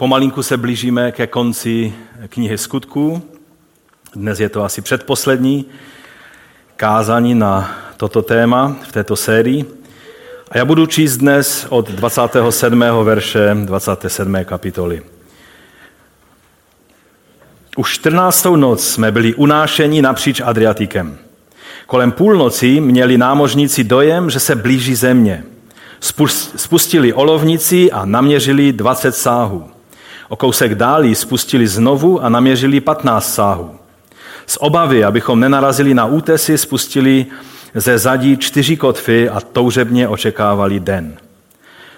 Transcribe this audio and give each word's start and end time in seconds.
Pomalinku 0.00 0.42
se 0.42 0.56
blížíme 0.56 1.12
ke 1.12 1.26
konci 1.26 1.94
knihy 2.28 2.58
skutků. 2.58 3.22
Dnes 4.14 4.40
je 4.40 4.48
to 4.48 4.64
asi 4.64 4.82
předposlední 4.82 5.64
kázání 6.76 7.34
na 7.34 7.76
toto 7.96 8.22
téma 8.22 8.76
v 8.88 8.92
této 8.92 9.16
sérii. 9.16 9.64
A 10.50 10.58
já 10.58 10.64
budu 10.64 10.86
číst 10.86 11.16
dnes 11.16 11.66
od 11.68 11.90
27. 11.90 12.84
verše 13.02 13.56
27. 13.64 14.36
kapitoly. 14.44 15.02
Už 17.76 17.94
14. 17.94 18.44
noc 18.56 18.86
jsme 18.86 19.12
byli 19.12 19.34
unášeni 19.34 20.02
napříč 20.02 20.40
Adriatikem. 20.40 21.18
Kolem 21.86 22.12
půlnoci 22.12 22.80
měli 22.80 23.18
námožníci 23.18 23.84
dojem, 23.84 24.30
že 24.30 24.40
se 24.40 24.54
blíží 24.54 24.94
země. 24.94 25.44
Spustili 26.56 27.12
olovnici 27.12 27.92
a 27.92 28.04
naměřili 28.04 28.72
20 28.72 29.12
sáhů. 29.12 29.70
O 30.30 30.36
kousek 30.36 30.74
dálí 30.74 31.14
spustili 31.14 31.66
znovu 31.66 32.24
a 32.24 32.28
naměřili 32.28 32.80
15 32.80 33.34
sáhů. 33.34 33.76
Z 34.46 34.56
obavy, 34.60 35.04
abychom 35.04 35.40
nenarazili 35.40 35.94
na 35.94 36.06
útesy, 36.06 36.58
spustili 36.58 37.26
ze 37.74 37.98
zadí 37.98 38.36
čtyři 38.36 38.76
kotvy 38.76 39.28
a 39.28 39.40
toužebně 39.40 40.08
očekávali 40.08 40.80
den. 40.80 41.16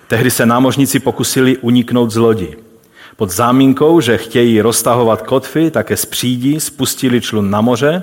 Tehdy 0.08 0.30
se 0.30 0.46
námožníci 0.46 1.00
pokusili 1.00 1.56
uniknout 1.56 2.10
z 2.10 2.16
lodi. 2.16 2.56
Pod 3.16 3.30
zámínkou, 3.30 4.00
že 4.00 4.18
chtějí 4.18 4.60
roztahovat 4.60 5.22
kotvy, 5.22 5.70
také 5.70 5.96
z 5.96 6.04
přídí 6.04 6.60
spustili 6.60 7.20
člun 7.20 7.50
na 7.50 7.60
moře, 7.60 8.02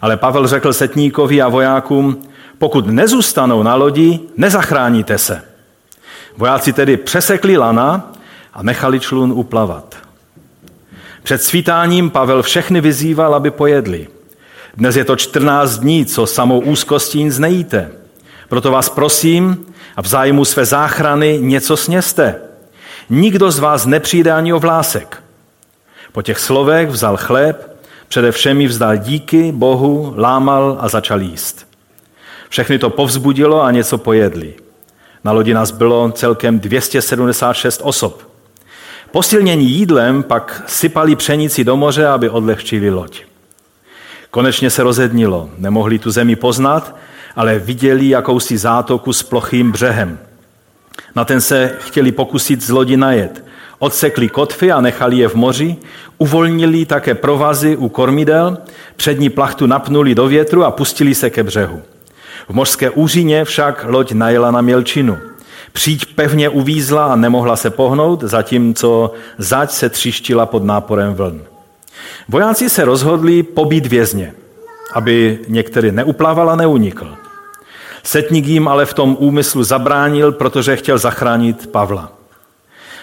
ale 0.00 0.16
Pavel 0.16 0.46
řekl 0.46 0.72
setníkovi 0.72 1.42
a 1.42 1.48
vojákům, 1.48 2.22
pokud 2.58 2.86
nezůstanou 2.86 3.62
na 3.62 3.74
lodi, 3.74 4.20
nezachráníte 4.36 5.18
se. 5.18 5.42
Vojáci 6.36 6.72
tedy 6.72 6.96
přesekli 6.96 7.56
lana 7.56 8.12
a 8.52 8.62
nechali 8.62 9.00
člun 9.00 9.32
uplavat. 9.32 9.96
Před 11.22 11.42
svítáním 11.42 12.10
Pavel 12.10 12.42
všechny 12.42 12.80
vyzýval, 12.80 13.34
aby 13.34 13.50
pojedli. 13.50 14.08
Dnes 14.76 14.96
je 14.96 15.04
to 15.04 15.16
14 15.16 15.78
dní, 15.78 16.06
co 16.06 16.26
samou 16.26 16.60
úzkostí 16.60 17.24
nic 17.24 17.38
nejíte. 17.38 17.90
Proto 18.48 18.70
vás 18.70 18.88
prosím 18.88 19.66
a 19.96 20.02
v 20.02 20.06
zájmu 20.06 20.44
své 20.44 20.64
záchrany 20.64 21.38
něco 21.42 21.76
sněste. 21.76 22.34
Nikdo 23.10 23.50
z 23.50 23.58
vás 23.58 23.86
nepřijde 23.86 24.32
ani 24.32 24.52
o 24.52 24.58
vlásek. 24.58 25.22
Po 26.12 26.22
těch 26.22 26.38
slovech 26.38 26.88
vzal 26.88 27.16
chléb, 27.16 27.76
přede 28.08 28.32
všemi 28.32 28.66
vzdal 28.66 28.96
díky 28.96 29.52
Bohu, 29.52 30.14
lámal 30.16 30.76
a 30.80 30.88
začal 30.88 31.20
jíst. 31.20 31.66
Všechny 32.48 32.78
to 32.78 32.90
povzbudilo 32.90 33.62
a 33.62 33.70
něco 33.70 33.98
pojedli. 33.98 34.54
Na 35.24 35.32
lodi 35.32 35.54
nás 35.54 35.70
bylo 35.70 36.10
celkem 36.10 36.60
276 36.60 37.80
osob. 37.84 38.31
Posilnění 39.12 39.70
jídlem 39.70 40.22
pak 40.22 40.62
sypali 40.66 41.16
pšenici 41.16 41.64
do 41.64 41.76
moře, 41.76 42.06
aby 42.06 42.30
odlehčili 42.30 42.90
loď. 42.90 43.22
Konečně 44.30 44.70
se 44.70 44.82
rozednilo. 44.82 45.50
Nemohli 45.58 45.98
tu 45.98 46.10
zemi 46.10 46.36
poznat, 46.36 46.96
ale 47.36 47.58
viděli 47.58 48.08
jakousi 48.08 48.58
zátoku 48.58 49.12
s 49.12 49.22
plochým 49.22 49.72
břehem. 49.72 50.18
Na 51.14 51.24
ten 51.24 51.40
se 51.40 51.76
chtěli 51.80 52.12
pokusit 52.12 52.62
z 52.62 52.70
lodi 52.70 52.96
najet. 52.96 53.44
Odsekli 53.78 54.28
kotvy 54.28 54.72
a 54.72 54.80
nechali 54.80 55.16
je 55.18 55.28
v 55.28 55.34
moři, 55.34 55.76
uvolnili 56.18 56.86
také 56.86 57.14
provazy 57.14 57.76
u 57.76 57.88
kormidel, 57.88 58.58
přední 58.96 59.30
plachtu 59.30 59.66
napnuli 59.66 60.14
do 60.14 60.26
větru 60.26 60.64
a 60.64 60.70
pustili 60.70 61.14
se 61.14 61.30
ke 61.30 61.42
břehu. 61.42 61.82
V 62.48 62.54
mořské 62.54 62.90
úřině 62.90 63.44
však 63.44 63.84
loď 63.88 64.12
najela 64.12 64.50
na 64.50 64.60
mělčinu– 64.60 65.18
Příď 65.72 66.14
pevně 66.14 66.48
uvízla 66.48 67.06
a 67.06 67.16
nemohla 67.16 67.56
se 67.56 67.70
pohnout, 67.70 68.22
zatímco 68.22 69.12
zať 69.38 69.70
se 69.70 69.88
třištila 69.88 70.46
pod 70.46 70.64
náporem 70.64 71.14
vln. 71.14 71.42
Vojáci 72.28 72.68
se 72.68 72.84
rozhodli 72.84 73.42
pobít 73.42 73.86
vězně, 73.86 74.34
aby 74.94 75.38
některý 75.48 75.92
neuplaval 75.92 76.50
a 76.50 76.56
neunikl. 76.56 77.14
Setník 78.02 78.46
jim 78.46 78.68
ale 78.68 78.86
v 78.86 78.94
tom 78.94 79.16
úmyslu 79.20 79.64
zabránil, 79.64 80.32
protože 80.32 80.76
chtěl 80.76 80.98
zachránit 80.98 81.66
Pavla. 81.66 82.12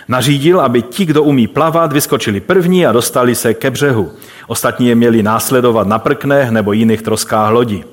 Nařídil, 0.07 0.61
aby 0.61 0.81
ti, 0.81 1.05
kdo 1.05 1.23
umí 1.23 1.47
plavat, 1.47 1.93
vyskočili 1.93 2.39
první 2.39 2.85
a 2.85 2.91
dostali 2.91 3.35
se 3.35 3.53
ke 3.53 3.71
břehu. 3.71 4.11
Ostatní 4.47 4.87
je 4.87 4.95
měli 4.95 5.23
následovat 5.23 5.87
na 5.87 5.99
prknech 5.99 6.49
nebo 6.49 6.73
jiných 6.73 7.01
troskách 7.01 7.51
lodi. 7.51 7.83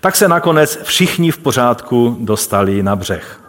Tak 0.00 0.16
se 0.16 0.28
nakonec 0.28 0.78
všichni 0.82 1.30
v 1.30 1.38
pořádku 1.38 2.16
dostali 2.20 2.82
na 2.82 2.96
břeh. 2.96 3.45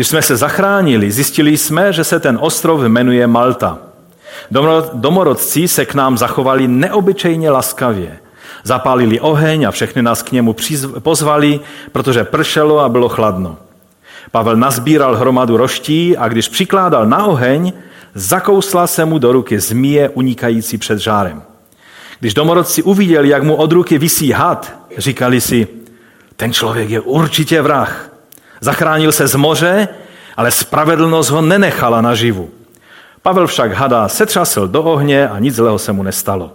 Když 0.00 0.08
jsme 0.08 0.22
se 0.22 0.36
zachránili, 0.36 1.10
zjistili 1.10 1.56
jsme, 1.56 1.92
že 1.92 2.04
se 2.04 2.20
ten 2.20 2.38
ostrov 2.40 2.80
jmenuje 2.80 3.26
Malta. 3.26 3.78
Domorodci 4.92 5.68
se 5.68 5.86
k 5.86 5.94
nám 5.94 6.18
zachovali 6.18 6.68
neobyčejně 6.68 7.50
laskavě. 7.50 8.18
Zapálili 8.64 9.20
oheň 9.20 9.64
a 9.64 9.70
všechny 9.70 10.02
nás 10.02 10.22
k 10.22 10.32
němu 10.32 10.56
pozvali, 10.98 11.60
protože 11.92 12.24
pršelo 12.24 12.78
a 12.78 12.88
bylo 12.88 13.08
chladno. 13.08 13.56
Pavel 14.30 14.56
nazbíral 14.56 15.16
hromadu 15.16 15.56
roští 15.56 16.16
a 16.16 16.28
když 16.28 16.48
přikládal 16.48 17.06
na 17.06 17.24
oheň, 17.24 17.72
zakousla 18.14 18.86
se 18.86 19.04
mu 19.04 19.18
do 19.18 19.32
ruky 19.32 19.60
zmije 19.60 20.08
unikající 20.08 20.78
před 20.78 20.98
žárem. 20.98 21.42
Když 22.20 22.34
domorodci 22.34 22.82
uviděli, 22.82 23.28
jak 23.28 23.42
mu 23.42 23.54
od 23.54 23.72
ruky 23.72 23.98
visí 23.98 24.32
had, 24.32 24.72
říkali 24.96 25.40
si, 25.40 25.68
ten 26.36 26.52
člověk 26.52 26.90
je 26.90 27.00
určitě 27.00 27.62
vrah. 27.62 28.09
Zachránil 28.60 29.12
se 29.12 29.26
z 29.26 29.34
moře, 29.34 29.88
ale 30.36 30.50
spravedlnost 30.50 31.30
ho 31.30 31.42
nenechala 31.42 32.00
naživu. 32.00 32.50
Pavel 33.22 33.46
však 33.46 33.72
hada 33.72 34.08
setřasl 34.08 34.68
do 34.68 34.82
ohně 34.82 35.28
a 35.28 35.38
nic 35.38 35.54
zlého 35.54 35.78
se 35.78 35.92
mu 35.92 36.02
nestalo. 36.02 36.52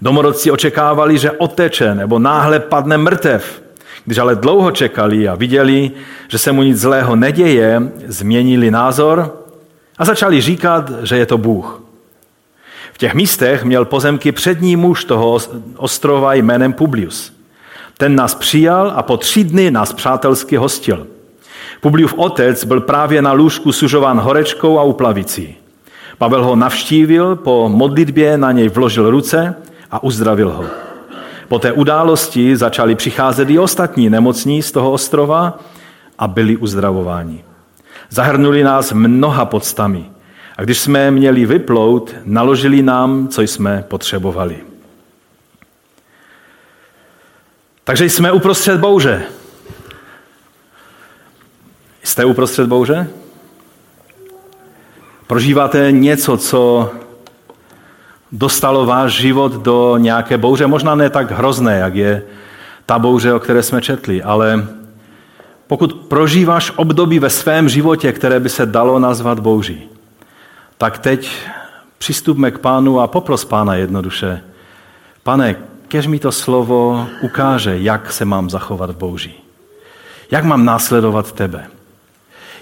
Domorodci 0.00 0.50
očekávali, 0.50 1.18
že 1.18 1.30
oteče 1.30 1.94
nebo 1.94 2.18
náhle 2.18 2.60
padne 2.60 2.98
mrtev. 2.98 3.62
Když 4.04 4.18
ale 4.18 4.34
dlouho 4.34 4.70
čekali 4.70 5.28
a 5.28 5.34
viděli, 5.34 5.90
že 6.28 6.38
se 6.38 6.52
mu 6.52 6.62
nic 6.62 6.80
zlého 6.80 7.16
neděje, 7.16 7.82
změnili 8.06 8.70
názor 8.70 9.44
a 9.98 10.04
začali 10.04 10.40
říkat, 10.40 10.90
že 11.02 11.16
je 11.16 11.26
to 11.26 11.38
Bůh. 11.38 11.82
V 12.92 12.98
těch 12.98 13.14
místech 13.14 13.64
měl 13.64 13.84
pozemky 13.84 14.32
přední 14.32 14.76
muž 14.76 15.04
toho 15.04 15.38
ostrova 15.76 16.34
jménem 16.34 16.72
Publius. 16.72 17.37
Ten 17.98 18.16
nás 18.16 18.34
přijal 18.34 18.92
a 18.96 19.02
po 19.02 19.16
tři 19.16 19.44
dny 19.44 19.70
nás 19.70 19.92
přátelsky 19.92 20.56
hostil. 20.56 21.06
Publiův 21.80 22.14
otec 22.16 22.64
byl 22.64 22.80
právě 22.80 23.22
na 23.22 23.32
lůžku 23.32 23.72
sužován 23.72 24.20
horečkou 24.20 24.78
a 24.78 24.82
uplavicí. 24.82 25.56
Pavel 26.18 26.44
ho 26.44 26.56
navštívil, 26.56 27.36
po 27.36 27.68
modlitbě 27.68 28.38
na 28.38 28.52
něj 28.52 28.68
vložil 28.68 29.10
ruce 29.10 29.54
a 29.90 30.02
uzdravil 30.02 30.50
ho. 30.50 30.64
Po 31.48 31.58
té 31.58 31.72
události 31.72 32.56
začali 32.56 32.94
přicházet 32.94 33.50
i 33.50 33.58
ostatní 33.58 34.10
nemocní 34.10 34.62
z 34.62 34.72
toho 34.72 34.92
ostrova 34.92 35.58
a 36.18 36.28
byli 36.28 36.56
uzdravováni. 36.56 37.44
Zahrnuli 38.10 38.64
nás 38.64 38.92
mnoha 38.92 39.44
podstami 39.44 40.04
a 40.56 40.62
když 40.62 40.78
jsme 40.78 41.10
měli 41.10 41.46
vyplout, 41.46 42.14
naložili 42.24 42.82
nám, 42.82 43.28
co 43.28 43.42
jsme 43.42 43.84
potřebovali. 43.88 44.67
Takže 47.88 48.04
jsme 48.04 48.32
uprostřed 48.32 48.80
bouře. 48.80 49.22
Jste 52.02 52.24
uprostřed 52.24 52.66
bouře? 52.66 53.08
Prožíváte 55.26 55.92
něco, 55.92 56.36
co 56.36 56.90
dostalo 58.32 58.86
váš 58.86 59.12
život 59.12 59.52
do 59.52 59.96
nějaké 59.96 60.38
bouře, 60.38 60.66
možná 60.66 60.94
ne 60.94 61.10
tak 61.10 61.30
hrozné, 61.30 61.78
jak 61.78 61.94
je 61.94 62.22
ta 62.86 62.98
bouře, 62.98 63.32
o 63.32 63.40
které 63.40 63.62
jsme 63.62 63.82
četli, 63.82 64.22
ale 64.22 64.68
pokud 65.66 65.94
prožíváš 65.94 66.72
období 66.76 67.18
ve 67.18 67.30
svém 67.30 67.68
životě, 67.68 68.12
které 68.12 68.40
by 68.40 68.48
se 68.48 68.66
dalo 68.66 68.98
nazvat 68.98 69.40
bouří, 69.40 69.88
tak 70.78 70.98
teď 70.98 71.30
přistupme 71.98 72.50
k 72.50 72.58
pánu 72.58 73.00
a 73.00 73.06
popros 73.06 73.44
pána 73.44 73.74
jednoduše. 73.74 74.42
Pane, 75.22 75.56
kež 75.88 76.06
mi 76.06 76.18
to 76.18 76.32
slovo 76.32 77.06
ukáže, 77.20 77.78
jak 77.78 78.12
se 78.12 78.24
mám 78.24 78.50
zachovat 78.50 78.90
v 78.90 78.96
bouří. 78.96 79.34
Jak 80.30 80.44
mám 80.44 80.64
následovat 80.64 81.32
tebe. 81.32 81.66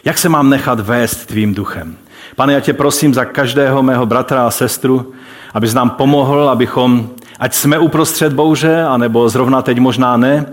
Jak 0.05 0.19
se 0.19 0.29
mám 0.29 0.51
nechat 0.51 0.81
vést 0.81 1.27
tvým 1.27 1.55
duchem. 1.55 1.97
Pane, 2.37 2.53
já 2.53 2.61
tě 2.61 2.73
prosím 2.73 3.15
za 3.15 3.25
každého 3.25 3.83
mého 3.83 4.07
bratra 4.07 4.47
a 4.47 4.51
sestru, 4.51 5.13
abys 5.55 5.75
nám 5.75 5.91
pomohl, 5.91 6.49
abychom, 6.49 7.11
ať 7.39 7.55
jsme 7.55 7.79
uprostřed 7.79 8.33
bouře, 8.33 8.83
anebo 8.83 9.29
zrovna 9.29 9.63
teď 9.63 9.79
možná 9.79 10.17
ne, 10.17 10.47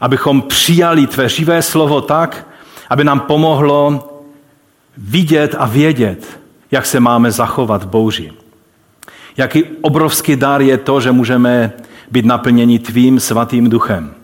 abychom 0.00 0.42
přijali 0.42 1.06
tvé 1.06 1.28
živé 1.28 1.62
slovo 1.62 2.00
tak, 2.00 2.46
aby 2.90 3.04
nám 3.04 3.20
pomohlo 3.20 4.08
vidět 4.96 5.54
a 5.58 5.66
vědět, 5.66 6.40
jak 6.70 6.86
se 6.86 7.00
máme 7.00 7.30
zachovat 7.30 7.82
v 7.82 7.86
bouři. 7.88 8.32
Jaký 9.36 9.64
obrovský 9.80 10.36
dar 10.36 10.62
je 10.62 10.78
to, 10.78 11.00
že 11.00 11.12
můžeme 11.12 11.72
být 12.14 12.24
naplněni 12.24 12.78
tvým 12.78 13.20
svatým 13.20 13.70
duchem. 13.70 14.14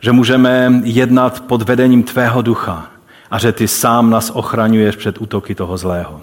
Že 0.00 0.12
můžeme 0.12 0.72
jednat 0.84 1.40
pod 1.40 1.62
vedením 1.62 2.02
tvého 2.02 2.42
ducha 2.42 2.90
a 3.30 3.38
že 3.38 3.52
ty 3.52 3.68
sám 3.68 4.10
nás 4.10 4.30
ochraňuješ 4.30 4.96
před 4.96 5.20
útoky 5.20 5.54
toho 5.54 5.76
zlého. 5.76 6.22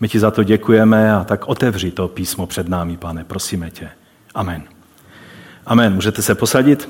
My 0.00 0.08
ti 0.08 0.18
za 0.18 0.30
to 0.30 0.42
děkujeme 0.42 1.12
a 1.12 1.24
tak 1.24 1.48
otevři 1.48 1.90
to 1.90 2.08
písmo 2.08 2.46
před 2.46 2.68
námi, 2.68 2.96
pane, 2.96 3.24
prosíme 3.24 3.70
tě. 3.70 3.88
Amen. 4.34 4.62
Amen. 5.66 5.94
Můžete 5.94 6.22
se 6.22 6.34
posadit? 6.34 6.88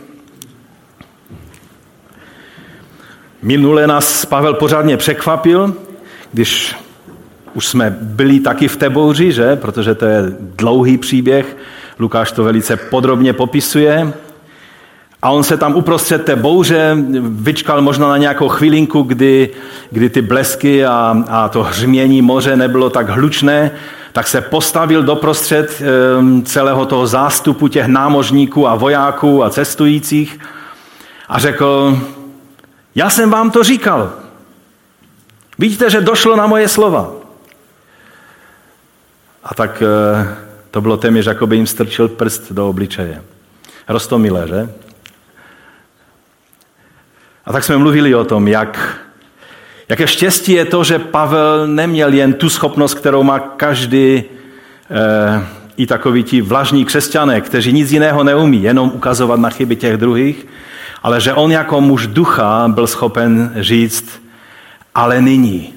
Minule 3.42 3.86
nás 3.86 4.24
Pavel 4.24 4.54
pořádně 4.54 4.96
překvapil, 4.96 5.76
když 6.32 6.76
už 7.54 7.66
jsme 7.66 7.96
byli 8.00 8.40
taky 8.40 8.68
v 8.68 8.76
té 8.76 8.90
bouři, 8.90 9.32
že? 9.32 9.56
Protože 9.56 9.94
to 9.94 10.04
je 10.04 10.22
dlouhý 10.40 10.98
příběh. 10.98 11.56
Lukáš 11.98 12.32
to 12.32 12.44
velice 12.44 12.76
podrobně 12.76 13.32
popisuje. 13.32 14.12
A 15.22 15.30
on 15.30 15.44
se 15.44 15.56
tam 15.56 15.76
uprostřed 15.76 16.24
té 16.24 16.36
bouře 16.36 16.96
vyčkal 17.20 17.82
možná 17.82 18.08
na 18.08 18.16
nějakou 18.16 18.48
chvilinku, 18.48 19.02
kdy, 19.02 19.50
kdy 19.90 20.10
ty 20.10 20.22
blesky 20.22 20.86
a, 20.86 21.24
a 21.28 21.48
to 21.48 21.62
hřmění 21.62 22.22
moře 22.22 22.56
nebylo 22.56 22.90
tak 22.90 23.08
hlučné, 23.08 23.70
tak 24.12 24.28
se 24.28 24.40
postavil 24.40 25.02
doprostřed 25.02 25.82
ehm, 25.82 26.42
celého 26.42 26.86
toho 26.86 27.06
zástupu 27.06 27.68
těch 27.68 27.86
námořníků 27.86 28.68
a 28.68 28.74
vojáků 28.74 29.44
a 29.44 29.50
cestujících 29.50 30.38
a 31.28 31.38
řekl, 31.38 31.98
já 32.94 33.10
jsem 33.10 33.30
vám 33.30 33.50
to 33.50 33.64
říkal. 33.64 34.12
Vidíte, 35.58 35.90
že 35.90 36.00
došlo 36.00 36.36
na 36.36 36.46
moje 36.46 36.68
slova. 36.68 37.12
A 39.44 39.54
tak 39.54 39.82
eh, 39.82 40.47
to 40.70 40.80
bylo 40.80 40.96
téměř, 40.96 41.26
jako 41.26 41.46
by 41.46 41.56
jim 41.56 41.66
strčil 41.66 42.08
prst 42.08 42.52
do 42.52 42.68
obličeje. 42.68 43.22
Rostomilé, 43.88 44.48
že? 44.48 44.68
A 47.44 47.52
tak 47.52 47.64
jsme 47.64 47.76
mluvili 47.76 48.14
o 48.14 48.24
tom, 48.24 48.48
jak, 48.48 48.98
jaké 49.88 50.06
štěstí 50.06 50.52
je 50.52 50.64
to, 50.64 50.84
že 50.84 50.98
Pavel 50.98 51.66
neměl 51.66 52.12
jen 52.12 52.32
tu 52.32 52.48
schopnost, 52.48 52.94
kterou 52.94 53.22
má 53.22 53.38
každý 53.38 54.24
eh, 54.90 55.46
i 55.76 55.86
takoví 55.86 56.22
ti 56.22 56.40
vlažní 56.40 56.84
křesťané, 56.84 57.40
kteří 57.40 57.72
nic 57.72 57.92
jiného 57.92 58.24
neumí, 58.24 58.62
jenom 58.62 58.92
ukazovat 58.94 59.40
na 59.40 59.50
chyby 59.50 59.76
těch 59.76 59.96
druhých, 59.96 60.46
ale 61.02 61.20
že 61.20 61.32
on 61.32 61.52
jako 61.52 61.80
muž 61.80 62.06
ducha 62.06 62.68
byl 62.68 62.86
schopen 62.86 63.52
říct, 63.60 64.22
ale 64.94 65.22
nyní. 65.22 65.74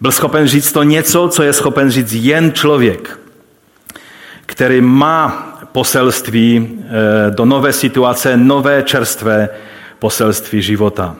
Byl 0.00 0.12
schopen 0.12 0.48
říct 0.48 0.72
to 0.72 0.82
něco, 0.82 1.28
co 1.28 1.42
je 1.42 1.52
schopen 1.52 1.90
říct 1.90 2.12
jen 2.12 2.52
člověk, 2.52 3.19
který 4.60 4.80
má 4.80 5.28
poselství 5.72 6.68
eh, 6.68 7.30
do 7.30 7.44
nové 7.44 7.72
situace, 7.72 8.36
nové 8.36 8.82
čerstvé 8.82 9.48
poselství 9.98 10.62
života. 10.62 11.16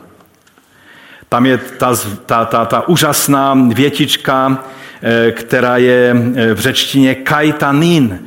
Tam 1.29 1.45
je 1.45 1.57
ta, 1.57 1.95
ta, 2.25 2.45
ta, 2.45 2.65
ta 2.65 2.87
úžasná 2.87 3.57
větička, 3.73 4.63
eh, 5.01 5.31
která 5.31 5.77
je 5.77 6.15
eh, 6.15 6.53
v 6.53 6.59
řečtině 6.59 7.15
kaitanin. 7.15 8.19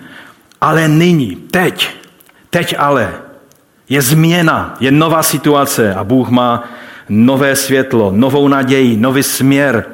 Ale 0.61 0.89
nyní, 0.89 1.37
teď, 1.37 1.89
teď 2.51 2.75
ale, 2.79 3.15
je 3.89 4.03
změna, 4.03 4.77
je 4.81 4.91
nová 4.91 5.23
situace 5.23 5.95
a 5.95 6.05
Bůh 6.05 6.29
má 6.29 6.65
nové 7.09 7.57
světlo, 7.57 8.11
novou 8.15 8.49
naději, 8.49 8.97
nový 8.97 9.23
směr, 9.23 9.85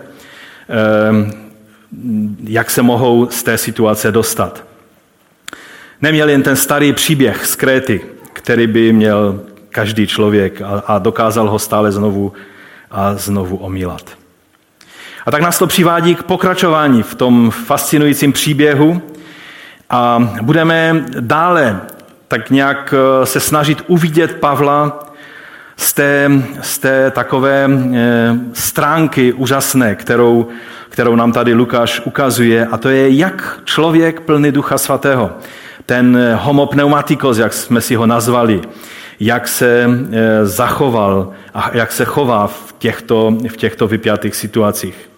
jak 2.44 2.70
se 2.70 2.82
mohou 2.82 3.28
z 3.30 3.42
té 3.42 3.58
situace 3.58 4.12
dostat. 4.12 4.69
Neměl 6.02 6.28
jen 6.28 6.42
ten 6.42 6.56
starý 6.56 6.92
příběh 6.92 7.46
z 7.46 7.54
Kréty, 7.54 8.00
který 8.32 8.66
by 8.66 8.92
měl 8.92 9.40
každý 9.70 10.06
člověk 10.06 10.62
a, 10.62 10.82
a 10.86 10.98
dokázal 10.98 11.50
ho 11.50 11.58
stále 11.58 11.92
znovu 11.92 12.32
a 12.90 13.14
znovu 13.14 13.56
omílat. 13.56 14.02
A 15.26 15.30
tak 15.30 15.42
nás 15.42 15.58
to 15.58 15.66
přivádí 15.66 16.14
k 16.14 16.22
pokračování 16.22 17.02
v 17.02 17.14
tom 17.14 17.50
fascinujícím 17.50 18.32
příběhu 18.32 19.02
a 19.90 20.32
budeme 20.42 21.04
dále 21.20 21.80
tak 22.28 22.50
nějak 22.50 22.94
eh, 22.96 23.26
se 23.26 23.40
snažit 23.40 23.82
uvidět 23.86 24.36
Pavla 24.36 25.06
z 25.76 25.92
té, 25.92 26.30
z 26.60 26.78
té 26.78 27.10
takové 27.10 27.68
eh, 27.70 28.34
stránky 28.52 29.32
úžasné, 29.32 29.94
kterou, 29.94 30.48
kterou 30.88 31.16
nám 31.16 31.32
tady 31.32 31.54
Lukáš 31.54 32.00
ukazuje, 32.04 32.66
a 32.66 32.76
to 32.78 32.88
je, 32.88 33.16
jak 33.16 33.60
člověk 33.64 34.20
plný 34.20 34.52
Ducha 34.52 34.78
Svatého, 34.78 35.30
ten 35.90 36.36
homo 36.38 36.66
pneumatikos, 36.66 37.38
jak 37.38 37.52
jsme 37.52 37.80
si 37.80 37.94
ho 37.94 38.06
nazvali, 38.06 38.60
jak 39.20 39.48
se 39.48 39.90
eh, 39.90 40.46
zachoval 40.46 41.32
a 41.54 41.70
jak 41.72 41.92
se 41.92 42.04
chová 42.04 42.46
v 42.46 42.74
těchto, 42.78 43.34
v 43.48 43.56
těchto 43.56 43.88
vypjatých 43.88 44.34
situacích. 44.34 45.10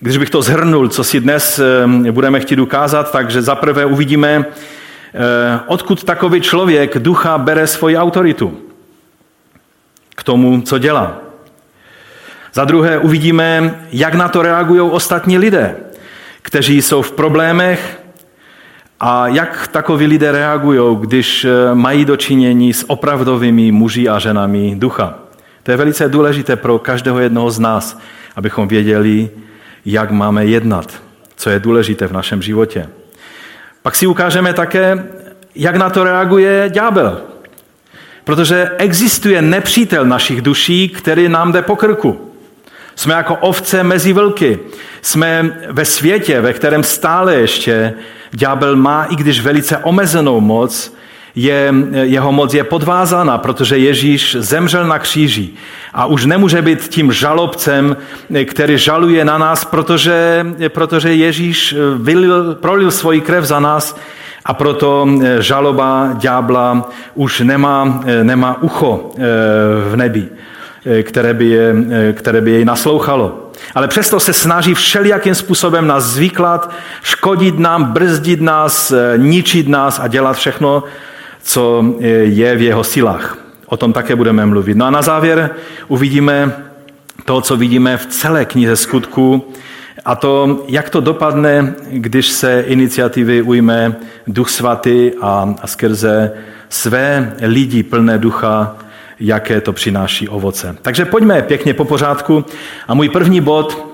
Když 0.00 0.18
bych 0.18 0.30
to 0.30 0.42
zhrnul, 0.42 0.88
co 0.88 1.04
si 1.04 1.20
dnes 1.20 1.58
eh, 2.06 2.12
budeme 2.12 2.40
chtít 2.40 2.58
ukázat, 2.58 3.10
takže 3.10 3.42
zaprvé 3.42 3.86
uvidíme, 3.86 4.44
eh, 4.46 5.60
odkud 5.66 6.04
takový 6.04 6.40
člověk 6.40 6.98
ducha 6.98 7.38
bere 7.38 7.66
svoji 7.66 7.96
autoritu 7.98 8.60
k 10.14 10.22
tomu, 10.22 10.62
co 10.62 10.78
dělá. 10.78 11.18
Za 12.54 12.64
druhé 12.64 12.98
uvidíme, 12.98 13.80
jak 13.92 14.14
na 14.14 14.28
to 14.28 14.42
reagují 14.42 14.80
ostatní 14.80 15.38
lidé, 15.38 15.76
kteří 16.42 16.82
jsou 16.82 17.02
v 17.02 17.12
problémech, 17.12 17.98
a 19.00 19.28
jak 19.28 19.68
takoví 19.68 20.06
lidé 20.06 20.32
reagují, 20.32 20.96
když 21.00 21.44
eh, 21.44 21.74
mají 21.74 22.04
dočinění 22.04 22.72
s 22.72 22.90
opravdovými 22.90 23.72
muži 23.72 24.08
a 24.08 24.18
ženami 24.18 24.74
ducha? 24.76 25.14
To 25.62 25.70
je 25.70 25.76
velice 25.76 26.08
důležité 26.08 26.56
pro 26.56 26.78
každého 26.78 27.18
jednoho 27.18 27.50
z 27.50 27.58
nás, 27.58 27.98
abychom 28.36 28.68
věděli, 28.68 29.30
jak 29.84 30.10
máme 30.10 30.46
jednat, 30.46 31.02
co 31.36 31.50
je 31.50 31.60
důležité 31.60 32.06
v 32.06 32.12
našem 32.12 32.42
životě. 32.42 32.88
Pak 33.82 33.96
si 33.96 34.06
ukážeme 34.06 34.52
také, 34.52 35.06
jak 35.54 35.76
na 35.76 35.90
to 35.90 36.04
reaguje 36.04 36.70
ďábel. 36.72 37.20
Protože 38.24 38.70
existuje 38.78 39.42
nepřítel 39.42 40.04
našich 40.04 40.42
duší, 40.42 40.88
který 40.88 41.28
nám 41.28 41.52
jde 41.52 41.62
po 41.62 41.76
krku. 41.76 42.27
Jsme 42.98 43.14
jako 43.14 43.34
ovce 43.34 43.82
mezi 43.82 44.12
vlky. 44.12 44.58
Jsme 45.02 45.58
ve 45.70 45.84
světě, 45.84 46.40
ve 46.40 46.52
kterém 46.52 46.82
stále 46.82 47.34
ještě 47.34 47.94
ďábel 48.30 48.76
má, 48.76 49.04
i 49.04 49.16
když 49.16 49.40
velice 49.40 49.78
omezenou 49.78 50.40
moc, 50.40 50.96
je, 51.34 51.74
jeho 52.02 52.32
moc 52.32 52.54
je 52.54 52.64
podvázána, 52.64 53.38
protože 53.38 53.78
Ježíš 53.78 54.36
zemřel 54.40 54.86
na 54.86 54.98
kříži 54.98 55.50
a 55.94 56.06
už 56.06 56.26
nemůže 56.26 56.62
být 56.62 56.88
tím 56.88 57.12
žalobcem, 57.12 57.96
který 58.44 58.78
žaluje 58.78 59.24
na 59.24 59.38
nás, 59.38 59.64
protože, 59.64 60.46
protože 60.68 61.14
Ježíš 61.14 61.74
vylil, 61.96 62.54
prolil 62.54 62.90
svoji 62.90 63.20
krev 63.20 63.44
za 63.44 63.60
nás 63.60 63.96
a 64.44 64.54
proto 64.54 65.08
žaloba 65.38 66.10
ďábla 66.14 66.90
už 67.14 67.40
nemá, 67.40 68.00
nemá 68.22 68.62
ucho 68.62 69.10
eh, 69.16 69.20
v 69.90 69.96
nebi. 69.96 70.28
Eh, 70.86 71.02
které 71.02 71.34
by, 71.34 71.46
je, 71.46 71.74
eh, 71.90 72.12
které 72.12 72.40
by 72.40 72.50
jej 72.50 72.64
naslouchalo. 72.64 73.50
Ale 73.74 73.88
přesto 73.88 74.20
se 74.20 74.32
snaží 74.32 74.74
všelijakým 74.74 75.34
způsobem 75.34 75.86
nás 75.86 76.04
zvyklat, 76.04 76.70
škodit 77.02 77.58
nám, 77.58 77.84
brzdit 77.84 78.40
nás, 78.40 78.92
eh, 78.92 79.14
ničit 79.16 79.68
nás 79.68 80.00
a 80.00 80.08
dělat 80.08 80.36
všechno, 80.36 80.84
co 81.42 81.84
je 82.22 82.56
v 82.56 82.62
jeho 82.62 82.84
silách. 82.84 83.38
O 83.66 83.76
tom 83.76 83.92
také 83.92 84.16
budeme 84.16 84.46
mluvit. 84.46 84.76
No 84.76 84.84
a 84.84 84.90
na 84.90 85.02
závěr 85.02 85.50
uvidíme 85.88 86.52
to, 87.24 87.40
co 87.40 87.56
vidíme 87.56 87.96
v 87.96 88.06
celé 88.06 88.44
knize 88.44 88.76
skutku, 88.76 89.52
a 90.04 90.14
to, 90.14 90.64
jak 90.68 90.90
to 90.90 91.00
dopadne, 91.00 91.74
když 91.90 92.28
se 92.28 92.60
iniciativy 92.60 93.42
ujme 93.42 93.96
Duch 94.26 94.50
Svatý 94.50 95.10
a, 95.20 95.54
a 95.62 95.66
skrze 95.66 96.32
své 96.68 97.32
lidi 97.42 97.82
plné 97.82 98.18
ducha 98.18 98.76
jaké 99.20 99.60
to 99.60 99.72
přináší 99.72 100.28
ovoce. 100.28 100.76
Takže 100.82 101.04
pojďme 101.04 101.42
pěkně 101.42 101.74
po 101.74 101.84
pořádku. 101.84 102.44
A 102.88 102.94
můj 102.94 103.08
první 103.08 103.40
bod 103.40 103.86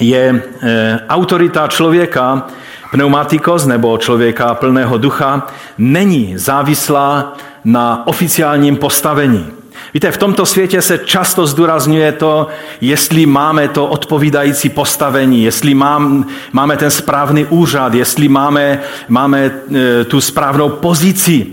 je 0.00 0.42
e, 0.62 1.00
autorita 1.08 1.68
člověka, 1.68 2.46
pneumatikos 2.90 3.66
nebo 3.66 3.98
člověka 3.98 4.54
plného 4.54 4.98
ducha, 4.98 5.46
není 5.78 6.32
závislá 6.36 7.36
na 7.64 8.06
oficiálním 8.06 8.76
postavení. 8.76 9.46
Víte, 9.94 10.10
v 10.10 10.16
tomto 10.16 10.46
světě 10.46 10.82
se 10.82 10.98
často 10.98 11.46
zdůrazňuje 11.46 12.12
to, 12.12 12.46
jestli 12.80 13.26
máme 13.26 13.68
to 13.68 13.86
odpovídající 13.86 14.68
postavení, 14.68 15.44
jestli 15.44 15.74
mám, 15.74 16.26
máme 16.52 16.76
ten 16.76 16.90
správný 16.90 17.44
úřad, 17.44 17.94
jestli 17.94 18.28
máme, 18.28 18.80
máme 19.08 19.50
e, 19.74 20.04
tu 20.04 20.20
správnou 20.20 20.68
pozici 20.68 21.46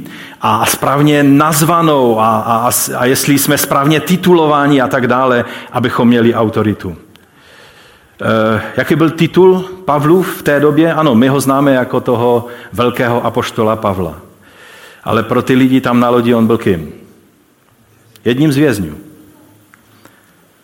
a 0.48 0.66
správně 0.66 1.24
nazvanou 1.24 2.20
a, 2.20 2.38
a, 2.40 2.72
a 2.98 3.06
jestli 3.06 3.40
jsme 3.40 3.58
správně 3.58 4.00
titulováni 4.00 4.82
a 4.82 4.88
tak 4.88 5.08
dále, 5.08 5.46
abychom 5.72 6.08
měli 6.08 6.34
autoritu. 6.34 6.96
E, 8.22 8.62
jaký 8.78 8.96
byl 8.96 9.10
titul 9.10 9.66
Pavlův 9.86 10.38
v 10.38 10.44
té 10.44 10.60
době? 10.60 10.94
Ano, 10.94 11.16
my 11.16 11.28
ho 11.28 11.40
známe 11.40 11.74
jako 11.74 12.02
toho 12.02 12.46
velkého 12.74 13.26
apoštola 13.26 13.76
Pavla. 13.76 14.18
Ale 15.04 15.24
pro 15.24 15.42
ty 15.42 15.56
lidi 15.56 15.82
tam 15.82 16.00
na 16.00 16.10
lodi 16.10 16.34
on 16.34 16.48
byl 16.48 16.58
kým? 16.58 16.94
Jedním 18.26 18.52
z 18.52 18.58
vězňů. 18.58 18.96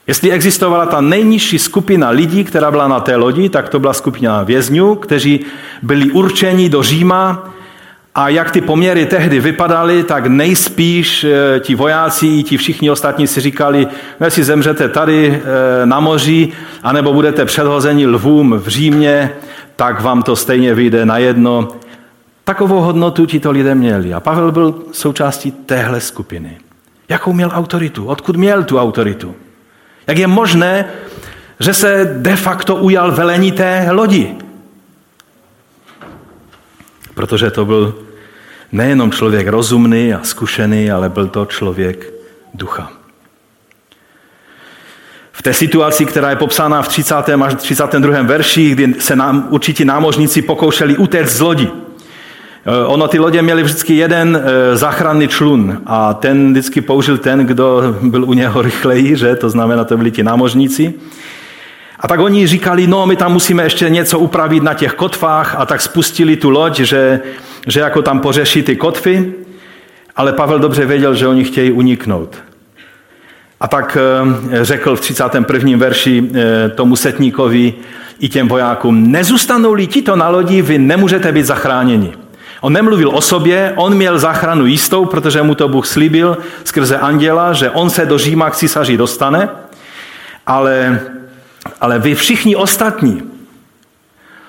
Jestli 0.07 0.31
existovala 0.31 0.85
ta 0.85 1.01
nejnižší 1.01 1.59
skupina 1.59 2.09
lidí, 2.09 2.43
která 2.43 2.71
byla 2.71 2.87
na 2.87 2.99
té 2.99 3.15
lodi, 3.15 3.49
tak 3.49 3.69
to 3.69 3.79
byla 3.79 3.93
skupina 3.93 4.43
vězňů, 4.43 4.95
kteří 4.95 5.45
byli 5.81 6.11
určeni 6.11 6.69
do 6.69 6.83
Říma 6.83 7.51
a 8.15 8.29
jak 8.29 8.51
ty 8.51 8.61
poměry 8.61 9.05
tehdy 9.05 9.39
vypadaly, 9.39 10.03
tak 10.03 10.27
nejspíš 10.27 11.23
eh, 11.23 11.59
ti 11.59 11.75
vojáci 11.75 12.43
ti 12.43 12.57
všichni 12.57 12.91
ostatní 12.91 13.27
si 13.27 13.41
říkali, 13.41 13.87
no 14.19 14.27
jestli 14.27 14.43
zemřete 14.43 14.89
tady 14.89 15.41
eh, 15.43 15.85
na 15.85 15.99
moři, 15.99 16.51
anebo 16.83 17.13
budete 17.13 17.45
předhozeni 17.45 18.07
lvům 18.07 18.53
v 18.57 18.67
Římě, 18.67 19.29
tak 19.75 20.01
vám 20.01 20.23
to 20.23 20.35
stejně 20.35 20.73
vyjde 20.73 21.05
na 21.05 21.17
jedno. 21.17 21.67
Takovou 22.43 22.81
hodnotu 22.81 23.25
ti 23.25 23.39
to 23.39 23.51
lidé 23.51 23.75
měli. 23.75 24.13
A 24.13 24.19
Pavel 24.19 24.51
byl 24.51 24.75
součástí 24.91 25.51
téhle 25.51 26.01
skupiny. 26.01 26.57
Jakou 27.09 27.33
měl 27.33 27.51
autoritu? 27.53 28.05
Odkud 28.05 28.35
měl 28.35 28.63
tu 28.63 28.79
autoritu? 28.79 29.35
Jak 30.07 30.17
je 30.17 30.27
možné, 30.27 30.85
že 31.59 31.73
se 31.73 32.15
de 32.17 32.35
facto 32.35 32.75
ujal 32.75 33.11
velení 33.11 33.51
té 33.51 33.87
lodi? 33.91 34.35
Protože 37.13 37.51
to 37.51 37.65
byl 37.65 37.95
nejenom 38.71 39.11
člověk 39.11 39.47
rozumný 39.47 40.13
a 40.13 40.19
zkušený, 40.23 40.91
ale 40.91 41.09
byl 41.09 41.27
to 41.27 41.45
člověk 41.45 42.13
ducha. 42.53 42.91
V 45.31 45.41
té 45.41 45.53
situaci, 45.53 46.05
která 46.05 46.29
je 46.29 46.35
popsána 46.35 46.81
v 46.81 46.87
30. 46.87 47.15
až 47.15 47.55
32. 47.55 48.21
verši, 48.21 48.69
kdy 48.69 48.93
se 48.99 49.15
nám 49.15 49.47
určití 49.49 49.85
námožníci 49.85 50.41
pokoušeli 50.41 50.97
utéct 50.97 51.31
z 51.31 51.39
lodi. 51.39 51.71
Eh, 52.65 52.85
ono 52.85 53.07
ty 53.07 53.19
lodě 53.19 53.41
měly 53.41 53.63
vždycky 53.63 53.95
jeden 53.95 54.43
eh, 54.43 54.77
záchranný 54.77 55.27
člun 55.27 55.81
a 55.85 56.13
ten 56.13 56.51
vždycky 56.51 56.81
použil 56.81 57.17
ten, 57.17 57.39
kdo 57.39 57.95
byl 58.01 58.23
u 58.23 58.33
něho 58.33 58.61
rychleji, 58.61 59.15
že? 59.15 59.35
to 59.35 59.49
znamená, 59.49 59.83
to 59.83 59.97
byli 59.97 60.11
ti 60.11 60.23
námožníci. 60.23 60.93
A 62.01 62.07
tak 62.07 62.19
oni 62.19 62.47
říkali, 62.47 62.87
no 62.87 63.05
my 63.05 63.15
tam 63.15 63.33
musíme 63.33 63.63
ještě 63.63 63.89
něco 63.89 64.19
upravit 64.19 64.63
na 64.63 64.73
těch 64.73 64.93
kotvách 64.93 65.55
a 65.57 65.65
tak 65.65 65.81
spustili 65.81 66.35
tu 66.35 66.49
loď, 66.49 66.79
že, 66.79 67.19
že 67.67 67.79
jako 67.79 68.01
tam 68.01 68.19
pořeší 68.19 68.63
ty 68.63 68.75
kotvy, 68.75 69.33
ale 70.15 70.33
Pavel 70.33 70.59
dobře 70.59 70.85
věděl, 70.85 71.15
že 71.15 71.27
oni 71.27 71.43
chtějí 71.43 71.71
uniknout. 71.71 72.37
A 73.59 73.67
tak 73.67 73.97
eh, 74.51 74.65
řekl 74.65 74.95
v 74.95 75.01
31. 75.01 75.77
verši 75.77 76.29
tomu 76.75 76.95
setníkovi 76.95 77.73
i 78.19 78.29
těm 78.29 78.47
vojákům, 78.47 79.11
nezůstanou-li 79.11 79.87
ti 79.87 80.01
to 80.01 80.15
na 80.15 80.29
lodi, 80.29 80.61
vy 80.61 80.77
nemůžete 80.77 81.31
být 81.31 81.45
zachráněni. 81.45 82.13
On 82.61 82.73
nemluvil 82.73 83.09
o 83.09 83.21
sobě, 83.21 83.73
on 83.75 83.95
měl 83.95 84.19
záchranu 84.19 84.65
jistou, 84.65 85.05
protože 85.05 85.41
mu 85.43 85.55
to 85.55 85.67
Bůh 85.67 85.87
slíbil 85.87 86.37
skrze 86.63 86.97
anděla, 86.97 87.53
že 87.53 87.69
on 87.69 87.89
se 87.89 88.05
do 88.05 88.17
Říma 88.17 88.49
k 88.49 88.55
císaři 88.55 88.97
dostane, 88.97 89.49
ale, 90.47 90.99
ale 91.81 91.99
vy 91.99 92.15
všichni 92.15 92.55
ostatní 92.55 93.23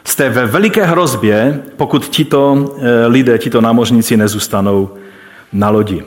jste 0.04 0.28
ve 0.28 0.46
veliké 0.46 0.84
hrozbě, 0.84 1.62
pokud 1.76 2.08
tito 2.08 2.74
eh, 2.78 3.06
lidé, 3.06 3.38
tito 3.38 3.60
námořníci 3.60 4.16
nezůstanou 4.16 4.90
na 5.52 5.70
lodi. 5.70 6.04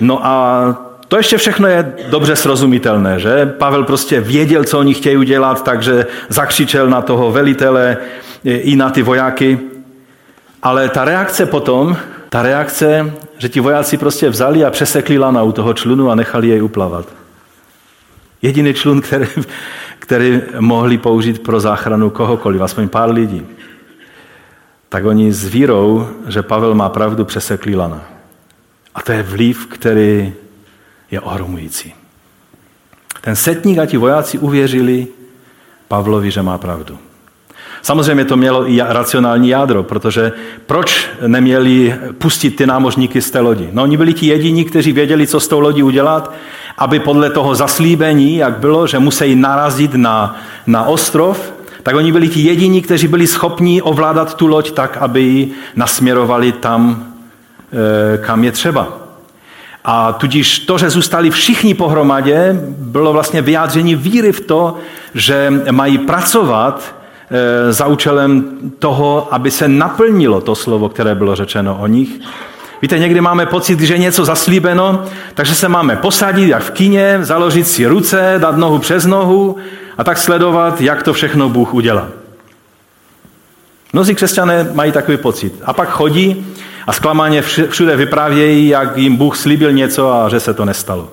No 0.00 0.26
a 0.26 0.74
to 1.08 1.16
ještě 1.16 1.36
všechno 1.36 1.68
je 1.68 1.94
dobře 2.10 2.36
srozumitelné, 2.36 3.20
že? 3.20 3.46
Pavel 3.46 3.84
prostě 3.84 4.20
věděl, 4.20 4.64
co 4.64 4.78
oni 4.78 4.94
chtějí 4.94 5.16
udělat, 5.16 5.64
takže 5.64 6.06
zakřičel 6.28 6.88
na 6.88 7.02
toho 7.02 7.32
velitele 7.32 7.96
eh, 8.44 8.50
i 8.50 8.76
na 8.76 8.90
ty 8.90 9.02
vojáky. 9.02 9.58
Ale 10.62 10.88
ta 10.88 11.04
reakce 11.04 11.46
potom, 11.46 11.96
ta 12.28 12.42
reakce, 12.42 13.12
že 13.38 13.48
ti 13.48 13.60
vojáci 13.60 13.96
prostě 13.96 14.28
vzali 14.28 14.64
a 14.64 14.70
přesekli 14.70 15.18
lana 15.18 15.42
u 15.42 15.52
toho 15.52 15.74
člunu 15.74 16.10
a 16.10 16.14
nechali 16.14 16.48
jej 16.48 16.62
uplavat. 16.62 17.19
Jediný 18.42 18.74
člun, 18.74 19.00
který, 19.00 19.26
který 19.98 20.40
mohli 20.60 20.98
použít 20.98 21.42
pro 21.42 21.60
záchranu 21.60 22.10
kohokoliv, 22.10 22.60
aspoň 22.60 22.88
pár 22.88 23.10
lidí. 23.10 23.46
Tak 24.88 25.04
oni 25.04 25.32
s 25.32 25.46
vírou, 25.46 26.08
že 26.28 26.42
Pavel 26.42 26.74
má 26.74 26.88
pravdu, 26.88 27.24
přesekli 27.24 27.74
lana. 27.74 28.04
A 28.94 29.02
to 29.02 29.12
je 29.12 29.22
vliv, 29.22 29.66
který 29.66 30.32
je 31.10 31.20
ohromující. 31.20 31.94
Ten 33.20 33.36
setník 33.36 33.78
a 33.78 33.86
ti 33.86 33.96
vojáci 33.96 34.38
uvěřili 34.38 35.06
Pavlovi, 35.88 36.30
že 36.30 36.42
má 36.42 36.58
pravdu. 36.58 36.98
Samozřejmě 37.82 38.24
to 38.24 38.36
mělo 38.36 38.70
i 38.70 38.80
racionální 38.80 39.48
jádro, 39.48 39.82
protože 39.82 40.32
proč 40.66 41.08
neměli 41.26 41.94
pustit 42.18 42.50
ty 42.50 42.66
námořníky 42.66 43.22
z 43.22 43.30
té 43.30 43.40
lodi? 43.40 43.68
No 43.72 43.82
oni 43.82 43.96
byli 43.96 44.14
ti 44.14 44.26
jediní, 44.26 44.64
kteří 44.64 44.92
věděli, 44.92 45.26
co 45.26 45.40
s 45.40 45.48
tou 45.48 45.60
lodí 45.60 45.82
udělat, 45.82 46.34
aby 46.80 47.00
podle 47.00 47.30
toho 47.30 47.54
zaslíbení, 47.54 48.36
jak 48.36 48.58
bylo, 48.58 48.86
že 48.86 48.98
musí 48.98 49.34
narazit 49.34 49.94
na, 49.94 50.36
na 50.66 50.84
ostrov, 50.84 51.52
tak 51.82 51.96
oni 51.96 52.12
byli 52.12 52.28
ti 52.28 52.40
jediní, 52.40 52.82
kteří 52.82 53.08
byli 53.08 53.26
schopni 53.26 53.82
ovládat 53.82 54.34
tu 54.34 54.46
loď 54.46 54.70
tak, 54.70 54.96
aby 54.96 55.20
ji 55.20 55.52
nasměrovali 55.76 56.52
tam, 56.52 57.04
e, 58.14 58.18
kam 58.18 58.44
je 58.44 58.52
třeba. 58.52 58.88
A 59.84 60.12
tudíž 60.12 60.58
to, 60.58 60.78
že 60.78 60.90
zůstali 60.90 61.30
všichni 61.30 61.74
pohromadě, 61.74 62.60
bylo 62.78 63.12
vlastně 63.12 63.42
vyjádření 63.42 63.94
víry 63.94 64.32
v 64.32 64.40
to, 64.40 64.76
že 65.14 65.52
mají 65.70 65.98
pracovat 65.98 67.00
Eh, 67.32 67.72
za 67.72 67.86
účelem 67.86 68.44
toho, 68.78 69.34
aby 69.34 69.50
se 69.50 69.68
naplnilo 69.68 70.40
to 70.40 70.54
slovo, 70.54 70.88
které 70.88 71.14
bylo 71.14 71.36
řečeno 71.36 71.78
o 71.80 71.86
nich. 71.86 72.20
Víte, 72.82 72.98
někdy 72.98 73.20
máme 73.20 73.46
pocit, 73.46 73.80
že 73.80 73.94
je 73.94 73.98
něco 73.98 74.24
zaslíbeno, 74.24 75.04
takže 75.34 75.54
se 75.54 75.68
máme 75.68 75.96
posadit, 75.96 76.48
jak 76.48 76.62
v 76.62 76.70
kině, 76.70 77.18
založit 77.22 77.68
si 77.68 77.86
ruce, 77.86 78.34
dát 78.38 78.56
nohu 78.56 78.78
přes 78.78 79.06
nohu 79.06 79.56
a 79.98 80.04
tak 80.04 80.18
sledovat, 80.18 80.80
jak 80.80 81.02
to 81.02 81.12
všechno 81.12 81.48
Bůh 81.48 81.74
udělá. 81.74 82.08
Mnozí 83.92 84.14
křesťané 84.14 84.68
mají 84.72 84.92
takový 84.92 85.16
pocit. 85.16 85.54
A 85.64 85.72
pak 85.72 85.88
chodí 85.88 86.46
a 86.86 86.92
zklamáně 86.92 87.42
všude 87.42 87.96
vyprávějí, 87.96 88.68
jak 88.68 88.96
jim 88.96 89.16
Bůh 89.16 89.36
slíbil 89.36 89.72
něco 89.72 90.12
a 90.12 90.28
že 90.28 90.40
se 90.40 90.54
to 90.54 90.64
nestalo. 90.64 91.10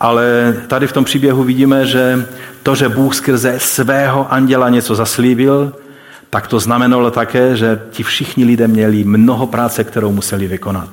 Ale 0.00 0.56
tady 0.66 0.86
v 0.86 0.92
tom 0.92 1.04
příběhu 1.04 1.42
vidíme, 1.42 1.86
že 1.86 2.26
to, 2.62 2.74
že 2.74 2.88
Bůh 2.88 3.14
skrze 3.14 3.54
svého 3.58 4.32
anděla 4.32 4.68
něco 4.68 4.94
zaslíbil, 4.94 5.72
tak 6.36 6.52
to 6.52 6.60
znamenalo 6.60 7.10
také, 7.10 7.56
že 7.56 7.80
ti 7.90 8.02
všichni 8.02 8.44
lidé 8.44 8.68
měli 8.68 9.04
mnoho 9.04 9.46
práce, 9.46 9.84
kterou 9.84 10.12
museli 10.12 10.46
vykonat. 10.46 10.88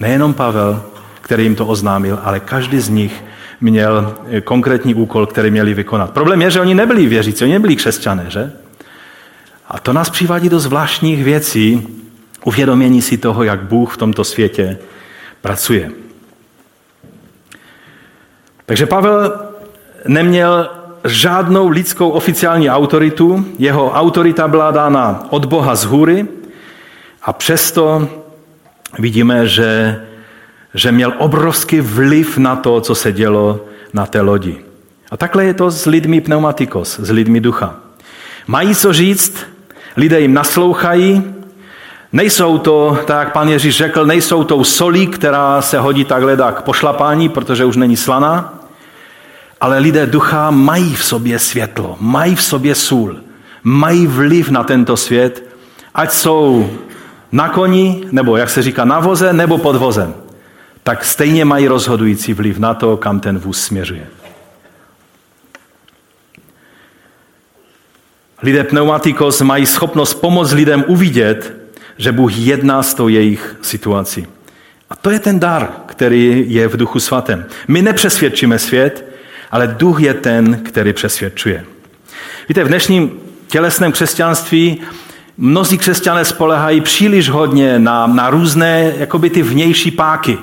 Nejenom 0.00 0.34
Pavel, 0.34 0.82
který 1.20 1.42
jim 1.42 1.54
to 1.54 1.66
oznámil, 1.66 2.18
ale 2.22 2.40
každý 2.40 2.80
z 2.80 2.88
nich 2.88 3.24
měl 3.60 4.14
konkrétní 4.44 4.94
úkol, 4.94 5.26
který 5.26 5.50
měli 5.50 5.74
vykonat. 5.74 6.10
Problém 6.10 6.42
je, 6.42 6.50
že 6.50 6.60
oni 6.60 6.74
nebyli 6.74 7.06
věřící, 7.06 7.44
oni 7.44 7.52
nebyli 7.52 7.76
křesťané, 7.76 8.24
že? 8.28 8.52
A 9.68 9.78
to 9.78 9.92
nás 9.92 10.10
přivádí 10.10 10.48
do 10.48 10.60
zvláštních 10.60 11.24
věcí, 11.24 11.86
uvědomění 12.44 13.02
si 13.02 13.18
toho, 13.18 13.42
jak 13.42 13.70
Bůh 13.70 13.94
v 13.94 13.96
tomto 13.96 14.24
světě 14.24 14.78
pracuje. 15.40 15.90
Takže 18.66 18.86
Pavel 18.86 19.32
neměl 20.08 20.75
žádnou 21.06 21.68
lidskou 21.68 22.10
oficiální 22.10 22.70
autoritu, 22.70 23.46
jeho 23.58 23.90
autorita 23.90 24.48
byla 24.48 24.70
dána 24.70 25.26
od 25.30 25.44
Boha 25.44 25.74
z 25.74 25.84
hůry 25.84 26.26
a 27.22 27.32
přesto 27.32 28.08
vidíme, 28.98 29.48
že, 29.48 30.00
že 30.74 30.92
měl 30.92 31.12
obrovský 31.18 31.80
vliv 31.80 32.38
na 32.38 32.56
to, 32.56 32.80
co 32.80 32.94
se 32.94 33.12
dělo 33.12 33.60
na 33.92 34.06
té 34.06 34.20
lodi. 34.20 34.58
A 35.10 35.16
takhle 35.16 35.44
je 35.44 35.54
to 35.54 35.70
s 35.70 35.86
lidmi 35.86 36.20
pneumatikos, 36.20 36.98
s 36.98 37.10
lidmi 37.10 37.40
ducha. 37.40 37.74
Mají 38.46 38.74
co 38.74 38.92
říct, 38.92 39.46
lidé 39.96 40.20
jim 40.20 40.34
naslouchají, 40.34 41.34
nejsou 42.12 42.58
to, 42.58 42.98
tak 43.06 43.18
jak 43.18 43.32
pan 43.32 43.48
Ježíš 43.48 43.76
řekl, 43.76 44.06
nejsou 44.06 44.44
tou 44.44 44.64
solí, 44.64 45.06
která 45.06 45.62
se 45.62 45.78
hodí 45.78 46.04
takhle 46.04 46.36
k 46.36 46.62
pošlapání, 46.62 47.28
protože 47.28 47.64
už 47.64 47.76
není 47.76 47.96
slaná, 47.96 48.55
ale 49.60 49.78
lidé 49.78 50.06
ducha 50.06 50.50
mají 50.50 50.94
v 50.94 51.04
sobě 51.04 51.38
světlo, 51.38 51.96
mají 52.00 52.34
v 52.34 52.42
sobě 52.42 52.74
sůl, 52.74 53.16
mají 53.62 54.06
vliv 54.06 54.50
na 54.50 54.64
tento 54.64 54.96
svět, 54.96 55.44
ať 55.94 56.12
jsou 56.12 56.70
na 57.32 57.48
koni, 57.48 58.04
nebo 58.12 58.36
jak 58.36 58.50
se 58.50 58.62
říká 58.62 58.84
na 58.84 59.00
voze, 59.00 59.32
nebo 59.32 59.58
pod 59.58 59.76
vozem. 59.76 60.14
Tak 60.82 61.04
stejně 61.04 61.44
mají 61.44 61.68
rozhodující 61.68 62.32
vliv 62.32 62.58
na 62.58 62.74
to, 62.74 62.96
kam 62.96 63.20
ten 63.20 63.38
vůz 63.38 63.60
směřuje. 63.60 64.06
Lidé 68.42 68.64
pneumatikos 68.64 69.40
mají 69.40 69.66
schopnost 69.66 70.14
pomoct 70.14 70.52
lidem 70.52 70.84
uvidět, 70.86 71.52
že 71.98 72.12
Bůh 72.12 72.36
jedná 72.36 72.82
s 72.82 72.94
tou 72.94 73.08
jejich 73.08 73.56
situací. 73.62 74.26
A 74.90 74.96
to 74.96 75.10
je 75.10 75.18
ten 75.18 75.40
dar, 75.40 75.68
který 75.86 76.44
je 76.48 76.68
v 76.68 76.76
duchu 76.76 77.00
svatém. 77.00 77.46
My 77.68 77.82
nepřesvědčíme 77.82 78.58
svět, 78.58 79.15
ale 79.50 79.66
duch 79.66 80.00
je 80.00 80.14
ten, 80.14 80.56
který 80.64 80.92
přesvědčuje. 80.92 81.64
Víte, 82.48 82.64
v 82.64 82.68
dnešním 82.68 83.10
tělesném 83.48 83.92
křesťanství 83.92 84.80
Mnozí 85.38 85.78
křesťané 85.78 86.24
spolehají 86.24 86.80
příliš 86.80 87.28
hodně 87.28 87.78
na, 87.78 88.06
na 88.06 88.30
různé 88.30 88.92
jakoby 88.98 89.30
ty 89.30 89.42
vnější 89.42 89.90
páky. 89.90 90.38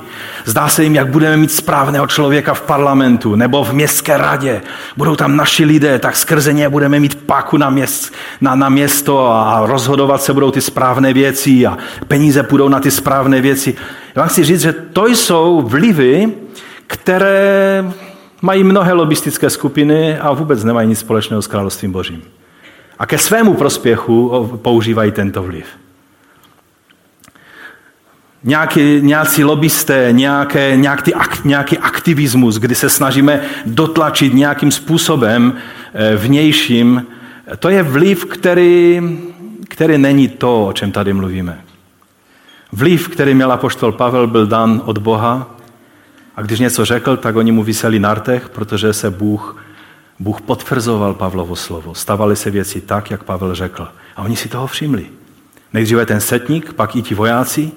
Zdá 0.46 0.68
se 0.68 0.84
jim, 0.84 0.96
jak 0.96 1.08
budeme 1.08 1.38
mít 1.38 1.52
správného 1.52 2.08
člověka 2.08 2.54
v 2.54 2.62
parlamentu 2.62 3.36
nebo 3.36 3.64
v 3.64 3.74
městské 3.74 4.18
radě. 4.18 4.62
Budou 4.98 5.16
tam 5.16 5.36
naši 5.36 5.66
lidé, 5.66 6.00
tak 6.00 6.16
skrze 6.16 6.54
ně 6.54 6.70
budeme 6.70 7.00
mít 7.00 7.16
páku 7.16 7.58
na, 7.58 7.70
měst, 7.70 8.14
na, 8.42 8.56
na 8.56 8.70
město 8.70 9.28
a 9.28 9.64
rozhodovat 9.66 10.22
se 10.22 10.34
budou 10.34 10.52
ty 10.52 10.62
správné 10.62 11.14
věci 11.14 11.66
a 11.66 11.78
peníze 12.08 12.44
půjdou 12.44 12.70
na 12.70 12.80
ty 12.80 12.92
správné 12.92 13.42
věci. 13.42 13.76
Já 14.16 14.22
vám 14.22 14.30
chci 14.30 14.44
říct, 14.44 14.62
že 14.62 14.74
to 14.74 15.08
jsou 15.08 15.62
vlivy, 15.62 16.32
které 16.88 17.84
mají 18.44 18.64
mnohé 18.64 18.94
lobistické 18.94 19.50
skupiny 19.50 20.20
a 20.20 20.34
vůbec 20.34 20.64
nemají 20.64 20.88
nic 20.88 21.00
společného 21.00 21.42
s 21.42 21.48
královstvím 21.48 21.92
božím. 21.92 22.24
A 23.00 23.06
ke 23.06 23.18
svému 23.18 23.54
prospěchu 23.54 24.48
používají 24.62 25.12
tento 25.12 25.44
vliv. 25.44 25.66
Nějaký, 28.44 29.02
nějací 29.02 29.44
lobbysté, 29.44 30.08
nějaké, 30.12 30.78
nějaký, 30.78 31.12
nějaký 31.44 31.78
aktivismus, 31.78 32.58
kdy 32.58 32.76
se 32.76 32.90
snažíme 32.90 33.42
dotlačit 33.66 34.34
nějakým 34.34 34.72
způsobem 34.72 35.54
eh, 35.94 36.16
vnějším, 36.16 37.08
to 37.60 37.70
je 37.70 37.84
vliv, 37.84 38.26
který, 38.26 39.02
který 39.70 39.98
není 39.98 40.28
to, 40.28 40.68
o 40.68 40.74
čem 40.74 40.92
tady 40.92 41.14
mluvíme. 41.14 41.62
Vliv, 42.72 43.10
který 43.10 43.34
měl 43.34 43.52
apoštol 43.52 43.92
Pavel, 43.92 44.28
byl 44.28 44.48
dan 44.48 44.82
od 44.86 44.98
Boha 44.98 45.53
a 46.36 46.42
když 46.42 46.60
něco 46.60 46.86
řekl, 46.86 47.18
tak 47.18 47.36
oni 47.36 47.52
mu 47.52 47.64
vyseli 47.64 48.00
na 48.00 48.14
rtech, 48.14 48.50
protože 48.50 48.94
se 48.94 49.10
Bůh 49.10 49.64
Bůh 50.20 50.42
potvrzoval 50.42 51.14
Pavlovo 51.14 51.56
slovo. 51.56 51.96
Stavaly 51.96 52.36
se 52.36 52.52
věci 52.52 52.82
tak, 52.82 53.12
jak 53.12 53.24
Pavel 53.24 53.56
řekl. 53.56 53.88
A 54.16 54.22
oni 54.22 54.36
si 54.36 54.50
toho 54.50 54.68
všimli. 54.68 55.06
Nejdříve 55.74 56.06
ten 56.06 56.22
setník, 56.22 56.74
pak 56.74 56.96
i 56.96 57.02
ti 57.02 57.16
vojáci 57.16 57.72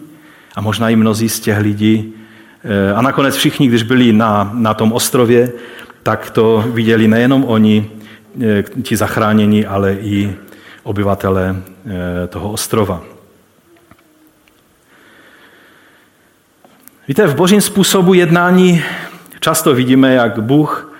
a 0.57 0.61
možná 0.61 0.91
i 0.91 0.97
mnozí 0.97 1.29
z 1.29 1.41
těch 1.41 1.59
lidí. 1.59 2.15
Eh, 2.65 2.93
a 2.93 3.03
nakonec 3.03 3.37
všichni, 3.37 3.69
když 3.69 3.83
byli 3.83 4.13
na, 4.13 4.51
na 4.55 4.75
tom 4.75 4.93
ostrově, 4.93 5.53
tak 6.03 6.31
to 6.31 6.65
viděli 6.71 7.09
nejenom 7.09 7.45
oni, 7.45 7.91
eh, 8.43 8.65
ti 8.83 8.97
zachránění, 8.97 9.67
ale 9.67 9.95
i 9.95 10.35
obyvatele 10.83 11.57
eh, 11.57 12.27
toho 12.27 12.51
ostrova. 12.51 13.16
Víte, 17.09 17.27
v 17.27 17.35
božím 17.35 17.61
způsobu 17.61 18.15
jednání 18.15 18.83
často 19.41 19.75
vidíme, 19.75 20.15
jak 20.15 20.39
Bůh 20.39 20.93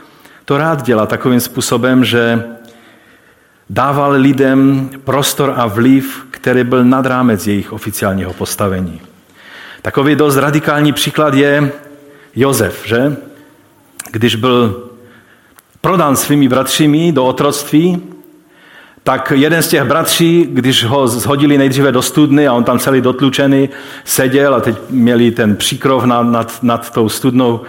to 0.45 0.59
rád 0.59 0.83
dělá 0.83 1.07
takovým 1.07 1.41
způsobem, 1.41 2.05
že 2.05 2.45
dával 3.71 4.13
lidem 4.13 4.91
prostor 5.05 5.55
a 5.57 5.67
vliv, 5.67 6.27
který 6.31 6.65
byl 6.65 6.85
nad 6.85 7.07
rámec 7.07 7.47
jejich 7.47 7.73
oficiálního 7.73 8.33
postavení. 8.33 9.01
Takový 9.83 10.15
dost 10.15 10.37
radikální 10.37 10.93
příklad 10.93 11.35
je 11.35 11.73
Jozef, 12.37 12.83
že? 12.87 13.17
Když 14.11 14.35
byl 14.35 14.91
prodán 15.81 16.17
svými 16.17 16.49
bratřími 16.49 17.13
do 17.13 17.25
otroctví, 17.25 18.03
tak 19.07 19.33
jeden 19.37 19.63
z 19.63 19.69
těch 19.69 19.85
bratří, 19.85 20.49
když 20.51 20.85
ho 20.85 21.09
zhodili 21.09 21.59
nejdříve 21.59 21.93
do 21.93 22.03
studny 22.03 22.49
a 22.49 22.53
on 22.53 22.65
tam 22.65 22.79
celý 22.79 23.01
dotlučený 23.01 23.69
seděl 24.05 24.55
a 24.55 24.61
teď 24.61 24.77
měli 24.91 25.31
ten 25.31 25.57
příkrov 25.57 26.05
nad, 26.05 26.23
nad, 26.23 26.63
nad 26.63 26.91
tou 26.91 27.09
studnou, 27.09 27.61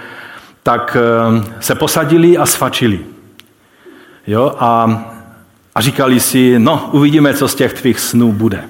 tak 0.63 0.97
eh, 0.99 1.43
se 1.59 1.75
posadili 1.75 2.37
a 2.37 2.45
svačili. 2.45 2.99
Jo? 4.27 4.55
A, 4.59 5.01
a 5.75 5.81
říkali 5.81 6.19
si, 6.19 6.59
no, 6.59 6.89
uvidíme, 6.91 7.33
co 7.33 7.47
z 7.47 7.55
těch 7.55 7.73
tvých 7.73 7.99
snů 7.99 8.31
bude. 8.31 8.63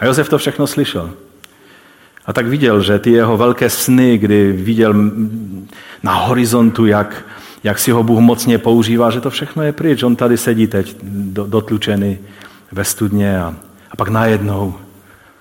A 0.00 0.06
Josef 0.06 0.28
to 0.28 0.38
všechno 0.38 0.66
slyšel. 0.66 1.10
A 2.26 2.32
tak 2.32 2.46
viděl, 2.46 2.80
že 2.80 2.98
ty 2.98 3.10
jeho 3.10 3.36
velké 3.36 3.70
sny, 3.70 4.18
kdy 4.18 4.52
viděl 4.52 4.94
na 6.02 6.14
horizontu, 6.14 6.86
jak, 6.86 7.24
jak 7.64 7.78
si 7.78 7.90
ho 7.90 8.02
Bůh 8.02 8.20
mocně 8.20 8.58
používá, 8.58 9.10
že 9.10 9.20
to 9.20 9.30
všechno 9.30 9.62
je 9.62 9.72
pryč. 9.72 10.02
On 10.02 10.16
tady 10.16 10.36
sedí 10.36 10.66
teď 10.66 10.96
dotlučený 11.46 12.18
ve 12.72 12.84
studně 12.84 13.40
a, 13.40 13.54
a 13.90 13.96
pak 13.96 14.08
najednou 14.08 14.74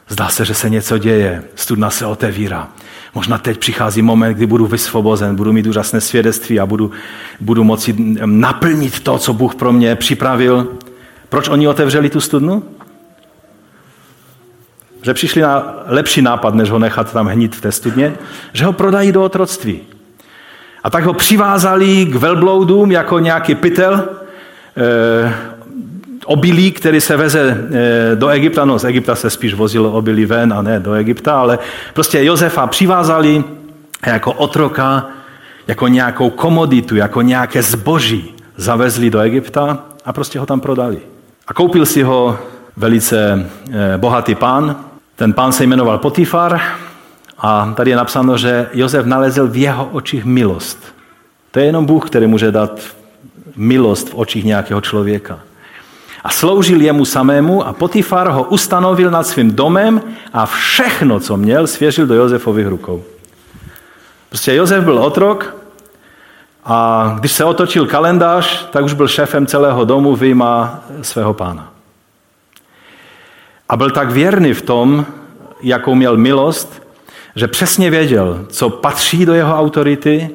zdá 0.09 0.29
se, 0.29 0.45
že 0.45 0.53
se 0.53 0.69
něco 0.69 0.97
děje. 0.97 1.43
Studna 1.55 1.89
se 1.89 2.05
otevírá. 2.05 2.69
Možná 3.15 3.37
teď 3.37 3.57
přichází 3.57 4.01
moment, 4.01 4.33
kdy 4.33 4.45
budu 4.45 4.67
vysvobozen, 4.67 5.35
budu 5.35 5.53
mít 5.53 5.67
úžasné 5.67 6.01
svědectví 6.01 6.59
a 6.59 6.65
budu, 6.65 6.91
budu 7.39 7.63
moci 7.63 7.95
naplnit 8.25 8.99
to, 8.99 9.17
co 9.17 9.33
Bůh 9.33 9.55
pro 9.55 9.73
mě 9.73 9.95
připravil. 9.95 10.67
Proč 11.29 11.49
oni 11.49 11.67
otevřeli 11.67 12.09
tu 12.09 12.21
studnu? 12.21 12.63
Že 15.01 15.13
přišli 15.13 15.41
na 15.41 15.75
lepší 15.85 16.21
nápad, 16.21 16.55
než 16.55 16.69
ho 16.69 16.79
nechat 16.79 17.13
tam 17.13 17.27
hnít 17.27 17.55
v 17.55 17.61
té 17.61 17.71
studně, 17.71 18.13
že 18.53 18.65
ho 18.65 18.73
prodají 18.73 19.11
do 19.11 19.23
otroctví. 19.23 19.81
A 20.87 20.89
tak 20.89 21.03
ho 21.03 21.13
přivázali 21.13 22.05
k 22.05 22.15
velbloudům 22.15 22.91
jako 22.91 23.19
nějaký 23.19 23.55
pytel, 23.55 24.09
eh, 24.77 25.33
obilí, 26.25 26.71
který 26.71 27.01
se 27.01 27.17
veze 27.17 27.67
eh, 27.71 28.15
do 28.15 28.27
Egypta, 28.27 28.65
no 28.65 28.79
z 28.79 28.85
Egypta 28.85 29.15
se 29.15 29.29
spíš 29.29 29.53
vozilo 29.53 29.91
obilí 29.91 30.25
ven 30.25 30.53
a 30.53 30.61
ne 30.61 30.79
do 30.79 30.93
Egypta, 30.93 31.39
ale 31.39 31.59
prostě 31.93 32.23
Josefa 32.23 32.67
přivázali 32.67 33.43
jako 34.05 34.33
otroka, 34.33 35.05
jako 35.67 35.87
nějakou 35.87 36.29
komoditu, 36.29 36.95
jako 36.95 37.21
nějaké 37.21 37.61
zboží 37.61 38.35
zavezli 38.57 39.09
do 39.09 39.19
Egypta 39.19 39.79
a 40.05 40.13
prostě 40.13 40.39
ho 40.39 40.45
tam 40.45 40.59
prodali. 40.59 40.97
A 41.47 41.53
koupil 41.53 41.85
si 41.85 42.03
ho 42.03 42.39
velice 42.77 43.45
eh, 43.71 43.97
bohatý 43.97 44.35
pán. 44.35 44.75
Ten 45.15 45.33
pán 45.33 45.51
se 45.51 45.63
jmenoval 45.63 45.97
Potifar 45.97 46.61
a 47.37 47.73
tady 47.75 47.91
je 47.91 47.97
napsáno, 47.97 48.37
že 48.37 48.69
Josef 48.73 49.05
nalezl 49.05 49.47
v 49.47 49.57
jeho 49.57 49.85
očích 49.85 50.25
milost. 50.25 50.79
To 51.51 51.59
je 51.59 51.65
jenom 51.65 51.85
Bůh, 51.85 52.09
který 52.09 52.27
může 52.27 52.51
dát 52.51 52.79
milost 53.55 54.09
v 54.09 54.15
očích 54.15 54.45
nějakého 54.45 54.81
člověka 54.81 55.39
a 56.27 56.29
sloužil 56.29 56.81
jemu 56.81 57.05
samému 57.05 57.67
a 57.67 57.73
Potifar 57.73 58.27
ho 58.29 58.43
ustanovil 58.43 59.11
nad 59.11 59.27
svým 59.27 59.55
domem 59.55 60.01
a 60.33 60.45
všechno, 60.45 61.19
co 61.19 61.37
měl, 61.37 61.67
svěřil 61.67 62.07
do 62.07 62.13
Josefových 62.13 62.67
rukou. 62.67 63.03
Prostě 64.29 64.55
Josef 64.55 64.83
byl 64.83 64.99
otrok 64.99 65.55
a 66.65 67.15
když 67.19 67.31
se 67.31 67.45
otočil 67.45 67.87
kalendář, 67.87 68.69
tak 68.69 68.85
už 68.85 68.93
byl 68.93 69.07
šéfem 69.07 69.47
celého 69.47 69.85
domu 69.85 70.15
vyjma 70.15 70.79
svého 71.01 71.33
pána. 71.33 71.71
A 73.69 73.77
byl 73.77 73.91
tak 73.91 74.11
věrný 74.11 74.53
v 74.53 74.61
tom, 74.61 75.05
jakou 75.61 75.95
měl 75.95 76.17
milost, 76.17 76.86
že 77.37 77.47
přesně 77.47 77.89
věděl, 77.89 78.45
co 78.49 78.69
patří 78.69 79.25
do 79.25 79.33
jeho 79.33 79.55
autority 79.55 80.29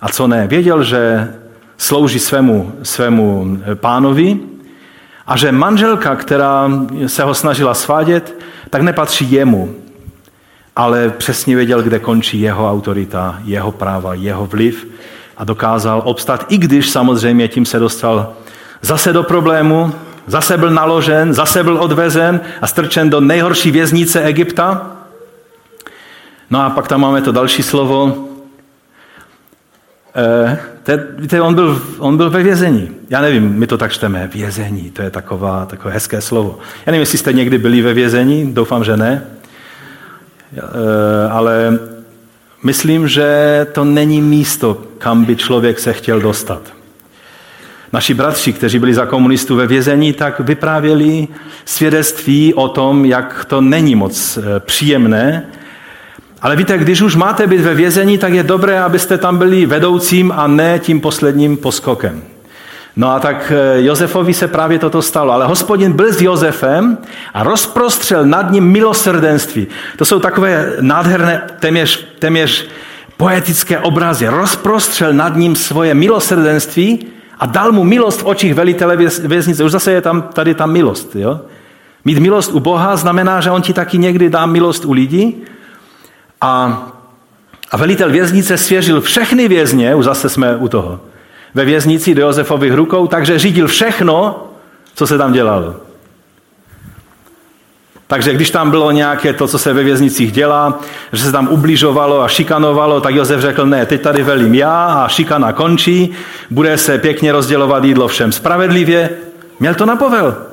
a 0.00 0.08
co 0.08 0.26
ne. 0.26 0.46
Věděl, 0.46 0.84
že 0.84 1.32
slouží 1.78 2.18
svému, 2.18 2.72
svému 2.82 3.58
pánovi 3.74 4.38
a 5.26 5.36
že 5.36 5.52
manželka, 5.52 6.16
která 6.16 6.70
se 7.06 7.22
ho 7.22 7.34
snažila 7.34 7.74
svádět, 7.74 8.34
tak 8.70 8.82
nepatří 8.82 9.32
jemu, 9.32 9.74
ale 10.76 11.08
přesně 11.08 11.56
věděl, 11.56 11.82
kde 11.82 11.98
končí 11.98 12.40
jeho 12.40 12.70
autorita, 12.70 13.38
jeho 13.44 13.72
práva, 13.72 14.14
jeho 14.14 14.46
vliv 14.46 14.88
a 15.36 15.44
dokázal 15.44 16.02
obstat, 16.04 16.46
i 16.48 16.58
když 16.58 16.90
samozřejmě 16.90 17.48
tím 17.48 17.66
se 17.66 17.78
dostal 17.78 18.32
zase 18.82 19.12
do 19.12 19.22
problému, 19.22 19.92
zase 20.26 20.58
byl 20.58 20.70
naložen, 20.70 21.34
zase 21.34 21.64
byl 21.64 21.78
odvezen 21.78 22.40
a 22.60 22.66
strčen 22.66 23.10
do 23.10 23.20
nejhorší 23.20 23.70
věznice 23.70 24.22
Egypta. 24.22 24.96
No 26.52 26.60
a 26.62 26.70
pak 26.70 26.88
tam 26.88 27.00
máme 27.00 27.22
to 27.22 27.32
další 27.32 27.62
slovo, 27.62 28.28
Eh, 30.14 30.58
víte, 31.18 31.40
on 31.40 31.54
byl, 31.54 31.82
on 31.98 32.16
byl 32.16 32.30
ve 32.30 32.42
vězení. 32.42 32.90
Já 33.10 33.20
nevím, 33.20 33.52
my 33.52 33.66
to 33.66 33.78
tak 33.78 33.92
čteme, 33.92 34.30
vězení, 34.34 34.90
to 34.90 35.02
je 35.02 35.10
taková, 35.10 35.66
takové 35.66 35.94
hezké 35.94 36.20
slovo. 36.20 36.58
Já 36.86 36.90
nevím, 36.90 37.00
jestli 37.00 37.18
jste 37.18 37.32
někdy 37.32 37.58
byli 37.58 37.82
ve 37.82 37.94
vězení, 37.94 38.54
doufám, 38.54 38.84
že 38.84 38.96
ne, 38.96 39.22
eh, 40.56 40.60
ale 41.30 41.78
myslím, 42.62 43.08
že 43.08 43.66
to 43.72 43.84
není 43.84 44.20
místo, 44.20 44.82
kam 44.98 45.24
by 45.24 45.36
člověk 45.36 45.78
se 45.78 45.92
chtěl 45.92 46.20
dostat. 46.20 46.62
Naši 47.92 48.14
bratři, 48.14 48.52
kteří 48.52 48.78
byli 48.78 48.94
za 48.94 49.06
komunistů 49.06 49.56
ve 49.56 49.66
vězení, 49.66 50.12
tak 50.12 50.40
vyprávěli 50.40 51.28
svědectví 51.64 52.54
o 52.54 52.68
tom, 52.68 53.04
jak 53.04 53.44
to 53.44 53.60
není 53.60 53.94
moc 53.94 54.38
eh, 54.38 54.60
příjemné, 54.60 55.46
ale 56.42 56.56
víte, 56.56 56.78
když 56.78 57.02
už 57.02 57.16
máte 57.16 57.46
být 57.46 57.60
ve 57.60 57.74
vězení, 57.74 58.18
tak 58.18 58.32
je 58.32 58.42
dobré, 58.42 58.82
abyste 58.82 59.18
tam 59.18 59.38
byli 59.38 59.66
vedoucím 59.66 60.32
a 60.36 60.46
ne 60.46 60.78
tím 60.78 61.00
posledním 61.00 61.56
poskokem. 61.56 62.22
No 62.96 63.10
a 63.10 63.20
tak 63.20 63.52
eh, 63.56 63.82
Josefovi 63.82 64.34
se 64.34 64.48
právě 64.48 64.78
toto 64.78 65.02
stalo. 65.02 65.32
Ale 65.32 65.46
hospodin 65.46 65.92
byl 65.92 66.12
s 66.12 66.22
Josefem 66.22 66.98
a 67.34 67.42
rozprostřel 67.42 68.26
nad 68.26 68.50
ním 68.50 68.64
milosrdenství. 68.64 69.66
To 69.96 70.04
jsou 70.04 70.18
takové 70.20 70.72
nádherné, 70.80 71.42
téměř, 71.60 72.06
téměř 72.18 72.68
poetické 73.16 73.78
obrazy. 73.78 74.28
Rozprostřel 74.28 75.12
nad 75.12 75.36
ním 75.36 75.56
svoje 75.56 75.94
milosrdenství 75.94 77.06
a 77.38 77.46
dal 77.46 77.72
mu 77.72 77.84
milost 77.84 78.20
v 78.20 78.26
očích 78.26 78.54
velitele 78.54 78.96
věznice. 79.24 79.64
Už 79.64 79.72
zase 79.72 79.92
je 79.92 80.00
tam 80.00 80.22
tady 80.22 80.54
ta 80.54 80.66
milost. 80.66 81.16
Jo? 81.16 81.40
Mít 82.04 82.18
milost 82.18 82.52
u 82.52 82.60
Boha 82.60 82.96
znamená, 82.96 83.40
že 83.40 83.50
on 83.50 83.62
ti 83.62 83.72
taky 83.72 83.98
někdy 83.98 84.30
dá 84.30 84.46
milost 84.46 84.84
u 84.84 84.92
lidí. 84.92 85.42
A, 86.42 86.82
a 87.70 87.76
velitel 87.76 88.10
věznice 88.10 88.56
svěřil 88.56 89.00
všechny 89.00 89.48
vězně, 89.48 89.94
už 89.94 90.04
zase 90.04 90.28
jsme 90.28 90.56
u 90.56 90.68
toho, 90.68 91.00
ve 91.54 91.64
věznici 91.64 92.14
do 92.14 92.22
Josefových 92.22 92.74
rukou, 92.74 93.06
takže 93.06 93.38
řídil 93.38 93.68
všechno, 93.68 94.46
co 94.94 95.06
se 95.06 95.18
tam 95.18 95.32
dělalo. 95.32 95.74
Takže 98.06 98.34
když 98.34 98.50
tam 98.50 98.70
bylo 98.70 98.90
nějaké 98.90 99.32
to, 99.32 99.48
co 99.48 99.58
se 99.58 99.72
ve 99.72 99.82
věznicích 99.82 100.32
dělá, 100.32 100.80
že 101.12 101.24
se 101.24 101.32
tam 101.32 101.48
ubližovalo 101.48 102.22
a 102.22 102.28
šikanovalo, 102.28 103.00
tak 103.00 103.14
Josef 103.14 103.40
řekl, 103.40 103.66
ne, 103.66 103.86
teď 103.86 104.02
tady 104.02 104.22
velím 104.22 104.54
já 104.54 104.84
a 104.84 105.08
šikana 105.08 105.52
končí, 105.52 106.12
bude 106.50 106.78
se 106.78 106.98
pěkně 106.98 107.32
rozdělovat 107.32 107.84
jídlo 107.84 108.08
všem 108.08 108.32
spravedlivě. 108.32 109.10
Měl 109.60 109.74
to 109.74 109.86
na 109.86 109.96
povel. 109.96 110.51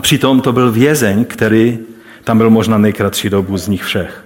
A 0.00 0.02
přitom 0.02 0.40
to 0.40 0.52
byl 0.52 0.72
vězeň, 0.72 1.24
který 1.24 1.78
tam 2.24 2.38
byl 2.38 2.50
možná 2.50 2.78
nejkratší 2.78 3.30
dobu 3.30 3.56
z 3.56 3.68
nich 3.68 3.84
všech. 3.84 4.24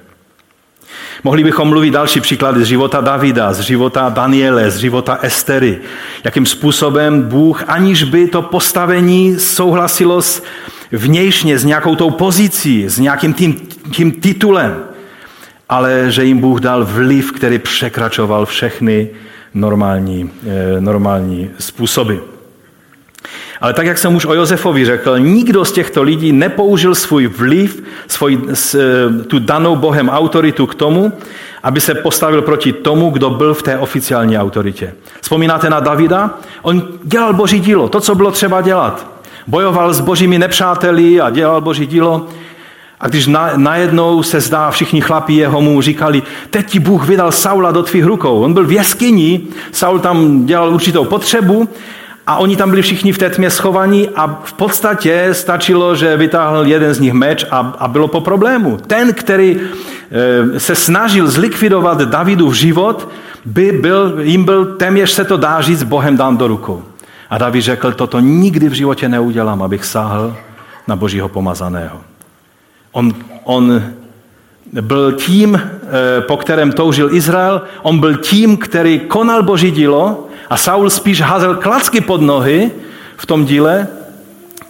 Mohli 1.24 1.44
bychom 1.44 1.68
mluvit 1.68 1.90
další 1.90 2.20
příklady 2.20 2.64
z 2.64 2.66
života 2.66 3.00
Davida, 3.00 3.52
z 3.52 3.60
života 3.60 4.08
Daniele, 4.08 4.70
z 4.70 4.76
života 4.76 5.18
Estery. 5.22 5.78
Jakým 6.24 6.46
způsobem 6.46 7.22
Bůh, 7.22 7.64
aniž 7.66 8.04
by 8.04 8.26
to 8.26 8.42
postavení 8.42 9.38
souhlasilo 9.38 10.22
s 10.22 10.42
vnějšně, 10.92 11.58
s 11.58 11.64
nějakou 11.64 11.96
tou 11.96 12.10
pozicí, 12.10 12.88
s 12.88 12.98
nějakým 12.98 13.34
tím, 13.34 13.54
tím 13.90 14.12
titulem, 14.12 14.76
ale 15.68 16.06
že 16.08 16.24
jim 16.24 16.38
Bůh 16.38 16.60
dal 16.60 16.84
vliv, 16.84 17.32
který 17.32 17.58
překračoval 17.58 18.46
všechny 18.46 19.10
normální, 19.54 20.30
eh, 20.46 20.80
normální 20.80 21.50
způsoby. 21.58 22.33
Ale 23.64 23.72
tak, 23.72 23.86
jak 23.86 23.98
jsem 23.98 24.14
už 24.14 24.26
o 24.26 24.34
Josefovi 24.34 24.84
řekl, 24.84 25.18
nikdo 25.18 25.64
z 25.64 25.72
těchto 25.72 26.02
lidí 26.02 26.32
nepoužil 26.32 26.94
svůj 26.94 27.26
vliv, 27.26 27.82
svůj, 28.06 28.38
eh, 28.74 28.78
tu 29.24 29.38
danou 29.38 29.76
Bohem 29.76 30.08
autoritu 30.08 30.66
k 30.66 30.74
tomu, 30.74 31.12
aby 31.62 31.80
se 31.80 31.94
postavil 31.94 32.42
proti 32.42 32.72
tomu, 32.72 33.10
kdo 33.10 33.30
byl 33.30 33.54
v 33.54 33.62
té 33.62 33.78
oficiální 33.78 34.38
autoritě. 34.38 34.94
Vzpomínáte 35.20 35.70
na 35.70 35.80
Davida? 35.80 36.30
On 36.62 36.82
dělal 37.04 37.32
boží 37.32 37.60
dílo, 37.60 37.88
to, 37.88 38.00
co 38.00 38.14
bylo 38.14 38.30
třeba 38.30 38.60
dělat. 38.60 39.06
Bojoval 39.46 39.94
s 39.94 40.00
božími 40.00 40.38
nepřáteli 40.38 41.20
a 41.20 41.30
dělal 41.30 41.60
boží 41.60 41.86
dílo. 41.86 42.26
A 43.00 43.08
když 43.08 43.26
na, 43.26 43.50
najednou 43.56 44.22
se 44.22 44.40
zdá, 44.40 44.70
všichni 44.70 45.00
chlapí 45.00 45.36
jeho 45.36 45.60
mu 45.60 45.82
říkali, 45.82 46.22
teď 46.50 46.66
ti 46.70 46.78
Bůh 46.78 47.08
vydal 47.08 47.32
Saula 47.32 47.72
do 47.72 47.82
tvých 47.82 48.04
rukou. 48.04 48.40
On 48.40 48.52
byl 48.52 48.66
v 48.66 48.72
jeskyni, 48.72 49.40
Saul 49.72 49.98
tam 49.98 50.46
dělal 50.46 50.74
určitou 50.74 51.04
potřebu 51.04 51.68
a 52.26 52.36
oni 52.36 52.56
tam 52.56 52.70
byli 52.70 52.82
všichni 52.82 53.12
v 53.12 53.18
té 53.18 53.30
tmě 53.30 53.50
schovaní 53.50 54.08
a 54.08 54.40
v 54.44 54.52
podstatě 54.52 55.28
stačilo, 55.32 55.96
že 55.96 56.16
vytáhl 56.16 56.66
jeden 56.66 56.94
z 56.94 57.00
nich 57.00 57.12
meč 57.12 57.46
a, 57.50 57.74
a 57.78 57.88
bylo 57.88 58.08
po 58.08 58.20
problému. 58.20 58.76
Ten, 58.86 59.12
který 59.12 59.60
e, 59.60 60.60
se 60.60 60.74
snažil 60.74 61.30
zlikvidovat 61.30 62.00
Davidův 62.00 62.54
život, 62.54 63.08
by 63.44 63.72
byl, 63.72 64.20
jim 64.20 64.44
byl 64.44 64.64
téměř 64.64 65.10
se 65.10 65.24
to 65.24 65.36
dá 65.36 65.60
říct 65.60 65.82
Bohem 65.82 66.16
dán 66.16 66.36
do 66.36 66.48
rukou. 66.48 66.82
A 67.30 67.38
David 67.38 67.62
řekl, 67.62 67.92
toto 67.92 68.20
nikdy 68.20 68.68
v 68.68 68.72
životě 68.72 69.08
neudělám, 69.08 69.62
abych 69.62 69.84
sáhl 69.84 70.36
na 70.88 70.96
božího 70.96 71.28
pomazaného. 71.28 72.00
On, 72.92 73.14
on 73.44 73.82
byl 74.80 75.12
tím, 75.12 75.54
e, 75.56 76.20
po 76.20 76.36
kterém 76.36 76.72
toužil 76.72 77.14
Izrael, 77.14 77.62
on 77.82 77.98
byl 77.98 78.16
tím, 78.16 78.56
který 78.56 79.00
konal 79.00 79.42
boží 79.42 79.70
dílo 79.70 80.28
Saul 80.54 80.90
spíš 80.90 81.20
házel 81.20 81.54
klacky 81.54 82.00
pod 82.00 82.20
nohy 82.20 82.70
v 83.16 83.26
tom 83.26 83.44
díle, 83.44 83.88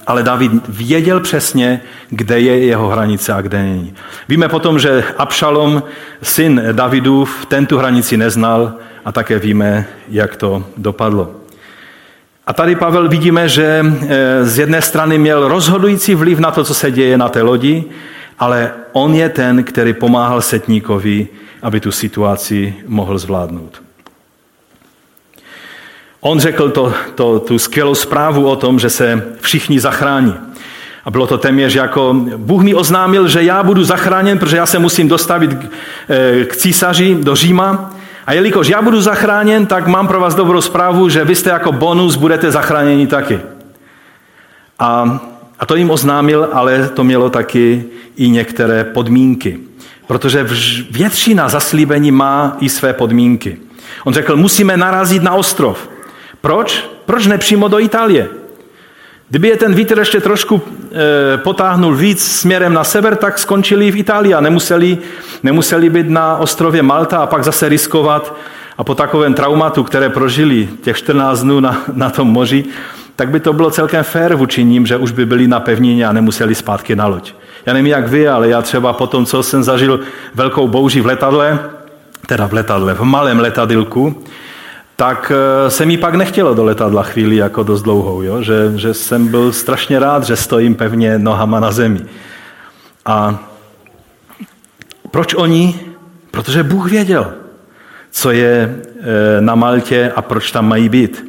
ale 0.06 0.22
David 0.22 0.52
věděl 0.68 1.20
přesně, 1.20 1.80
kde 2.10 2.40
je 2.40 2.64
jeho 2.64 2.88
hranice 2.88 3.32
a 3.32 3.40
kde 3.40 3.62
není. 3.62 3.94
Víme 4.28 4.48
potom, 4.48 4.78
že 4.78 5.04
Abšalom, 5.18 5.82
syn 6.22 6.62
Davidův, 6.72 7.46
ten 7.46 7.66
tu 7.66 7.78
hranici 7.78 8.16
neznal 8.16 8.72
a 9.04 9.12
také 9.12 9.38
víme, 9.38 9.86
jak 10.08 10.36
to 10.36 10.64
dopadlo. 10.76 11.30
A 12.46 12.52
tady 12.52 12.76
Pavel 12.76 13.08
vidíme, 13.08 13.48
že 13.48 13.84
eh, 13.84 14.44
z 14.44 14.58
jedné 14.58 14.82
strany 14.82 15.18
měl 15.18 15.48
rozhodující 15.48 16.14
vliv 16.14 16.38
na 16.38 16.50
to, 16.50 16.64
co 16.64 16.74
se 16.74 16.90
děje 16.90 17.18
na 17.18 17.28
té 17.28 17.42
lodi, 17.42 17.84
ale 18.38 18.72
on 18.92 19.14
je 19.14 19.28
ten, 19.28 19.64
který 19.64 19.92
pomáhal 19.92 20.42
setníkovi, 20.42 21.28
aby 21.62 21.80
tu 21.80 21.92
situaci 21.92 22.74
mohl 22.86 23.18
zvládnout. 23.18 23.82
On 26.26 26.40
řekl 26.40 26.70
to, 26.70 26.92
to, 27.14 27.38
tu 27.38 27.58
skvělou 27.58 27.94
zprávu 27.94 28.48
o 28.48 28.56
tom, 28.56 28.78
že 28.78 28.90
se 28.90 29.22
všichni 29.40 29.80
zachrání. 29.80 30.34
A 31.04 31.10
bylo 31.10 31.26
to 31.26 31.38
téměř 31.38 31.74
jako, 31.74 32.16
Bůh 32.36 32.62
mi 32.62 32.74
oznámil, 32.74 33.28
že 33.28 33.42
já 33.42 33.62
budu 33.62 33.84
zachráněn, 33.84 34.38
protože 34.38 34.56
já 34.56 34.66
se 34.66 34.78
musím 34.78 35.08
dostavit 35.08 35.54
k, 35.54 35.66
eh, 36.08 36.44
k 36.44 36.56
císaři 36.56 37.16
do 37.20 37.34
Říma. 37.34 37.94
A 38.26 38.32
jelikož 38.32 38.68
já 38.68 38.82
budu 38.82 39.00
zachráněn, 39.00 39.66
tak 39.66 39.86
mám 39.86 40.08
pro 40.08 40.20
vás 40.20 40.34
dobrou 40.34 40.60
zprávu, 40.60 41.08
že 41.08 41.24
vy 41.24 41.34
jste 41.34 41.50
jako 41.50 41.72
bonus 41.72 42.16
budete 42.16 42.50
zachráněni 42.50 43.06
taky. 43.06 43.40
A, 44.78 45.20
a 45.60 45.66
to 45.66 45.76
jim 45.76 45.90
oznámil, 45.90 46.48
ale 46.52 46.88
to 46.88 47.04
mělo 47.04 47.30
taky 47.30 47.84
i 48.16 48.28
některé 48.28 48.84
podmínky. 48.84 49.58
Protože 50.06 50.46
většina 50.90 51.48
zaslíbení 51.48 52.10
má 52.10 52.56
i 52.60 52.68
své 52.68 52.92
podmínky. 52.92 53.58
On 54.04 54.14
řekl, 54.14 54.36
musíme 54.36 54.76
narazit 54.76 55.22
na 55.22 55.34
ostrov. 55.34 55.93
Proč? 56.44 56.90
Proč 57.06 57.26
nepřímo 57.26 57.68
do 57.68 57.80
Itálie? 57.80 58.28
Kdyby 59.28 59.48
je 59.48 59.56
ten 59.56 59.74
vítr 59.74 59.98
ještě 59.98 60.20
trošku 60.20 60.62
e, 60.62 61.38
potáhnul 61.38 61.94
víc 61.94 62.24
směrem 62.24 62.72
na 62.74 62.84
sever, 62.84 63.16
tak 63.16 63.38
skončili 63.38 63.90
v 63.90 63.96
Itálii 63.96 64.34
a 64.34 64.40
nemuseli, 64.40 64.98
nemuseli 65.42 65.90
být 65.90 66.08
na 66.08 66.36
ostrově 66.36 66.82
Malta 66.82 67.18
a 67.18 67.26
pak 67.26 67.44
zase 67.44 67.68
riskovat 67.68 68.36
a 68.78 68.84
po 68.84 68.94
takovém 68.94 69.34
traumatu, 69.34 69.84
které 69.84 70.08
prožili 70.08 70.68
těch 70.82 70.96
14 70.96 71.42
dnů 71.42 71.60
na, 71.60 71.82
na 71.92 72.10
tom 72.10 72.28
moři, 72.28 72.64
tak 73.16 73.30
by 73.30 73.40
to 73.40 73.52
bylo 73.52 73.70
celkem 73.70 74.04
fér 74.04 74.34
vůči 74.34 74.64
ním, 74.64 74.86
že 74.86 74.96
už 74.96 75.12
by 75.12 75.26
byli 75.26 75.48
na 75.48 75.60
pevnině 75.60 76.06
a 76.06 76.12
nemuseli 76.12 76.54
zpátky 76.54 76.96
na 76.96 77.06
loď. 77.06 77.32
Já 77.66 77.72
nevím, 77.72 77.86
jak 77.86 78.08
vy, 78.08 78.28
ale 78.28 78.48
já 78.48 78.62
třeba 78.62 78.92
po 78.92 79.06
tom, 79.06 79.26
co 79.26 79.42
jsem 79.42 79.62
zažil 79.62 80.00
velkou 80.34 80.68
bouři 80.68 81.00
v 81.00 81.06
letadle, 81.06 81.58
teda 82.26 82.46
v 82.46 82.52
letadle, 82.52 82.94
v 82.94 83.00
malém 83.00 83.40
letadilku, 83.40 84.24
tak 84.96 85.32
eh, 85.34 85.70
se 85.70 85.86
mi 85.86 85.98
pak 85.98 86.14
nechtělo 86.14 86.54
do 86.54 86.64
letadla 86.64 87.02
chvíli 87.02 87.36
jako 87.36 87.62
dost 87.62 87.82
dlouhou, 87.82 88.22
jo? 88.22 88.42
Že, 88.42 88.72
že 88.76 88.94
jsem 88.94 89.28
byl 89.28 89.52
strašně 89.52 89.98
rád, 89.98 90.24
že 90.24 90.36
stojím 90.36 90.74
pevně 90.74 91.18
nohama 91.18 91.60
na 91.60 91.72
zemi. 91.72 92.00
A 93.06 93.38
proč 95.10 95.34
oni? 95.34 95.80
Protože 96.30 96.62
Bůh 96.62 96.90
věděl, 96.90 97.34
co 98.10 98.30
je 98.30 98.76
eh, 99.00 99.40
na 99.40 99.54
Maltě 99.54 100.12
a 100.16 100.22
proč 100.22 100.50
tam 100.50 100.68
mají 100.68 100.88
být. 100.88 101.24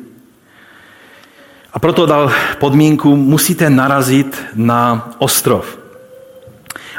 A 1.73 1.79
proto 1.79 2.05
dal 2.05 2.31
podmínku, 2.59 3.15
musíte 3.15 3.69
narazit 3.69 4.43
na 4.55 5.09
ostrov. 5.17 5.77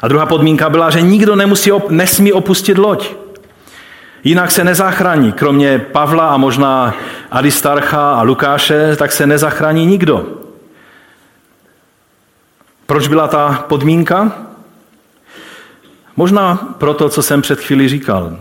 A 0.02 0.08
druhá 0.08 0.26
podmínka 0.26 0.70
byla, 0.70 0.90
že 0.90 1.02
nikdo 1.02 1.36
nemusí, 1.36 1.70
nesmí 1.88 2.32
opustit 2.32 2.78
loď. 2.78 3.08
Jinak 4.26 4.50
se 4.50 4.64
nezachrání. 4.64 5.32
Kromě 5.32 5.78
Pavla 5.78 6.28
a 6.28 6.36
možná 6.36 6.94
Aristarcha 7.30 8.14
a 8.14 8.22
Lukáše, 8.22 8.96
tak 8.96 9.12
se 9.12 9.26
nezachrání 9.26 9.86
nikdo. 9.86 10.26
Proč 12.86 13.08
byla 13.08 13.28
ta 13.28 13.64
podmínka? 13.68 14.32
Možná 16.16 16.74
proto, 16.78 17.08
co 17.08 17.22
jsem 17.22 17.42
před 17.42 17.60
chvíli 17.60 17.88
říkal. 17.88 18.36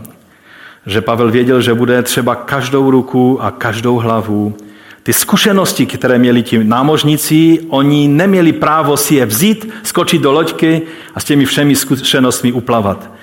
Že 0.86 1.00
Pavel 1.00 1.30
věděl, 1.30 1.60
že 1.60 1.74
bude 1.74 2.02
třeba 2.02 2.34
každou 2.34 2.90
ruku 2.90 3.42
a 3.42 3.50
každou 3.50 3.96
hlavu. 3.96 4.56
Ty 5.02 5.12
zkušenosti, 5.12 5.86
které 5.86 6.18
měli 6.18 6.42
ti 6.42 6.64
námožníci, 6.64 7.60
oni 7.68 8.08
neměli 8.08 8.52
právo 8.52 8.96
si 8.96 9.14
je 9.14 9.26
vzít, 9.26 9.72
skočit 9.82 10.22
do 10.22 10.32
loďky 10.32 10.82
a 11.14 11.20
s 11.20 11.24
těmi 11.24 11.44
všemi 11.44 11.76
zkušenostmi 11.76 12.52
uplavat 12.52 13.16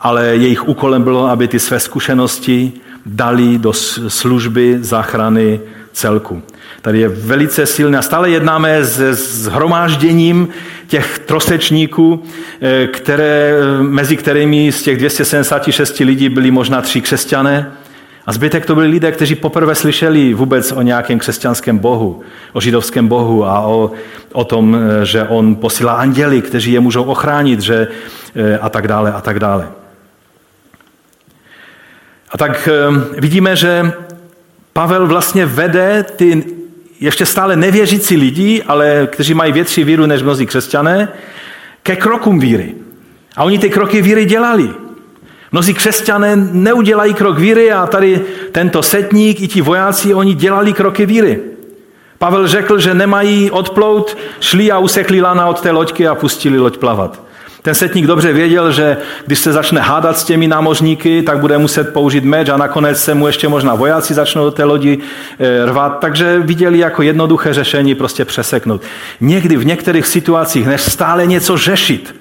ale 0.00 0.26
jejich 0.26 0.68
úkolem 0.68 1.02
bylo, 1.02 1.26
aby 1.26 1.48
ty 1.48 1.58
své 1.58 1.80
zkušenosti 1.80 2.72
dali 3.06 3.58
do 3.58 3.72
služby 4.08 4.78
záchrany 4.80 5.60
celku. 5.92 6.42
Tady 6.82 7.00
je 7.00 7.08
velice 7.08 7.66
silné. 7.66 8.02
Stále 8.02 8.30
jednáme 8.30 8.84
s, 8.84 9.00
s 9.00 9.46
hromážděním 9.46 10.48
těch 10.86 11.18
trosečníků, 11.18 12.22
eh, 12.60 12.86
které, 12.86 13.54
mezi 13.80 14.16
kterými 14.16 14.72
z 14.72 14.82
těch 14.82 14.98
276 14.98 16.04
lidí 16.04 16.28
byli 16.28 16.50
možná 16.50 16.82
tři 16.82 17.00
křesťané. 17.00 17.72
A 18.26 18.32
zbytek 18.32 18.66
to 18.66 18.74
byli 18.74 18.86
lidé, 18.86 19.12
kteří 19.12 19.34
poprvé 19.34 19.74
slyšeli 19.74 20.34
vůbec 20.34 20.72
o 20.72 20.82
nějakém 20.82 21.18
křesťanském 21.18 21.78
bohu, 21.78 22.20
o 22.52 22.60
židovském 22.60 23.08
bohu 23.08 23.46
a 23.46 23.60
o, 23.60 23.90
o 24.32 24.44
tom, 24.44 24.76
eh, 24.76 25.06
že 25.06 25.24
on 25.24 25.54
posílá 25.54 25.92
anděli, 25.92 26.42
kteří 26.42 26.72
je 26.72 26.80
můžou 26.80 27.04
ochránit 27.04 27.60
že, 27.60 27.88
eh, 28.36 28.58
a 28.58 28.68
tak 28.68 28.88
dále 28.88 29.12
a 29.12 29.20
tak 29.20 29.38
dále. 29.38 29.79
A 32.30 32.38
tak 32.38 32.68
ehm, 32.68 33.06
vidíme, 33.18 33.56
že 33.56 33.92
Pavel 34.72 35.06
vlastně 35.06 35.46
vede 35.46 36.04
ty 36.16 36.44
ještě 37.00 37.26
stále 37.26 37.56
nevěřící 37.56 38.16
lidi, 38.16 38.62
ale 38.66 39.08
kteří 39.12 39.34
mají 39.34 39.52
větší 39.52 39.84
víru 39.84 40.06
než 40.06 40.22
mnozí 40.22 40.46
křesťané, 40.46 41.08
ke 41.82 41.96
krokům 41.96 42.40
víry. 42.40 42.74
A 43.36 43.44
oni 43.44 43.58
ty 43.58 43.70
kroky 43.70 44.02
víry 44.02 44.24
dělali. 44.24 44.70
Mnozí 45.52 45.74
křesťané 45.74 46.36
neudělají 46.36 47.14
krok 47.14 47.38
víry 47.38 47.72
a 47.72 47.86
tady 47.86 48.20
tento 48.52 48.82
setník 48.82 49.40
i 49.40 49.48
ti 49.48 49.60
vojáci, 49.60 50.14
oni 50.14 50.34
dělali 50.34 50.72
kroky 50.72 51.06
víry. 51.06 51.40
Pavel 52.18 52.48
řekl, 52.48 52.78
že 52.78 52.94
nemají 52.94 53.50
odplout, 53.50 54.18
šli 54.40 54.70
a 54.70 54.78
usekli 54.78 55.20
lana 55.20 55.46
od 55.46 55.60
té 55.60 55.70
loďky 55.70 56.06
a 56.06 56.14
pustili 56.14 56.58
loď 56.58 56.78
plavat. 56.78 57.29
Ten 57.62 57.74
setník 57.74 58.06
dobře 58.06 58.32
věděl, 58.32 58.72
že 58.72 58.96
když 59.26 59.38
se 59.38 59.52
začne 59.52 59.80
hádat 59.80 60.18
s 60.18 60.24
těmi 60.24 60.48
námořníky, 60.48 61.22
tak 61.22 61.38
bude 61.38 61.58
muset 61.58 61.92
použít 61.92 62.24
meč 62.24 62.48
a 62.48 62.56
nakonec 62.56 63.02
se 63.02 63.14
mu 63.14 63.26
ještě 63.26 63.48
možná 63.48 63.74
vojáci 63.74 64.14
začnou 64.14 64.44
do 64.44 64.50
té 64.50 64.64
lodi 64.64 64.98
eh, 65.38 65.66
rvat. 65.66 65.98
Takže 66.00 66.38
viděli 66.38 66.78
jako 66.78 67.02
jednoduché 67.02 67.54
řešení 67.54 67.94
prostě 67.94 68.24
přeseknout. 68.24 68.82
Někdy 69.20 69.56
v 69.56 69.66
některých 69.66 70.06
situacích, 70.06 70.66
než 70.66 70.80
stále 70.80 71.26
něco 71.26 71.56
řešit, 71.56 72.19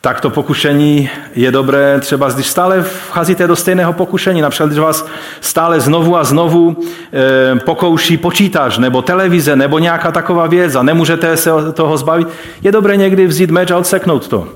tak 0.00 0.20
to 0.20 0.30
pokušení 0.30 1.10
je 1.34 1.50
dobré 1.50 2.00
třeba, 2.00 2.30
když 2.30 2.46
stále 2.46 2.82
vcházíte 2.82 3.46
do 3.46 3.56
stejného 3.56 3.92
pokušení, 3.92 4.40
například 4.40 4.66
když 4.66 4.78
vás 4.78 5.06
stále 5.40 5.80
znovu 5.80 6.16
a 6.16 6.24
znovu 6.24 6.76
e, 7.12 7.58
pokouší 7.58 8.16
počítač 8.16 8.78
nebo 8.78 9.02
televize 9.02 9.56
nebo 9.56 9.78
nějaká 9.78 10.12
taková 10.12 10.46
věc 10.46 10.74
a 10.74 10.82
nemůžete 10.82 11.36
se 11.36 11.50
toho 11.72 11.98
zbavit, 11.98 12.28
je 12.62 12.72
dobré 12.72 12.96
někdy 12.96 13.26
vzít 13.26 13.50
meč 13.50 13.70
a 13.70 13.78
odseknout 13.78 14.28
to. 14.28 14.48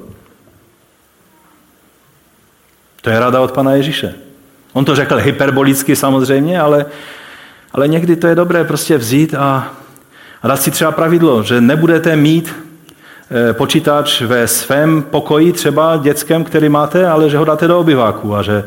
To 3.01 3.11
je 3.11 3.21
rada 3.21 3.41
od 3.41 3.53
pana 3.53 3.73
Ježíše. 3.73 4.15
On 4.73 4.85
to 4.85 4.97
řekl 4.97 5.17
hyperbolicky 5.17 5.97
samozřejmě, 5.97 6.61
ale, 6.61 6.87
ale 7.73 7.89
někdy 7.89 8.17
to 8.17 8.27
je 8.27 8.35
dobré 8.35 8.65
prostě 8.65 8.99
vzít 8.99 9.35
a, 9.35 9.73
a 10.43 10.49
dát 10.49 10.63
si 10.63 10.71
třeba 10.71 10.93
pravidlo, 10.93 11.43
že 11.43 11.61
nebudete 11.61 12.17
mít 12.17 12.55
počítač 13.53 14.23
ve 14.23 14.49
svém 14.49 15.03
pokoji, 15.03 15.53
třeba 15.53 15.97
dětském, 15.97 16.45
který 16.45 16.69
máte, 16.69 17.07
ale 17.07 17.31
že 17.31 17.39
ho 17.39 17.45
dáte 17.45 17.69
do 17.69 17.81
obyváku 17.81 18.37
a 18.37 18.43
že 18.43 18.65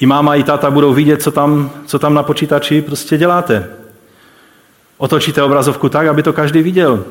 i 0.00 0.06
máma, 0.06 0.34
i 0.34 0.42
táta 0.42 0.70
budou 0.70 0.94
vidět, 0.94 1.22
co 1.22 1.30
tam, 1.30 1.70
co 1.86 1.98
tam 1.98 2.14
na 2.14 2.22
počítači 2.22 2.82
prostě 2.82 3.18
děláte. 3.18 3.66
Otočíte 4.98 5.42
obrazovku 5.42 5.88
tak, 5.88 6.06
aby 6.06 6.22
to 6.22 6.32
každý 6.32 6.62
viděl. 6.62 7.04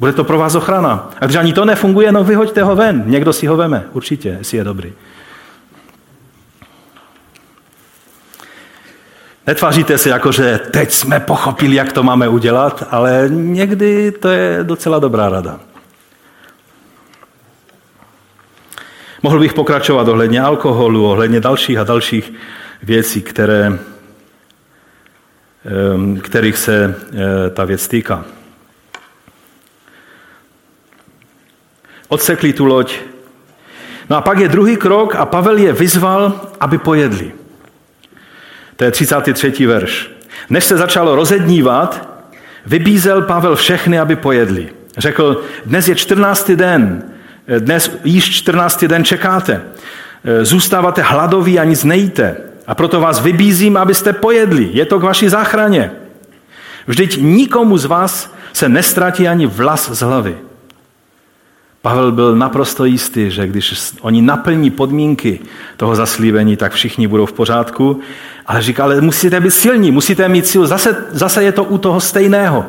Bude 0.00 0.12
to 0.12 0.24
pro 0.24 0.38
vás 0.38 0.54
ochrana. 0.54 1.10
A 1.20 1.24
když 1.24 1.36
ani 1.36 1.52
to 1.52 1.64
nefunguje, 1.64 2.12
no 2.12 2.24
vyhoďte 2.24 2.62
ho 2.62 2.76
ven. 2.76 3.02
Někdo 3.06 3.32
si 3.32 3.46
ho 3.46 3.56
veme, 3.56 3.84
určitě, 3.92 4.36
jestli 4.38 4.58
je 4.58 4.64
dobrý. 4.64 4.92
Netváříte 9.46 9.98
se 9.98 10.08
jako, 10.08 10.32
že 10.32 10.60
teď 10.70 10.92
jsme 10.92 11.20
pochopili, 11.20 11.76
jak 11.76 11.92
to 11.92 12.02
máme 12.02 12.28
udělat, 12.28 12.88
ale 12.90 13.26
někdy 13.28 14.12
to 14.12 14.28
je 14.28 14.58
docela 14.62 14.98
dobrá 14.98 15.28
rada. 15.28 15.60
Mohl 19.24 19.38
bych 19.38 19.54
pokračovat 19.54 20.08
ohledně 20.08 20.40
alkoholu, 20.40 21.06
ohledně 21.06 21.40
dalších 21.40 21.78
a 21.78 21.84
dalších 21.84 22.32
věcí, 22.82 23.22
které, 23.22 23.78
kterých 26.22 26.56
se 26.56 26.94
eh, 27.12 27.50
ta 27.50 27.64
věc 27.64 27.88
týká. 27.88 28.24
Odsekli 32.08 32.52
tu 32.52 32.64
loď. 32.64 32.96
No 34.10 34.16
a 34.16 34.20
pak 34.20 34.38
je 34.38 34.48
druhý 34.48 34.76
krok 34.76 35.14
a 35.14 35.26
Pavel 35.26 35.56
je 35.56 35.72
vyzval, 35.72 36.40
aby 36.60 36.78
pojedli. 36.78 37.32
To 38.76 38.84
je 38.84 38.90
33. 38.90 39.66
verš. 39.66 40.10
Než 40.50 40.64
se 40.64 40.76
začalo 40.76 41.16
rozednívat, 41.16 42.20
vybízel 42.66 43.22
Pavel 43.22 43.56
všechny, 43.56 43.98
aby 43.98 44.16
pojedli. 44.16 44.68
Řekl, 44.98 45.42
dnes 45.66 45.88
je 45.88 45.94
14. 45.94 46.50
den, 46.50 47.13
dnes 47.58 47.90
již 48.04 48.30
14. 48.30 48.84
den 48.84 49.04
čekáte. 49.04 49.62
Zůstáváte 50.42 51.02
hladoví 51.02 51.58
a 51.58 51.64
nic 51.64 51.84
nejíte. 51.84 52.36
A 52.66 52.74
proto 52.74 53.00
vás 53.00 53.20
vybízím, 53.20 53.76
abyste 53.76 54.12
pojedli. 54.12 54.70
Je 54.72 54.86
to 54.86 54.98
k 54.98 55.02
vaší 55.02 55.28
záchraně. 55.28 55.90
Vždyť 56.86 57.18
nikomu 57.20 57.78
z 57.78 57.84
vás 57.84 58.34
se 58.52 58.68
nestratí 58.68 59.28
ani 59.28 59.46
vlas 59.46 59.90
z 59.92 60.00
hlavy. 60.00 60.36
Pavel 61.82 62.12
byl 62.12 62.36
naprosto 62.36 62.84
jistý, 62.84 63.30
že 63.30 63.46
když 63.46 63.94
oni 64.00 64.22
naplní 64.22 64.70
podmínky 64.70 65.40
toho 65.76 65.96
zaslíbení, 65.96 66.56
tak 66.56 66.72
všichni 66.72 67.06
budou 67.06 67.26
v 67.26 67.32
pořádku. 67.32 68.00
Ale 68.46 68.62
říká, 68.62 68.84
ale 68.84 69.00
musíte 69.00 69.40
být 69.40 69.50
silní, 69.50 69.90
musíte 69.90 70.28
mít 70.28 70.46
sílu. 70.46 70.66
Zase, 70.66 70.96
zase 71.10 71.44
je 71.44 71.52
to 71.52 71.64
u 71.64 71.78
toho 71.78 72.00
stejného. 72.00 72.66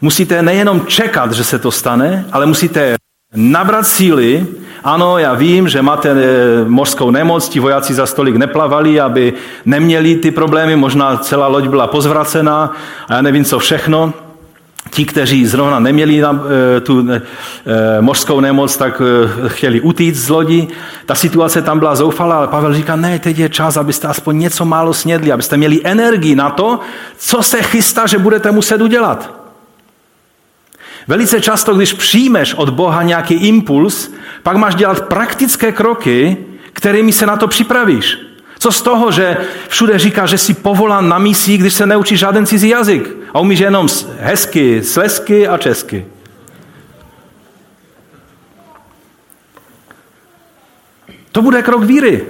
Musíte 0.00 0.42
nejenom 0.42 0.86
čekat, 0.86 1.32
že 1.32 1.44
se 1.44 1.58
to 1.58 1.70
stane, 1.70 2.24
ale 2.32 2.46
musíte 2.46 2.96
nabrat 3.34 3.86
síly. 3.86 4.46
Ano, 4.84 5.18
já 5.18 5.34
vím, 5.34 5.68
že 5.68 5.82
máte 5.82 6.10
eh, 6.10 6.64
mořskou 6.68 7.10
nemoc, 7.10 7.48
ti 7.48 7.60
vojáci 7.60 7.94
za 7.94 8.06
stolik 8.06 8.36
neplavali, 8.36 9.00
aby 9.00 9.32
neměli 9.64 10.16
ty 10.16 10.30
problémy, 10.30 10.76
možná 10.76 11.16
celá 11.16 11.46
loď 11.46 11.68
byla 11.68 11.86
pozvracená 11.86 12.72
a 13.08 13.14
já 13.14 13.22
nevím 13.22 13.44
co 13.44 13.58
všechno. 13.58 14.12
Ti, 14.90 15.04
kteří 15.04 15.46
zrovna 15.46 15.78
neměli 15.78 16.22
eh, 16.22 16.80
tu 16.80 17.06
eh, 17.10 17.20
mořskou 18.00 18.40
nemoc, 18.40 18.76
tak 18.76 19.02
chtěli 19.46 19.80
utíct 19.80 20.20
z 20.20 20.28
lodi. 20.28 20.68
Ta 21.06 21.14
situace 21.14 21.62
tam 21.62 21.78
byla 21.78 21.94
zoufalá, 21.94 22.36
ale 22.36 22.48
Pavel 22.48 22.74
říká, 22.74 22.96
ne, 22.96 23.18
teď 23.18 23.38
je 23.38 23.48
čas, 23.48 23.76
abyste 23.76 24.08
aspoň 24.08 24.38
něco 24.38 24.64
málo 24.64 24.94
snědli, 24.94 25.32
abyste 25.32 25.56
měli 25.56 25.80
energii 25.84 26.34
na 26.34 26.50
to, 26.50 26.80
co 27.18 27.42
se 27.42 27.62
chystá, 27.62 28.06
že 28.06 28.18
budete 28.18 28.50
muset 28.50 28.80
udělat. 28.80 29.41
Velice 31.08 31.40
často, 31.40 31.74
když 31.74 31.92
přijmeš 31.92 32.54
od 32.54 32.70
Boha 32.70 33.02
nějaký 33.02 33.34
impuls, 33.34 34.12
pak 34.42 34.56
máš 34.56 34.74
dělat 34.74 35.08
praktické 35.08 35.72
kroky, 35.72 36.36
kterými 36.72 37.12
se 37.12 37.26
na 37.26 37.36
to 37.36 37.48
připravíš. 37.48 38.18
Co 38.58 38.72
z 38.72 38.82
toho, 38.82 39.10
že 39.10 39.36
všude 39.68 39.98
říká, 39.98 40.26
že 40.26 40.38
jsi 40.38 40.54
povolán 40.54 41.08
na 41.08 41.18
misí, 41.18 41.58
když 41.58 41.74
se 41.74 41.86
neučíš 41.86 42.18
žádný 42.18 42.46
cizí 42.46 42.68
jazyk 42.68 43.16
a 43.34 43.40
umíš 43.40 43.58
jenom 43.58 43.88
hezky, 44.18 44.82
slesky 44.82 45.48
a 45.48 45.58
česky. 45.58 46.06
To 51.32 51.42
bude 51.42 51.62
krok 51.62 51.82
víry. 51.82 52.24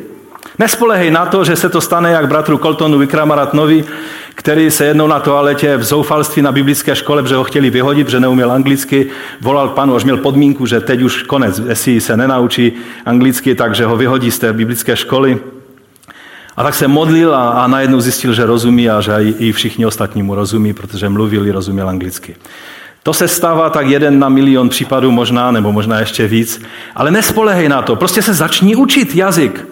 Nespolehej 0.59 1.11
na 1.11 1.27
to, 1.27 1.45
že 1.45 1.57
se 1.57 1.69
to 1.69 1.81
stane 1.81 2.11
jak 2.11 2.29
bratru 2.29 2.59
Coltonu 2.59 2.99
Vikramaratnovi, 2.99 3.85
který 4.35 4.71
se 4.71 4.85
jednou 4.85 5.07
na 5.07 5.21
toaletě 5.21 5.77
v 5.77 5.85
zoufalství 5.85 6.42
na 6.42 6.53
biblické 6.53 6.97
škole, 6.97 7.23
protože 7.23 7.35
ho 7.35 7.45
chtěli 7.45 7.71
vyhodit, 7.71 8.09
že 8.09 8.21
neuměl 8.21 8.53
anglicky, 8.53 9.07
volal 9.40 9.68
panu, 9.68 9.97
až 9.97 10.05
měl 10.05 10.16
podmínku, 10.16 10.66
že 10.66 10.81
teď 10.81 11.03
už 11.03 11.23
konec, 11.23 11.59
jestli 11.59 12.01
se 12.01 12.16
nenaučí 12.16 12.73
anglicky, 13.07 13.55
takže 13.55 13.85
ho 13.85 13.97
vyhodí 13.97 14.31
z 14.31 14.38
té 14.38 14.53
biblické 14.53 14.97
školy. 14.97 15.38
A 16.57 16.62
tak 16.62 16.75
se 16.75 16.88
modlil 16.88 17.35
a, 17.35 17.51
a 17.51 17.66
najednou 17.66 18.01
zjistil, 18.01 18.35
že 18.35 18.47
rozumí 18.47 18.90
a 18.90 19.01
že 19.01 19.12
i 19.38 19.53
všichni 19.53 19.87
ostatní 19.87 20.23
mu 20.23 20.35
rozumí, 20.35 20.73
protože 20.73 21.09
mluvili, 21.09 21.51
rozuměl 21.51 21.88
anglicky. 21.88 22.37
To 23.03 23.12
se 23.14 23.29
stává 23.29 23.71
tak 23.71 23.87
jeden 23.87 24.18
na 24.18 24.29
milion 24.29 24.68
případů 24.68 25.11
možná, 25.11 25.51
nebo 25.51 25.73
možná 25.73 26.01
ještě 26.01 26.27
víc. 26.27 26.62
Ale 26.95 27.11
nespolehej 27.11 27.68
na 27.68 27.83
to, 27.83 27.97
prostě 27.97 28.23
se 28.23 28.35
začni 28.35 28.77
učit 28.77 29.16
jazyk. 29.16 29.68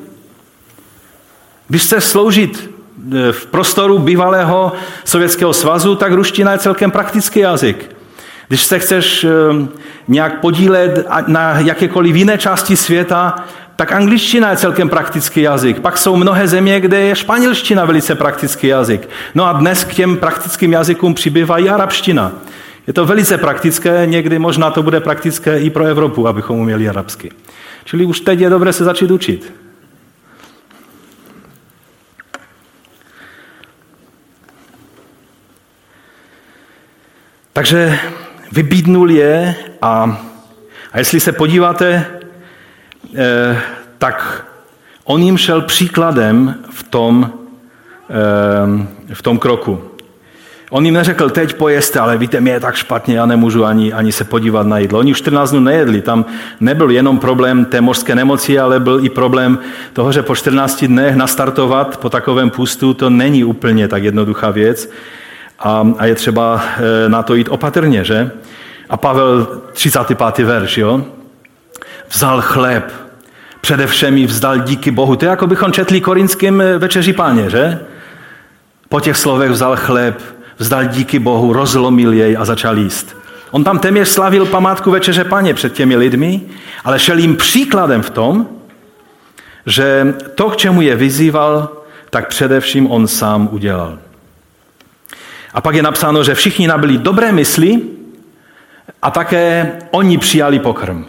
Když 1.69 1.83
chceš 1.83 2.05
sloužit 2.05 2.71
v 3.33 3.47
prostoru 3.47 3.99
bývalého 3.99 4.73
Sovětského 5.05 5.53
svazu, 5.53 5.95
tak 5.95 6.13
ruština 6.13 6.53
je 6.53 6.59
celkem 6.59 6.91
praktický 6.91 7.41
jazyk. 7.41 7.97
Když 8.49 8.65
se 8.65 8.79
chceš 8.79 9.25
e, 9.25 9.29
nějak 10.09 10.41
podílet 10.41 11.07
na 11.27 11.59
jakékoliv 11.59 12.17
jiné 12.17 12.39
části 12.39 12.77
světa, 12.77 13.35
tak 13.77 13.93
angličtina 13.93 14.51
je 14.51 14.57
celkem 14.57 14.89
praktický 14.89 15.41
jazyk. 15.41 15.81
Pak 15.81 15.99
jsou 15.99 16.17
mnohé 16.17 16.49
země, 16.49 16.81
kde 16.81 17.01
je 17.01 17.17
španělština 17.17 17.85
velice 17.85 18.15
praktický 18.15 18.67
jazyk. 18.67 19.09
No 19.35 19.47
a 19.47 19.53
dnes 19.53 19.85
k 19.85 19.95
těm 19.95 20.17
praktickým 20.17 20.73
jazykům 20.73 21.15
přibývá 21.15 21.59
i 21.59 21.69
arabština. 21.69 22.33
Je 22.87 22.93
to 22.93 23.07
velice 23.07 23.39
praktické, 23.39 24.03
někdy 24.07 24.39
možná 24.39 24.71
to 24.71 24.83
bude 24.83 25.01
praktické 25.01 25.59
i 25.59 25.71
pro 25.71 25.85
Evropu, 25.85 26.29
abychom 26.29 26.59
uměli 26.59 26.89
arabsky. 26.89 27.31
Čili 27.85 28.05
už 28.05 28.21
teď 28.21 28.41
je 28.41 28.51
dobré 28.51 28.73
se 28.73 28.85
začít 28.85 29.11
učit. 29.11 29.53
Takže 37.53 37.99
vybídnul 38.53 39.11
je 39.11 39.55
a, 39.83 40.21
a 40.93 40.99
jestli 40.99 41.21
se 41.21 41.33
podíváte, 41.33 42.07
eh, 43.17 43.61
tak 43.99 44.47
on 45.05 45.23
jim 45.23 45.39
šel 45.39 45.61
příkladem 45.61 46.55
v 46.71 46.83
tom, 46.83 47.33
eh, 48.11 49.15
v 49.15 49.23
tom 49.23 49.39
kroku. 49.39 49.83
On 50.71 50.85
jim 50.85 50.95
neřekl, 50.95 51.31
teď 51.31 51.55
pojeste, 51.55 52.01
ale 52.01 52.19
víte, 52.19 52.41
mě 52.41 52.53
je 52.53 52.61
tak 52.61 52.75
špatně, 52.75 53.17
já 53.17 53.27
nemůžu 53.27 53.65
ani, 53.65 53.93
ani 53.93 54.13
se 54.13 54.25
podívat 54.25 54.67
na 54.67 54.79
jídlo. 54.79 54.99
Oni 54.99 55.11
už 55.11 55.19
14 55.19 55.51
dnů 55.51 55.61
nejedli, 55.61 56.01
tam 56.03 56.25
nebyl 56.61 56.91
jenom 56.91 57.19
problém 57.19 57.65
té 57.65 57.81
mořské 57.81 58.15
nemoci, 58.15 58.59
ale 58.59 58.81
byl 58.81 59.05
i 59.05 59.09
problém 59.09 59.59
toho, 59.93 60.13
že 60.13 60.23
po 60.23 60.37
14 60.37 60.85
dnech 60.85 61.17
nastartovat 61.17 61.97
po 61.97 62.11
takovém 62.11 62.51
pustu, 62.51 62.95
to 62.95 63.11
není 63.11 63.45
úplně 63.45 63.89
tak 63.89 64.03
jednoduchá 64.03 64.51
věc. 64.51 64.91
A, 65.61 65.87
a 65.99 66.07
je 66.07 66.15
třeba 66.15 66.63
eh, 66.65 67.09
na 67.09 67.23
to 67.23 67.35
jít 67.35 67.49
opatrně, 67.49 68.05
že? 68.05 68.31
A 68.89 68.97
Pavel, 68.97 69.47
35. 69.73 70.39
verš, 70.39 70.79
jo? 70.79 71.05
Vzal 72.09 72.41
chléb, 72.41 72.93
především 73.61 74.17
jí 74.17 74.27
vzdal 74.27 74.59
díky 74.59 74.91
Bohu. 74.91 75.17
To 75.17 75.25
je 75.25 75.29
jako 75.29 75.47
bychom 75.47 75.73
četli 75.73 76.01
korinským 76.01 76.61
eh, 76.61 76.79
večeři 76.79 77.13
páně, 77.13 77.51
že? 77.51 77.79
Po 78.89 79.01
těch 79.01 79.17
slovech 79.17 79.51
vzal 79.51 79.77
chléb, 79.77 80.23
vzdal 80.59 80.85
díky 80.85 81.19
Bohu, 81.19 81.53
rozlomil 81.53 82.13
jej 82.13 82.37
a 82.37 82.45
začal 82.45 82.79
jíst. 82.79 83.17
On 83.51 83.65
tam 83.65 83.79
téměř 83.79 84.09
slavil 84.09 84.47
památku 84.47 84.91
večeře 84.91 85.25
paně 85.25 85.55
před 85.55 85.73
těmi 85.73 85.97
lidmi, 85.97 86.41
ale 86.85 86.99
šel 86.99 87.19
jim 87.19 87.37
příkladem 87.37 88.03
v 88.03 88.11
tom, 88.11 88.47
že 89.67 90.15
to, 90.35 90.51
k 90.51 90.57
čemu 90.57 90.83
je 90.83 90.97
vyzýval, 90.97 91.69
tak 92.11 92.29
především 92.29 92.91
on 92.91 93.07
sám 93.07 93.49
udělal. 93.53 93.99
A 95.55 95.61
pak 95.61 95.75
je 95.75 95.83
napsáno, 95.83 96.25
že 96.25 96.35
všichni 96.35 96.67
nabili 96.67 96.99
dobré 96.99 97.33
mysli 97.33 97.81
a 99.03 99.11
také 99.11 99.73
oni 99.91 100.19
přijali 100.19 100.59
pokrm. 100.59 101.05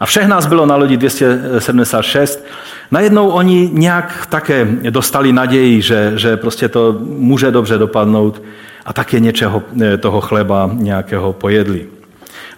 A 0.00 0.06
všech 0.06 0.26
nás 0.26 0.46
bylo 0.46 0.66
na 0.66 0.76
lodi 0.76 0.96
276. 0.96 2.46
Najednou 2.90 3.28
oni 3.28 3.70
nějak 3.72 4.26
také 4.26 4.66
dostali 4.90 5.32
naději, 5.32 5.82
že, 5.82 6.12
že 6.16 6.36
prostě 6.36 6.68
to 6.68 6.96
může 7.02 7.50
dobře 7.50 7.78
dopadnout 7.78 8.42
a 8.84 8.92
také 8.92 9.20
něčeho 9.20 9.62
eh, 9.82 9.96
toho 9.96 10.20
chleba 10.20 10.70
nějakého 10.72 11.32
pojedli. 11.32 11.86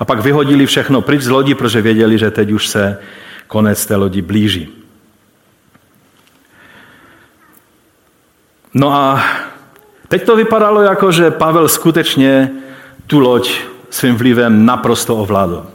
A 0.01 0.05
pak 0.05 0.21
vyhodili 0.21 0.67
všechno 0.67 1.01
pryč 1.01 1.23
z 1.23 1.29
lodi, 1.29 1.55
protože 1.55 1.83
věděli, 1.83 2.19
že 2.19 2.31
teď 2.31 2.51
už 2.51 2.69
se 2.69 2.99
konec 3.47 3.87
té 3.87 3.97
lodi 3.97 4.23
blíží. 4.23 4.69
No 8.75 8.95
a 8.95 9.25
teď 10.11 10.25
to 10.25 10.37
vypadalo 10.37 10.83
jako, 10.83 11.13
že 11.13 11.31
Pavel 11.31 11.69
skutečně 11.69 12.51
tu 13.07 13.21
loď 13.21 13.53
svým 13.91 14.17
vlivem 14.17 14.67
naprosto 14.67 15.17
ovládl. 15.17 15.67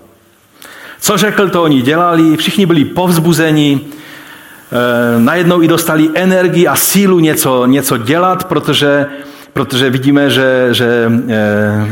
Co 1.00 1.18
řekl, 1.18 1.50
to 1.50 1.64
oni 1.64 1.82
dělali, 1.82 2.38
všichni 2.38 2.66
byli 2.66 2.86
povzbuzeni, 2.86 3.80
e, 3.80 5.20
najednou 5.20 5.62
i 5.62 5.68
dostali 5.68 6.10
energii 6.14 6.68
a 6.68 6.76
sílu 6.76 7.20
něco, 7.20 7.66
něco 7.66 7.98
dělat, 7.98 8.44
protože, 8.44 9.06
protože 9.54 9.90
vidíme, 9.90 10.30
že, 10.30 10.68
že 10.72 11.12
e, 11.30 11.88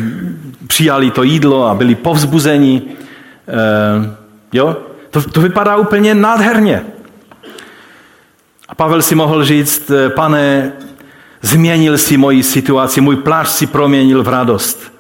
přijali 0.68 1.12
to 1.12 1.24
jídlo 1.24 1.68
a 1.68 1.76
byli 1.76 1.96
povzbuzeni. 1.96 2.82
E, 3.48 4.16
jo? 4.54 4.78
To, 5.10 5.22
to 5.22 5.42
vypadá 5.42 5.76
úplně 5.76 6.16
nádherně. 6.16 6.82
A 8.70 8.76
Pavel 8.76 9.02
si 9.02 9.16
mohl 9.16 9.46
říct, 9.46 9.92
pane, 10.16 10.72
změnil 11.44 11.98
si 11.98 12.18
moji 12.18 12.44
situaci, 12.44 13.02
můj 13.02 13.16
plášť 13.16 13.52
si 13.52 13.68
proměnil 13.68 14.24
v 14.24 14.28
radost. 14.28 14.94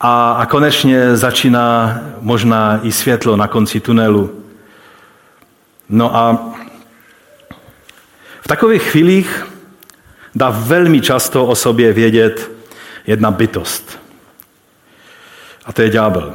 A, 0.00 0.32
a 0.32 0.46
konečně 0.46 1.16
začíná 1.16 2.00
možná 2.20 2.80
i 2.82 2.92
světlo 2.92 3.36
na 3.36 3.46
konci 3.46 3.80
tunelu. 3.80 4.42
No 5.88 6.16
a 6.16 6.54
v 8.40 8.48
takových 8.48 8.82
chvílích 8.82 9.46
dá 10.34 10.50
velmi 10.50 11.00
často 11.00 11.46
o 11.46 11.54
sobě 11.54 11.92
vědět 11.92 12.50
jedna 13.06 13.30
bytost. 13.30 13.98
A 15.64 15.72
to 15.72 15.82
je 15.82 15.90
ďábel. 15.90 16.34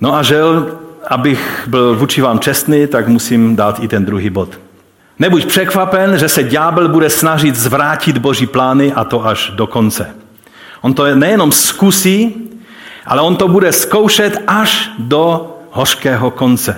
No 0.00 0.14
a 0.14 0.22
žel, 0.22 0.78
abych 1.08 1.64
byl 1.66 1.96
vůči 1.96 2.22
vám 2.22 2.38
čestný, 2.38 2.86
tak 2.86 3.08
musím 3.08 3.56
dát 3.56 3.82
i 3.82 3.88
ten 3.88 4.04
druhý 4.04 4.30
bod. 4.30 4.63
Nebuď 5.18 5.46
překvapen, 5.46 6.18
že 6.18 6.28
se 6.28 6.42
ďábel 6.42 6.88
bude 6.88 7.10
snažit 7.10 7.56
zvrátit 7.56 8.18
boží 8.18 8.46
plány 8.46 8.92
a 8.92 9.04
to 9.04 9.26
až 9.26 9.52
do 9.54 9.66
konce. 9.66 10.14
On 10.80 10.94
to 10.94 11.14
nejenom 11.14 11.52
zkusí, 11.52 12.34
ale 13.06 13.22
on 13.22 13.36
to 13.36 13.48
bude 13.48 13.72
zkoušet 13.72 14.42
až 14.46 14.90
do 14.98 15.56
hořkého 15.70 16.30
konce. 16.30 16.76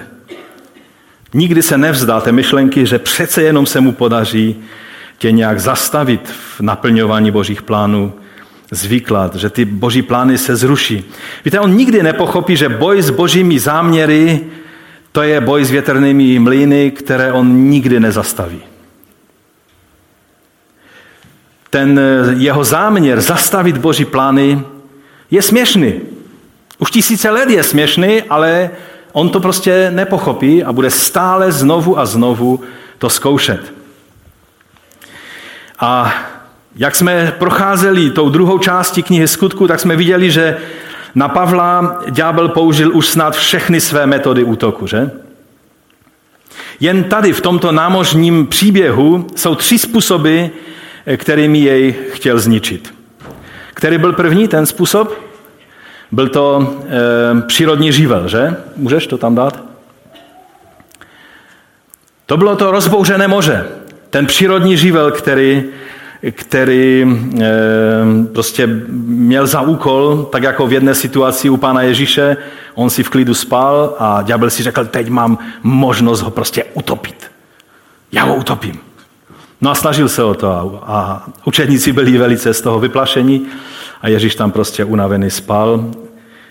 Nikdy 1.35 1.63
se 1.63 1.79
nevzdá 1.79 2.21
té 2.21 2.33
myšlenky, 2.33 2.87
že 2.87 2.99
přece 2.99 3.43
jenom 3.43 3.67
se 3.67 3.81
mu 3.81 3.93
podaří 3.93 4.57
tě 5.19 5.33
nějak 5.33 5.61
zastavit 5.61 6.35
v 6.57 6.61
naplňování 6.61 7.31
božích 7.31 7.63
plánů, 7.63 8.13
zvyklad, 8.71 9.35
že 9.35 9.51
ty 9.51 9.65
boží 9.65 10.03
plány 10.03 10.39
se 10.39 10.57
zruší. 10.57 11.05
Víte, 11.45 11.61
on 11.61 11.77
nikdy 11.77 12.03
nepochopí, 12.03 12.57
že 12.57 12.69
boj 12.69 13.03
s 13.03 13.11
božími 13.11 13.59
záměry, 13.59 14.41
to 15.17 15.23
je 15.23 15.41
boj 15.41 15.65
s 15.65 15.71
větrnými 15.71 16.39
mlýny, 16.39 16.91
které 16.91 17.33
on 17.33 17.71
nikdy 17.73 18.01
nezastaví 18.01 18.77
ten 21.77 21.99
eh, 21.99 22.35
jeho 22.37 22.65
záměr 22.65 23.21
zastavit 23.21 23.77
boží 23.77 24.05
plány 24.05 24.65
je 25.31 25.43
směšný. 25.43 26.01
Už 26.79 26.91
tisíce 26.91 27.31
let 27.31 27.51
je 27.51 27.63
směšný, 27.63 28.23
ale 28.23 28.71
on 29.13 29.29
to 29.29 29.41
prostě 29.41 29.91
nepochopí 29.91 30.65
a 30.65 30.73
bude 30.73 30.91
stále 30.91 31.53
znovu 31.53 31.99
a 31.99 32.07
znovu 32.07 32.61
to 32.99 33.11
zkoušet. 33.11 33.73
A 35.79 36.15
jak 36.77 36.97
jsme 36.97 37.35
procházeli 37.39 38.11
tou 38.11 38.29
druhou 38.29 38.59
částí 38.59 39.03
knihy 39.03 39.29
skutku, 39.29 39.69
tak 39.69 39.81
jsme 39.81 39.97
viděli, 39.97 40.31
že 40.31 40.57
na 41.17 41.29
Pavla 41.29 42.01
ďábel 42.11 42.49
použil 42.49 42.97
už 42.97 43.09
snad 43.09 43.37
všechny 43.37 43.81
své 43.81 44.07
metody 44.07 44.45
útoku, 44.45 44.87
že? 44.87 45.11
Jen 46.81 47.05
tady 47.05 47.33
v 47.33 47.41
tomto 47.41 47.73
námožním 47.73 48.47
příběhu 48.47 49.27
jsou 49.37 49.55
tři 49.55 49.79
způsoby, 49.79 50.45
kterými 51.17 51.59
jej 51.59 51.95
chtěl 52.11 52.39
zničit. 52.39 52.95
Který 53.75 53.99
byl 53.99 54.13
první 54.13 54.49
ten 54.49 54.67
způsob? 54.67 55.21
Byl 56.13 56.29
to 56.29 56.75
e, 56.89 57.43
přírodní 57.43 57.93
živel, 57.93 58.29
že? 58.29 58.57
Můžeš 58.77 59.07
to 59.07 59.19
tam 59.19 59.35
dát? 59.35 59.63
To 62.27 62.37
bylo 62.37 62.57
to 62.57 62.71
rozbouřené 62.71 63.29
moře. 63.29 63.67
Ten 64.11 64.27
přírodní 64.27 64.77
živel, 64.77 65.11
který, 65.11 65.65
který 66.31 67.07
e, 67.41 67.47
prostě 68.33 68.67
měl 69.07 69.47
za 69.47 69.61
úkol, 69.61 70.29
tak 70.33 70.43
jako 70.43 70.67
v 70.67 70.73
jedné 70.73 70.95
situaci 70.95 71.51
u 71.51 71.57
pána 71.57 71.83
Ježíše, 71.83 72.37
on 72.75 72.91
si 72.91 73.03
v 73.03 73.09
klidu 73.11 73.35
spal 73.35 73.95
a 73.99 74.23
ďábel 74.23 74.51
si 74.51 74.63
řekl, 74.63 74.85
teď 74.85 75.09
mám 75.09 75.39
možnost 75.63 76.21
ho 76.21 76.31
prostě 76.31 76.65
utopit. 76.75 77.31
Já 78.13 78.25
ho 78.25 78.35
utopím. 78.35 78.79
No 79.61 79.71
a 79.71 79.75
snažil 79.75 80.09
se 80.09 80.25
o 80.25 80.35
to 80.35 80.83
a 80.87 81.27
učedníci 81.45 81.93
byli 81.93 82.19
velice 82.19 82.55
z 82.55 82.61
toho 82.61 82.81
vyplašení 82.81 83.47
a 84.03 84.09
Ježíš 84.09 84.35
tam 84.35 84.53
prostě 84.53 84.85
unavený 84.85 85.31
spal. 85.31 85.85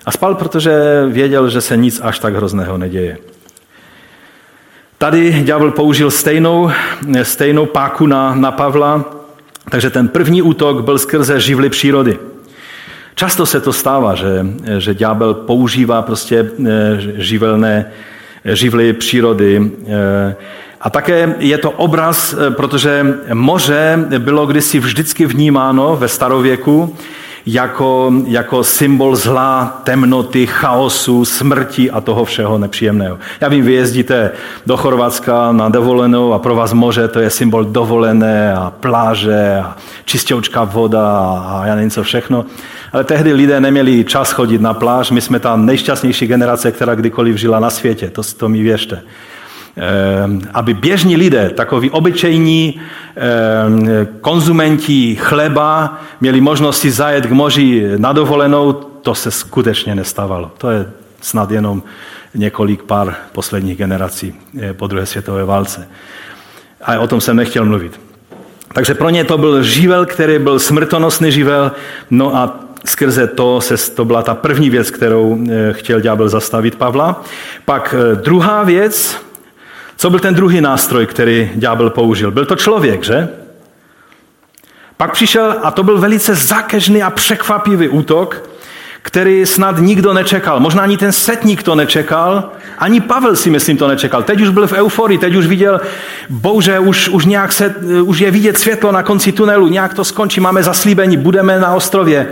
A 0.06 0.12
spal, 0.12 0.36
protože 0.36 1.04
věděl, 1.08 1.50
že 1.50 1.62
se 1.62 1.78
nic 1.78 2.02
až 2.04 2.20
tak 2.20 2.36
hrozného 2.36 2.78
neděje. 2.78 3.18
Tady 4.98 5.44
ďábel 5.44 5.72
použil 5.72 6.12
stejnou, 6.12 6.72
stejnou 7.24 7.66
páku 7.66 8.08
na, 8.08 8.36
na 8.36 8.52
Pavla, 8.52 9.06
takže 9.70 9.90
ten 9.90 10.08
první 10.08 10.42
útok 10.42 10.84
byl 10.84 10.98
skrze 10.98 11.40
živly 11.40 11.70
přírody. 11.70 12.20
Často 13.16 13.46
se 13.46 13.62
to 13.62 13.74
stává, 13.74 14.16
že, 14.16 14.46
že 14.78 14.94
ďábel 14.94 15.34
používá 15.34 16.02
prostě 16.02 16.50
eh, 16.66 16.72
živelné 17.16 17.92
živly 18.46 18.94
přírody. 18.94 19.72
Eh, 19.88 20.36
a 20.82 20.90
také 20.90 21.36
je 21.40 21.58
to 21.58 21.72
obraz, 21.72 22.34
eh, 22.34 22.52
protože 22.52 23.06
moře 23.34 24.06
bylo 24.18 24.46
kdysi 24.46 24.80
vždycky 24.80 25.26
vnímáno 25.26 25.96
ve 25.96 26.08
starověku 26.08 26.96
jako, 27.46 28.14
jako 28.28 28.64
symbol 28.64 29.16
zla, 29.16 29.82
temnoty, 29.84 30.48
chaosu, 30.48 31.26
smrti 31.26 31.92
a 31.92 32.02
toho 32.02 32.26
všeho 32.26 32.58
nepříjemného. 32.58 33.18
Já 33.42 33.48
vím, 33.48 33.66
vy 33.66 33.74
jezdíte 33.74 34.32
do 34.66 34.78
Chorvatska 34.78 35.52
na 35.52 35.70
dovolenou 35.70 36.34
a 36.34 36.40
pro 36.40 36.56
vás 36.56 36.74
moře 36.74 37.08
to 37.08 37.20
je 37.20 37.30
symbol 37.30 37.66
dovolené 37.66 38.54
a 38.54 38.74
pláže 38.80 39.60
a 39.64 39.76
čistoučká 40.06 40.64
voda 40.64 41.18
a 41.48 41.62
já 41.66 41.76
nevím 41.76 41.92
co 41.92 42.04
všechno. 42.04 42.46
Ale 42.94 43.04
tehdy 43.04 43.34
lidé 43.34 43.60
neměli 43.60 44.04
čas 44.04 44.32
chodit 44.32 44.62
na 44.62 44.74
pláž, 44.74 45.12
my 45.12 45.22
jsme 45.22 45.40
ta 45.40 45.56
nejšťastnější 45.56 46.28
generace, 46.28 46.72
která 46.72 46.96
kdykoliv 46.96 47.38
žila 47.38 47.60
na 47.60 47.70
světě, 47.70 48.10
to, 48.10 48.22
to 48.38 48.50
mi 48.50 48.62
věřte. 48.62 49.02
Ehm, 49.78 50.42
aby 50.54 50.74
běžní 50.74 51.18
lidé, 51.18 51.50
takoví 51.50 51.90
obyčejní 51.90 52.82
ehm, 53.16 53.88
konzumenti 54.22 55.16
chleba, 55.16 56.00
měli 56.22 56.42
možnost 56.42 56.80
si 56.80 56.92
zajet 56.92 57.26
k 57.26 57.32
moři 57.32 57.92
na 57.98 58.14
dovolenou, 58.14 58.74
to 58.74 59.16
se 59.16 59.32
skutečně 59.32 59.96
nestávalo. 59.96 60.52
To 60.58 60.72
je 60.72 60.86
snad 61.22 61.52
jenom 61.52 61.84
několik 62.36 62.84
pár 62.84 63.16
posledních 63.32 63.78
generací 63.78 64.36
eh, 64.62 64.74
po 64.74 64.88
druhé 64.88 65.06
světové 65.06 65.46
válce. 65.46 65.88
A 66.82 67.00
o 67.00 67.08
tom 67.08 67.22
jsem 67.22 67.36
nechtěl 67.36 67.66
mluvit. 67.66 68.00
Takže 68.74 68.94
pro 68.94 69.10
ně 69.10 69.24
to 69.24 69.38
byl 69.38 69.64
živel, 69.64 70.06
který 70.06 70.40
byl 70.40 70.60
smrtonosný 70.60 71.32
živel, 71.32 71.72
no 72.10 72.36
a 72.36 72.60
skrze 72.86 73.28
to 73.28 73.62
se, 73.62 73.92
to 73.92 74.06
byla 74.06 74.24
ta 74.24 74.36
první 74.36 74.70
věc, 74.70 74.92
kterou 74.92 75.40
eh, 75.50 75.74
chtěl 75.74 76.00
ďábel 76.00 76.30
zastavit 76.30 76.76
Pavla. 76.76 77.24
Pak 77.66 77.96
eh, 77.98 78.16
druhá 78.16 78.64
věc, 78.64 79.25
co 79.98 80.10
byl 80.10 80.20
ten 80.20 80.36
druhý 80.36 80.62
nástroj, 80.62 81.06
který 81.06 81.52
ďábel 81.56 81.90
použil? 81.90 82.32
Byl 82.32 82.46
to 82.46 82.56
člověk, 82.56 83.04
že? 83.04 83.30
Pak 84.98 85.12
přišel, 85.12 85.56
a 85.64 85.72
to 85.72 85.84
byl 85.84 85.98
velice 85.98 86.36
zakežný 86.36 87.04
a 87.04 87.10
překvapivý 87.10 87.90
útok, 87.90 88.50
který 89.02 89.46
snad 89.46 89.78
nikdo 89.80 90.14
nečekal. 90.14 90.60
Možná 90.60 90.84
ani 90.84 90.98
ten 90.98 91.12
setník 91.12 91.64
to 91.64 91.76
nečekal, 91.76 92.52
ani 92.78 93.02
Pavel 93.02 93.36
si 93.36 93.50
myslím 93.50 93.78
to 93.78 93.88
nečekal. 93.88 94.24
Teď 94.24 94.42
už 94.42 94.50
byl 94.50 94.68
v 94.68 94.74
euforii, 94.74 95.18
teď 95.18 95.36
už 95.36 95.46
viděl, 95.48 95.82
bože, 96.30 96.80
už, 96.80 97.10
už, 97.10 97.26
nějak 97.26 97.52
se, 97.52 97.76
už 98.04 98.20
je 98.20 98.32
vidět 98.32 98.58
světlo 98.58 98.92
na 98.92 99.04
konci 99.04 99.32
tunelu, 99.32 99.68
nějak 99.68 99.94
to 99.94 100.04
skončí, 100.04 100.40
máme 100.40 100.64
zaslíbení, 100.64 101.18
budeme 101.18 101.60
na 101.60 101.74
ostrově. 101.74 102.28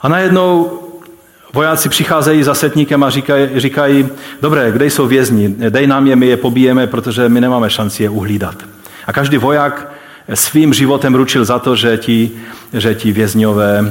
A 0.00 0.08
najednou 0.08 0.81
vojáci 1.52 1.88
přicházejí 1.88 2.42
za 2.42 2.54
setníkem 2.54 3.04
a 3.04 3.10
říkají, 3.10 3.48
říkají 3.54 4.08
dobré, 4.42 4.72
kde 4.72 4.86
jsou 4.86 5.06
vězni, 5.06 5.54
dej 5.70 5.86
nám 5.86 6.06
je, 6.06 6.16
my 6.16 6.26
je 6.26 6.36
pobijeme, 6.36 6.86
protože 6.86 7.28
my 7.28 7.40
nemáme 7.40 7.70
šanci 7.70 8.02
je 8.02 8.10
uhlídat. 8.10 8.54
A 9.06 9.12
každý 9.12 9.36
voják 9.38 9.92
svým 10.34 10.74
životem 10.74 11.14
ručil 11.14 11.44
za 11.44 11.58
to, 11.58 11.76
že 11.76 11.98
ti, 11.98 12.30
že 12.72 12.94
ti 12.94 13.12
vězňové 13.12 13.78
e, 13.78 13.84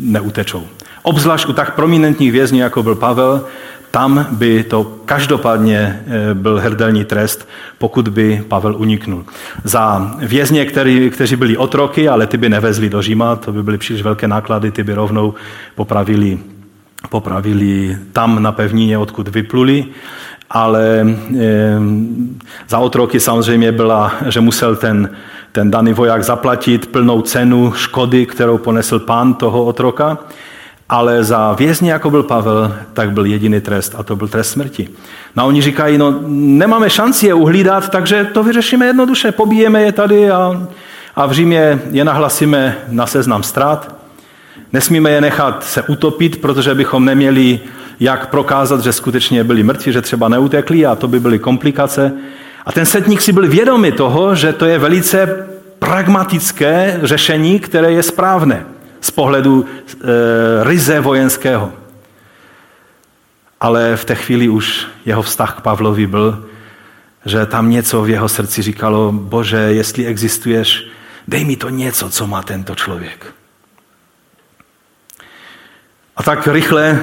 neutečou. 0.00 0.66
Obzvlášť 1.02 1.48
u 1.48 1.52
tak 1.52 1.74
prominentních 1.74 2.32
vězňů, 2.32 2.58
jako 2.58 2.82
byl 2.82 2.94
Pavel, 2.94 3.44
tam 3.90 4.26
by 4.30 4.64
to 4.64 4.96
každopádně 5.04 6.02
eh, 6.06 6.34
byl 6.34 6.60
hrdelní 6.60 7.04
trest, 7.04 7.48
pokud 7.78 8.08
by 8.08 8.44
Pavel 8.48 8.76
uniknul. 8.76 9.24
Za 9.64 10.14
vězně, 10.18 10.64
který, 10.64 11.10
kteří 11.10 11.36
byli 11.36 11.56
otroky, 11.56 12.08
ale 12.08 12.26
ty 12.26 12.36
by 12.36 12.48
nevezli 12.48 12.90
do 12.90 13.02
Říma, 13.02 13.36
to 13.36 13.52
by 13.52 13.62
byly 13.62 13.78
příliš 13.78 14.02
velké 14.02 14.28
náklady, 14.28 14.70
ty 14.70 14.84
by 14.84 14.94
rovnou 14.94 15.34
popravili, 15.74 16.38
popravili 17.10 17.98
tam 18.12 18.42
na 18.42 18.52
pevnině, 18.52 18.98
odkud 18.98 19.28
vypluli 19.28 19.84
ale 20.50 21.06
za 22.68 22.78
otroky 22.78 23.20
samozřejmě 23.20 23.72
byla, 23.72 24.12
že 24.28 24.40
musel 24.40 24.76
ten, 24.76 25.10
ten 25.52 25.70
daný 25.70 25.92
voják 25.92 26.24
zaplatit 26.24 26.86
plnou 26.86 27.22
cenu 27.22 27.72
škody, 27.72 28.26
kterou 28.26 28.58
ponesl 28.58 28.98
pán 28.98 29.34
toho 29.34 29.64
otroka, 29.64 30.18
ale 30.88 31.24
za 31.24 31.52
vězně, 31.52 31.92
jako 31.92 32.10
byl 32.10 32.22
Pavel, 32.22 32.74
tak 32.92 33.10
byl 33.12 33.24
jediný 33.24 33.60
trest 33.60 33.94
a 33.98 34.02
to 34.02 34.16
byl 34.16 34.28
trest 34.28 34.50
smrti. 34.50 34.88
No 35.36 35.42
a 35.42 35.46
oni 35.46 35.62
říkají, 35.62 35.98
no 35.98 36.20
nemáme 36.26 36.90
šanci 36.90 37.26
je 37.26 37.34
uhlídat, 37.34 37.88
takže 37.88 38.24
to 38.24 38.42
vyřešíme 38.42 38.86
jednoduše, 38.86 39.32
pobijeme 39.32 39.82
je 39.82 39.92
tady 39.92 40.30
a, 40.30 40.66
a 41.16 41.26
v 41.26 41.32
Římě 41.32 41.78
je 41.90 42.04
nahlasíme 42.04 42.76
na 42.88 43.06
seznam 43.06 43.42
ztrát. 43.42 43.94
Nesmíme 44.72 45.10
je 45.10 45.20
nechat 45.20 45.64
se 45.64 45.82
utopit, 45.82 46.40
protože 46.40 46.74
bychom 46.74 47.04
neměli 47.04 47.60
jak 48.00 48.30
prokázat, 48.30 48.80
že 48.80 48.92
skutečně 48.92 49.44
byli 49.44 49.62
mrtví, 49.62 49.92
že 49.92 50.02
třeba 50.02 50.28
neutekli 50.28 50.86
a 50.86 50.94
to 50.94 51.08
by 51.08 51.20
byly 51.20 51.38
komplikace. 51.38 52.12
A 52.66 52.72
ten 52.72 52.86
setník 52.86 53.20
si 53.20 53.32
byl 53.32 53.48
vědomý 53.48 53.92
toho, 53.92 54.34
že 54.34 54.52
to 54.52 54.64
je 54.66 54.78
velice 54.78 55.46
pragmatické 55.78 57.00
řešení, 57.02 57.58
které 57.58 57.92
je 57.92 58.02
správné 58.02 58.64
z 59.00 59.10
pohledu 59.10 59.66
e, 59.66 59.96
ryze 60.64 61.00
vojenského. 61.00 61.72
Ale 63.60 63.96
v 63.96 64.04
té 64.04 64.14
chvíli 64.14 64.48
už 64.48 64.86
jeho 65.04 65.22
vztah 65.22 65.56
k 65.56 65.60
Pavlovi 65.60 66.06
byl, 66.06 66.46
že 67.24 67.46
tam 67.46 67.70
něco 67.70 68.02
v 68.02 68.10
jeho 68.10 68.28
srdci 68.28 68.62
říkalo, 68.62 69.12
bože, 69.12 69.56
jestli 69.56 70.06
existuješ, 70.06 70.86
dej 71.28 71.44
mi 71.44 71.56
to 71.56 71.68
něco, 71.68 72.10
co 72.10 72.26
má 72.26 72.42
tento 72.42 72.74
člověk. 72.74 73.34
A 76.16 76.22
tak 76.22 76.46
rychle 76.46 77.00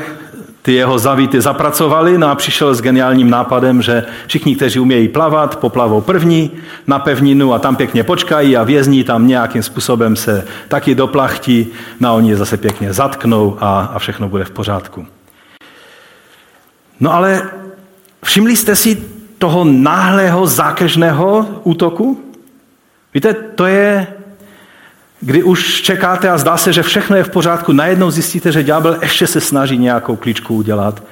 ty 0.66 0.74
jeho 0.74 1.00
zavíty 1.00 1.42
zapracovali 1.42 2.18
no 2.18 2.28
a 2.28 2.36
přišel 2.36 2.76
s 2.76 2.82
geniálním 2.82 3.30
nápadem, 3.30 3.82
že 3.82 4.04
všichni, 4.28 4.56
kteří 4.56 4.80
umějí 4.80 5.08
plavat, 5.08 5.56
poplavou 5.56 6.02
první 6.02 6.52
na 6.88 7.00
pevninu 7.00 7.54
a 7.54 7.60
tam 7.60 7.76
pěkně 7.76 8.04
počkají 8.04 8.58
a 8.58 8.64
vězní 8.64 9.04
tam 9.04 9.28
nějakým 9.28 9.64
způsobem 9.64 10.16
se 10.16 10.48
taky 10.68 10.96
doplachtí, 10.96 11.68
no 12.00 12.10
a 12.10 12.12
oni 12.12 12.30
je 12.30 12.38
zase 12.38 12.58
pěkně 12.58 12.94
zatknou 12.94 13.58
a, 13.62 13.80
a 13.94 14.00
všechno 14.00 14.30
bude 14.30 14.46
v 14.46 14.52
pořádku. 14.52 15.08
No 17.00 17.14
ale 17.14 17.42
všimli 18.24 18.56
jste 18.56 18.76
si 18.76 19.04
toho 19.38 19.64
náhlého 19.64 20.48
zákeřného 20.48 21.62
útoku? 21.64 22.34
Víte, 23.14 23.34
to 23.34 23.66
je 23.66 24.08
kdy 25.22 25.44
už 25.44 25.82
čekáte 25.82 26.30
a 26.30 26.38
zdá 26.38 26.58
se, 26.58 26.74
že 26.74 26.84
všechno 26.84 27.16
je 27.16 27.24
v 27.24 27.30
pořádku, 27.30 27.74
najednou 27.74 28.12
zjistíte, 28.12 28.52
že 28.52 28.64
ďábel 28.64 28.98
ještě 29.02 29.28
se 29.28 29.42
snaží 29.42 29.78
nějakou 29.78 30.16
klíčku 30.16 30.56
udělat 30.56 31.04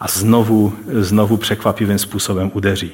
a 0.00 0.08
znovu, 0.08 0.74
znovu 0.88 1.36
překvapivým 1.36 1.98
způsobem 1.98 2.50
udeří. 2.54 2.92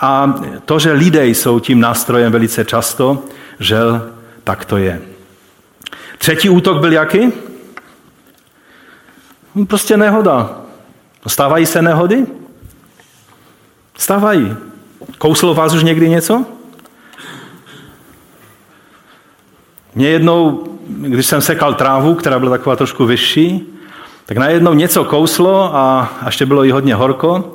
A 0.00 0.34
to, 0.64 0.78
že 0.78 0.92
lidé 0.92 1.26
jsou 1.26 1.60
tím 1.60 1.80
nástrojem 1.80 2.32
velice 2.32 2.64
často, 2.64 3.24
žel, 3.60 4.10
tak 4.44 4.64
to 4.64 4.76
je. 4.76 5.00
Třetí 6.18 6.48
útok 6.48 6.80
byl 6.80 6.92
jaký? 6.92 7.32
No, 9.54 9.66
prostě 9.66 9.96
nehoda. 9.96 10.60
Stávají 11.26 11.66
se 11.66 11.82
nehody? 11.82 12.26
Stávají. 13.98 14.56
Kouslo 15.18 15.54
vás 15.54 15.74
už 15.74 15.82
někdy 15.82 16.08
něco? 16.08 16.46
Mě 19.94 20.08
jednou, 20.08 20.64
když 20.88 21.26
jsem 21.26 21.40
sekal 21.40 21.74
trávu, 21.74 22.14
která 22.14 22.38
byla 22.38 22.50
taková 22.50 22.76
trošku 22.76 23.06
vyšší, 23.06 23.76
tak 24.26 24.36
najednou 24.36 24.74
něco 24.74 25.04
kouslo 25.04 25.76
a, 25.76 26.12
ještě 26.26 26.46
bylo 26.46 26.64
i 26.64 26.70
hodně 26.70 26.94
horko. 26.94 27.54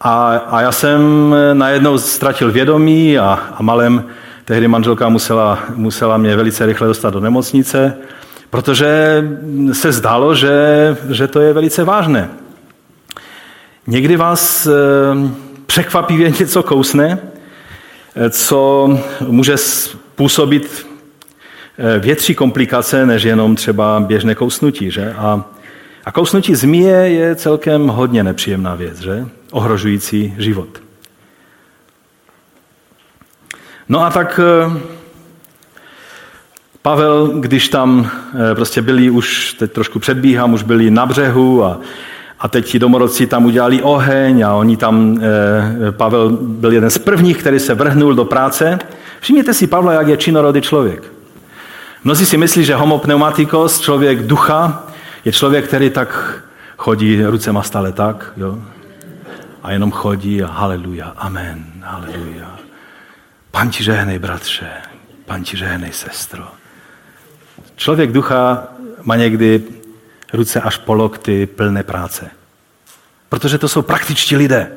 A, 0.00 0.36
a 0.36 0.60
já 0.60 0.72
jsem 0.72 1.34
najednou 1.52 1.98
ztratil 1.98 2.52
vědomí 2.52 3.18
a, 3.18 3.38
a 3.54 3.62
malem 3.62 4.04
tehdy 4.44 4.68
manželka 4.68 5.08
musela, 5.08 5.58
musela 5.74 6.16
mě 6.16 6.36
velice 6.36 6.66
rychle 6.66 6.86
dostat 6.88 7.10
do 7.10 7.20
nemocnice, 7.20 7.96
protože 8.50 9.24
se 9.72 9.92
zdálo, 9.92 10.34
že, 10.34 10.96
že 11.10 11.26
to 11.26 11.40
je 11.40 11.52
velice 11.52 11.84
vážné. 11.84 12.28
Někdy 13.86 14.16
vás 14.16 14.66
eh, 14.66 14.70
překvapivě 15.66 16.30
něco 16.40 16.62
kousne, 16.62 17.18
eh, 18.16 18.30
co 18.30 18.88
může 19.20 19.56
způsobit 19.56 20.87
větší 21.98 22.34
komplikace 22.34 23.06
než 23.06 23.22
jenom 23.22 23.56
třeba 23.56 24.00
běžné 24.00 24.34
kousnutí. 24.34 24.90
Že? 24.90 25.14
A, 25.18 25.44
a 26.04 26.12
kousnutí 26.12 26.54
zmije 26.54 26.96
je 26.96 27.36
celkem 27.36 27.88
hodně 27.88 28.24
nepříjemná 28.24 28.74
věc, 28.74 29.00
že? 29.00 29.26
ohrožující 29.50 30.34
život. 30.38 30.68
No 33.88 34.04
a 34.04 34.10
tak 34.10 34.40
eh, 34.42 34.80
Pavel, 36.82 37.28
když 37.28 37.68
tam 37.68 38.10
eh, 38.34 38.54
prostě 38.54 38.82
byli 38.82 39.10
už, 39.10 39.54
teď 39.54 39.72
trošku 39.72 39.98
předbíhám, 39.98 40.52
už 40.52 40.62
byli 40.62 40.90
na 40.90 41.06
břehu 41.06 41.64
a, 41.64 41.80
a 42.40 42.48
teď 42.48 42.66
ti 42.66 42.78
domorodci 42.78 43.26
tam 43.26 43.44
udělali 43.44 43.82
oheň 43.82 44.42
a 44.42 44.54
oni 44.54 44.76
tam, 44.76 45.20
Pavel 45.90 46.30
byl 46.30 46.72
jeden 46.72 46.90
z 46.90 46.98
prvních, 46.98 47.38
který 47.38 47.58
se 47.58 47.74
vrhnul 47.74 48.14
do 48.14 48.24
práce. 48.24 48.78
Všimněte 49.20 49.54
si 49.54 49.66
Pavla, 49.66 49.92
jak 49.92 50.08
je 50.08 50.16
činorodý 50.16 50.60
člověk. 50.60 51.17
Mnozí 52.04 52.26
si 52.26 52.36
myslí, 52.36 52.64
že 52.64 52.74
homo 52.74 52.98
pneumatikos, 52.98 53.80
člověk 53.80 54.22
ducha, 54.22 54.86
je 55.24 55.32
člověk, 55.32 55.66
který 55.66 55.90
tak 55.90 56.42
chodí 56.76 57.24
rucema 57.24 57.62
stále 57.62 57.92
tak, 57.92 58.32
jo? 58.36 58.58
A 59.62 59.72
jenom 59.72 59.90
chodí 59.90 60.42
a 60.42 60.46
haleluja, 60.46 61.12
amen, 61.16 61.64
haleluja. 61.82 62.56
Pan 63.50 63.70
ti 63.70 63.84
žehnej, 63.84 64.18
bratře, 64.18 64.70
pan 65.26 65.42
ti 65.42 65.56
žehnej, 65.56 65.92
sestro. 65.92 66.48
Člověk 67.76 68.12
ducha 68.12 68.68
má 69.02 69.16
někdy 69.16 69.62
ruce 70.32 70.60
až 70.60 70.76
po 70.76 70.94
lokty 70.94 71.46
plné 71.46 71.82
práce. 71.82 72.30
Protože 73.28 73.58
to 73.58 73.68
jsou 73.68 73.82
praktičtí 73.82 74.36
lidé. 74.36 74.70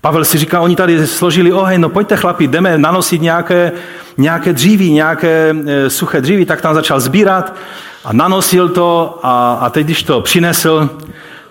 Pavel 0.00 0.24
si 0.24 0.38
říká, 0.38 0.60
oni 0.60 0.76
tady 0.76 1.06
složili 1.06 1.52
oheň, 1.52 1.80
no 1.80 1.88
pojďte 1.88 2.16
chlapi, 2.16 2.46
jdeme 2.46 2.78
nanosit 2.78 3.22
nějaké, 3.22 3.72
nějaké 4.16 4.52
dříví, 4.52 4.92
nějaké 4.92 5.56
e, 5.66 5.90
suché 5.90 6.20
dříví, 6.20 6.44
tak 6.44 6.60
tam 6.60 6.74
začal 6.74 7.00
sbírat 7.00 7.54
a 8.04 8.12
nanosil 8.12 8.68
to 8.68 9.18
a, 9.22 9.58
a 9.60 9.70
teď, 9.70 9.86
když 9.86 10.02
to 10.02 10.20
přinesl, 10.20 10.90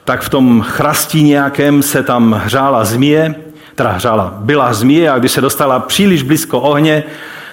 tak 0.03 0.21
v 0.21 0.29
tom 0.29 0.61
chrastí 0.61 1.23
nějakém 1.23 1.83
se 1.83 2.03
tam 2.03 2.33
hřála 2.33 2.85
zmije, 2.85 3.35
teda 3.75 3.91
hřála, 3.91 4.33
byla 4.37 4.73
zmije 4.73 5.11
a 5.11 5.19
když 5.19 5.31
se 5.31 5.41
dostala 5.41 5.79
příliš 5.79 6.23
blízko 6.23 6.59
ohně, 6.59 7.03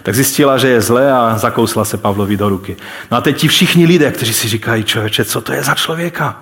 tak 0.03 0.15
zjistila, 0.15 0.59
že 0.59 0.69
je 0.69 0.81
zlé 0.81 1.13
a 1.13 1.39
zakousla 1.39 1.85
se 1.85 1.97
Pavlovi 1.97 2.37
do 2.37 2.49
ruky. 2.49 2.77
No 3.11 3.17
a 3.17 3.21
teď 3.21 3.37
ti 3.37 3.49
všichni 3.49 3.87
lidé, 3.87 4.11
kteří 4.11 4.35
si 4.35 4.49
říkají, 4.49 4.85
člověče, 4.85 5.25
co 5.25 5.41
to 5.41 5.53
je 5.53 5.63
za 5.63 5.75
člověka? 5.75 6.41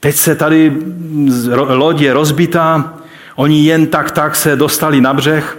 Teď 0.00 0.16
se 0.16 0.34
tady 0.34 0.72
je 1.98 2.12
rozbitá, 2.12 2.94
Oni 3.40 3.64
jen 3.64 3.86
tak 3.86 4.10
tak 4.10 4.36
se 4.36 4.56
dostali 4.56 5.00
na 5.00 5.14
břeh 5.14 5.58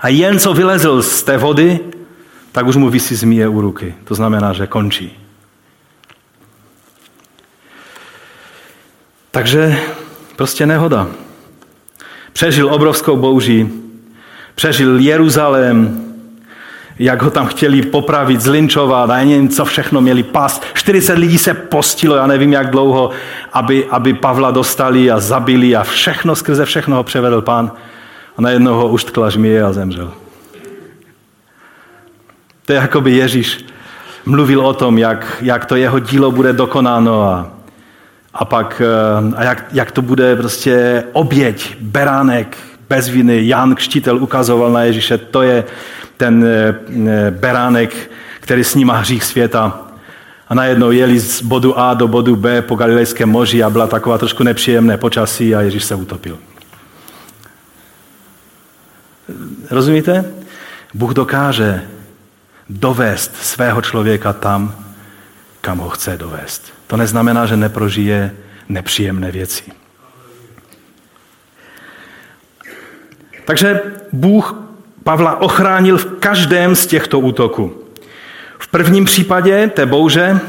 a 0.00 0.08
jen 0.08 0.38
co 0.38 0.54
vylezl 0.54 1.02
z 1.02 1.22
té 1.22 1.36
vody, 1.36 1.80
tak 2.52 2.66
už 2.66 2.76
mu 2.76 2.90
vysí 2.90 3.14
zmije 3.14 3.48
u 3.48 3.60
ruky. 3.60 3.94
To 4.04 4.14
znamená, 4.14 4.52
že 4.52 4.66
končí. 4.66 5.18
Takže 9.30 9.76
prostě 10.36 10.66
nehoda. 10.66 11.08
Přežil 12.32 12.74
obrovskou 12.74 13.16
bouři, 13.16 13.70
přežil 14.54 14.98
Jeruzalém, 14.98 16.03
jak 16.98 17.22
ho 17.22 17.30
tam 17.30 17.46
chtěli 17.46 17.82
popravit, 17.82 18.40
zlinčovat 18.40 19.10
a 19.10 19.16
nevím, 19.16 19.48
co 19.48 19.64
všechno 19.64 20.00
měli 20.00 20.22
past. 20.22 20.64
40 20.74 21.18
lidí 21.18 21.38
se 21.38 21.54
postilo, 21.54 22.16
já 22.16 22.26
nevím, 22.26 22.52
jak 22.52 22.70
dlouho, 22.70 23.10
aby, 23.52 23.86
aby 23.90 24.14
Pavla 24.14 24.50
dostali 24.50 25.10
a 25.10 25.20
zabili 25.20 25.76
a 25.76 25.82
všechno, 25.82 26.36
skrze 26.36 26.64
všechno 26.64 26.96
ho 26.96 27.04
převedl 27.04 27.42
pán. 27.42 27.72
A 28.36 28.42
najednou 28.42 28.74
ho 28.74 28.88
uštkla 28.88 29.30
žmije 29.30 29.62
a 29.62 29.72
zemřel. 29.72 30.12
To 32.66 32.72
je 32.72 32.78
jako 32.78 33.00
by 33.00 33.12
Ježíš 33.12 33.64
mluvil 34.26 34.66
o 34.66 34.72
tom, 34.74 34.98
jak, 34.98 35.36
jak 35.42 35.66
to 35.66 35.76
jeho 35.76 35.98
dílo 35.98 36.30
bude 36.30 36.52
dokonáno 36.52 37.22
a, 37.22 37.50
a 38.34 38.44
pak 38.44 38.82
eh, 38.84 39.34
a 39.36 39.44
jak, 39.44 39.64
jak 39.72 39.92
to 39.92 40.02
bude 40.02 40.36
prostě 40.36 41.04
oběť, 41.12 41.76
beránek, 41.80 42.56
bez 42.88 43.08
viny. 43.08 43.46
Jan 43.48 43.74
Křtitel 43.74 44.22
ukazoval 44.22 44.72
na 44.72 44.82
Ježíše, 44.82 45.18
to 45.18 45.42
je 45.42 45.64
ten 46.16 46.44
eh, 46.44 46.74
eh, 47.08 47.30
beránek, 47.30 48.10
který 48.40 48.64
snímá 48.64 48.98
hřích 48.98 49.24
světa. 49.24 49.80
A 50.48 50.54
najednou 50.54 50.90
jeli 50.90 51.18
z 51.18 51.42
bodu 51.42 51.78
A 51.78 51.94
do 51.94 52.08
bodu 52.08 52.36
B 52.36 52.62
po 52.62 52.74
Galilejském 52.74 53.28
moři 53.28 53.62
a 53.62 53.70
byla 53.70 53.86
taková 53.86 54.18
trošku 54.18 54.42
nepříjemné 54.42 54.96
počasí 54.96 55.54
a 55.54 55.60
Ježíš 55.60 55.84
se 55.84 55.94
utopil. 55.94 56.38
Rozumíte? 59.70 60.24
Bůh 60.94 61.14
dokáže 61.14 61.82
dovést 62.68 63.36
svého 63.36 63.82
člověka 63.82 64.32
tam, 64.32 64.84
kam 65.60 65.78
ho 65.78 65.88
chce 65.88 66.16
dovést. 66.16 66.72
To 66.86 66.96
neznamená, 66.96 67.46
že 67.46 67.56
neprožije 67.56 68.32
nepříjemné 68.68 69.30
věci. 69.30 69.64
Takže 73.44 73.80
Bůh 74.12 74.54
Pavla 75.04 75.40
ochránil 75.40 75.98
v 75.98 76.06
každém 76.20 76.74
z 76.74 76.86
těchto 76.86 77.18
útoků. 77.18 77.72
V 78.58 78.68
prvním 78.68 79.04
případě 79.04 79.70
té 79.74 79.86
bouře, 79.86 80.40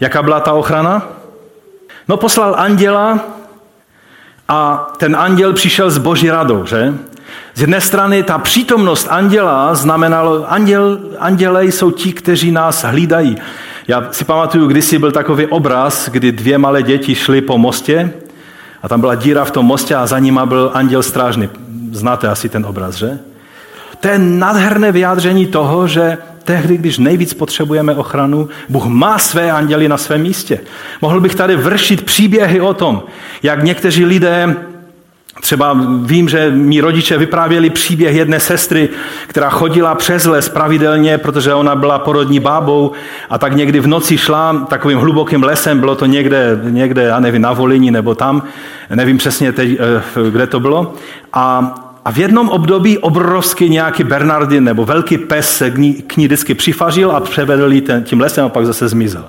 jaká 0.00 0.22
byla 0.22 0.40
ta 0.40 0.52
ochrana? 0.52 1.08
No 2.08 2.16
poslal 2.16 2.54
anděla 2.58 3.20
a 4.48 4.88
ten 4.96 5.16
anděl 5.16 5.52
přišel 5.52 5.90
s 5.90 5.98
boží 5.98 6.30
radou, 6.30 6.66
že? 6.66 6.94
Z 7.54 7.60
jedné 7.60 7.80
strany 7.80 8.22
ta 8.22 8.38
přítomnost 8.38 9.06
anděla 9.10 9.74
znamenalo, 9.74 10.52
anděl, 10.52 10.98
anděle 11.18 11.64
jsou 11.64 11.90
ti, 11.90 12.12
kteří 12.12 12.50
nás 12.50 12.84
hlídají. 12.84 13.36
Já 13.88 14.08
si 14.10 14.24
pamatuju, 14.24 14.66
kdysi 14.66 14.98
byl 14.98 15.12
takový 15.12 15.46
obraz, 15.46 16.08
kdy 16.08 16.32
dvě 16.32 16.58
malé 16.58 16.82
děti 16.82 17.14
šly 17.14 17.40
po 17.40 17.58
mostě 17.58 18.12
a 18.82 18.88
tam 18.88 19.00
byla 19.00 19.14
díra 19.14 19.44
v 19.44 19.50
tom 19.50 19.66
mostě 19.66 19.94
a 19.94 20.06
za 20.06 20.18
nima 20.18 20.46
byl 20.46 20.70
anděl 20.74 21.02
strážný. 21.02 21.48
Znáte 21.92 22.28
asi 22.28 22.48
ten 22.48 22.66
obraz, 22.66 22.94
že? 22.94 23.18
To 24.02 24.08
je 24.08 24.18
nádherné 24.18 24.92
vyjádření 24.92 25.46
toho, 25.46 25.86
že 25.88 26.18
tehdy, 26.44 26.76
když 26.76 26.98
nejvíc 26.98 27.34
potřebujeme 27.34 27.94
ochranu, 27.94 28.48
Bůh 28.68 28.86
má 28.86 29.18
své 29.18 29.50
anděly 29.50 29.88
na 29.88 29.96
svém 29.96 30.22
místě. 30.22 30.60
Mohl 31.02 31.20
bych 31.20 31.34
tady 31.34 31.56
vršit 31.56 32.02
příběhy 32.02 32.60
o 32.60 32.74
tom, 32.74 33.02
jak 33.42 33.64
někteří 33.64 34.04
lidé 34.04 34.56
Třeba 35.40 35.78
vím, 36.02 36.28
že 36.28 36.50
mý 36.50 36.80
rodiče 36.80 37.18
vyprávěli 37.18 37.70
příběh 37.70 38.16
jedné 38.16 38.40
sestry, 38.40 38.88
která 39.26 39.50
chodila 39.50 39.94
přes 39.94 40.24
les 40.24 40.48
pravidelně, 40.48 41.18
protože 41.18 41.54
ona 41.54 41.74
byla 41.74 41.98
porodní 41.98 42.40
bábou 42.40 42.92
a 43.30 43.38
tak 43.38 43.56
někdy 43.56 43.80
v 43.80 43.86
noci 43.86 44.18
šla 44.18 44.66
takovým 44.68 44.98
hlubokým 44.98 45.42
lesem, 45.42 45.80
bylo 45.80 45.94
to 45.94 46.06
někde, 46.06 46.60
někde 46.62 47.02
já 47.02 47.20
nevím, 47.20 47.42
na 47.42 47.52
Volini 47.52 47.90
nebo 47.90 48.14
tam, 48.14 48.42
nevím 48.94 49.18
přesně 49.18 49.52
teď, 49.52 49.70
eh, 49.70 50.30
kde 50.30 50.46
to 50.46 50.60
bylo. 50.60 50.94
A, 51.32 51.74
a 52.04 52.12
v 52.12 52.18
jednom 52.18 52.48
období 52.48 52.98
obrovský 52.98 53.68
nějaký 53.68 54.04
Bernardin 54.04 54.64
nebo 54.64 54.84
velký 54.84 55.18
pes 55.18 55.56
se 55.56 55.70
k 56.06 56.16
ní 56.16 56.24
vždycky 56.24 56.54
přifařil 56.54 57.10
a 57.10 57.20
převedl 57.20 57.72
ji 57.72 57.84
tím 58.04 58.20
lesem 58.20 58.44
a 58.44 58.48
pak 58.48 58.66
zase 58.66 58.88
zmizel. 58.88 59.24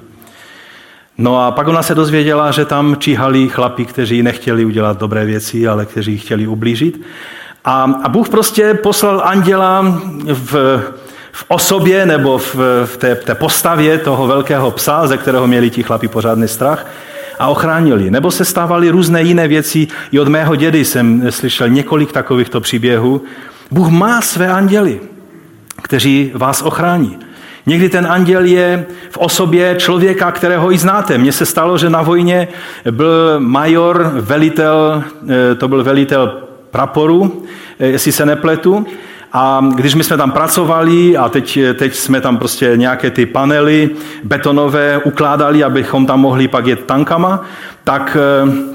No 1.18 1.46
a 1.46 1.52
pak 1.52 1.68
ona 1.68 1.84
se 1.84 1.96
dozvěděla, 1.96 2.52
že 2.52 2.66
tam 2.66 2.96
číhali 3.00 3.50
chlapi, 3.50 3.86
kteří 3.86 4.24
nechtěli 4.24 4.66
udělat 4.66 5.00
dobré 5.00 5.26
věci, 5.26 5.68
ale 5.68 5.86
kteří 5.86 6.18
chtěli 6.18 6.48
ublížit. 6.48 7.02
A, 7.66 7.84
a 8.04 8.10
Bůh 8.10 8.30
prostě 8.30 8.74
poslal 8.74 9.22
anděla 9.26 10.02
v, 10.34 10.82
v 11.32 11.46
osobě 11.48 12.06
nebo 12.06 12.38
v, 12.38 12.56
v 12.86 12.98
té, 12.98 13.16
té 13.16 13.36
postavě 13.36 13.98
toho 13.98 14.28
velkého 14.28 14.72
psa, 14.72 15.08
ze 15.08 15.18
kterého 15.18 15.48
měli 15.48 15.70
ti 15.70 15.84
chlapi 15.84 16.08
pořádný 16.08 16.48
strach 16.48 16.86
a 17.40 17.48
ochránili. 17.48 18.12
Nebo 18.12 18.32
se 18.32 18.46
stávaly 18.46 18.90
různé 18.90 19.24
jiné 19.24 19.48
věci. 19.48 19.88
I 20.12 20.20
od 20.20 20.28
mého 20.28 20.56
dědy 20.56 20.86
jsem 20.86 21.32
slyšel 21.32 21.70
několik 21.70 22.12
takovýchto 22.12 22.62
příběhů. 22.62 23.22
Bůh 23.72 23.90
má 23.90 24.22
své 24.22 24.48
anděly, 24.48 25.00
kteří 25.82 26.32
vás 26.34 26.62
ochrání. 26.62 27.18
Někdy 27.66 27.90
ten 27.90 28.08
anděl 28.08 28.46
je 28.46 28.86
v 29.10 29.18
osobě 29.18 29.76
člověka, 29.78 30.32
kterého 30.32 30.72
i 30.72 30.78
znáte. 30.78 31.18
Mně 31.18 31.32
se 31.32 31.46
stalo, 31.46 31.78
že 31.78 31.90
na 31.90 32.02
vojně 32.02 32.48
byl 32.92 33.40
major, 33.40 34.12
velitel, 34.14 35.04
eh, 35.30 35.56
to 35.56 35.68
byl 35.68 35.84
velitel 35.84 36.42
praporu, 36.72 37.46
eh, 37.80 37.88
jestli 37.88 38.12
se 38.12 38.26
nepletu, 38.26 38.86
a 39.34 39.66
když 39.76 39.96
my 39.96 40.04
jsme 40.04 40.18
tam 40.18 40.32
pracovali 40.32 41.18
a 41.18 41.30
teď, 41.30 41.60
teď 41.74 41.96
jsme 41.96 42.22
tam 42.22 42.38
prostě 42.38 42.74
nějaké 42.76 43.12
ty 43.12 43.26
panely 43.26 43.90
betonové 44.24 44.98
ukládali, 44.98 45.64
abychom 45.64 46.06
tam 46.06 46.20
mohli 46.20 46.48
pak 46.48 46.68
jet 46.68 46.86
tankama, 46.86 47.42
tak 47.84 48.18
eh, 48.20 48.74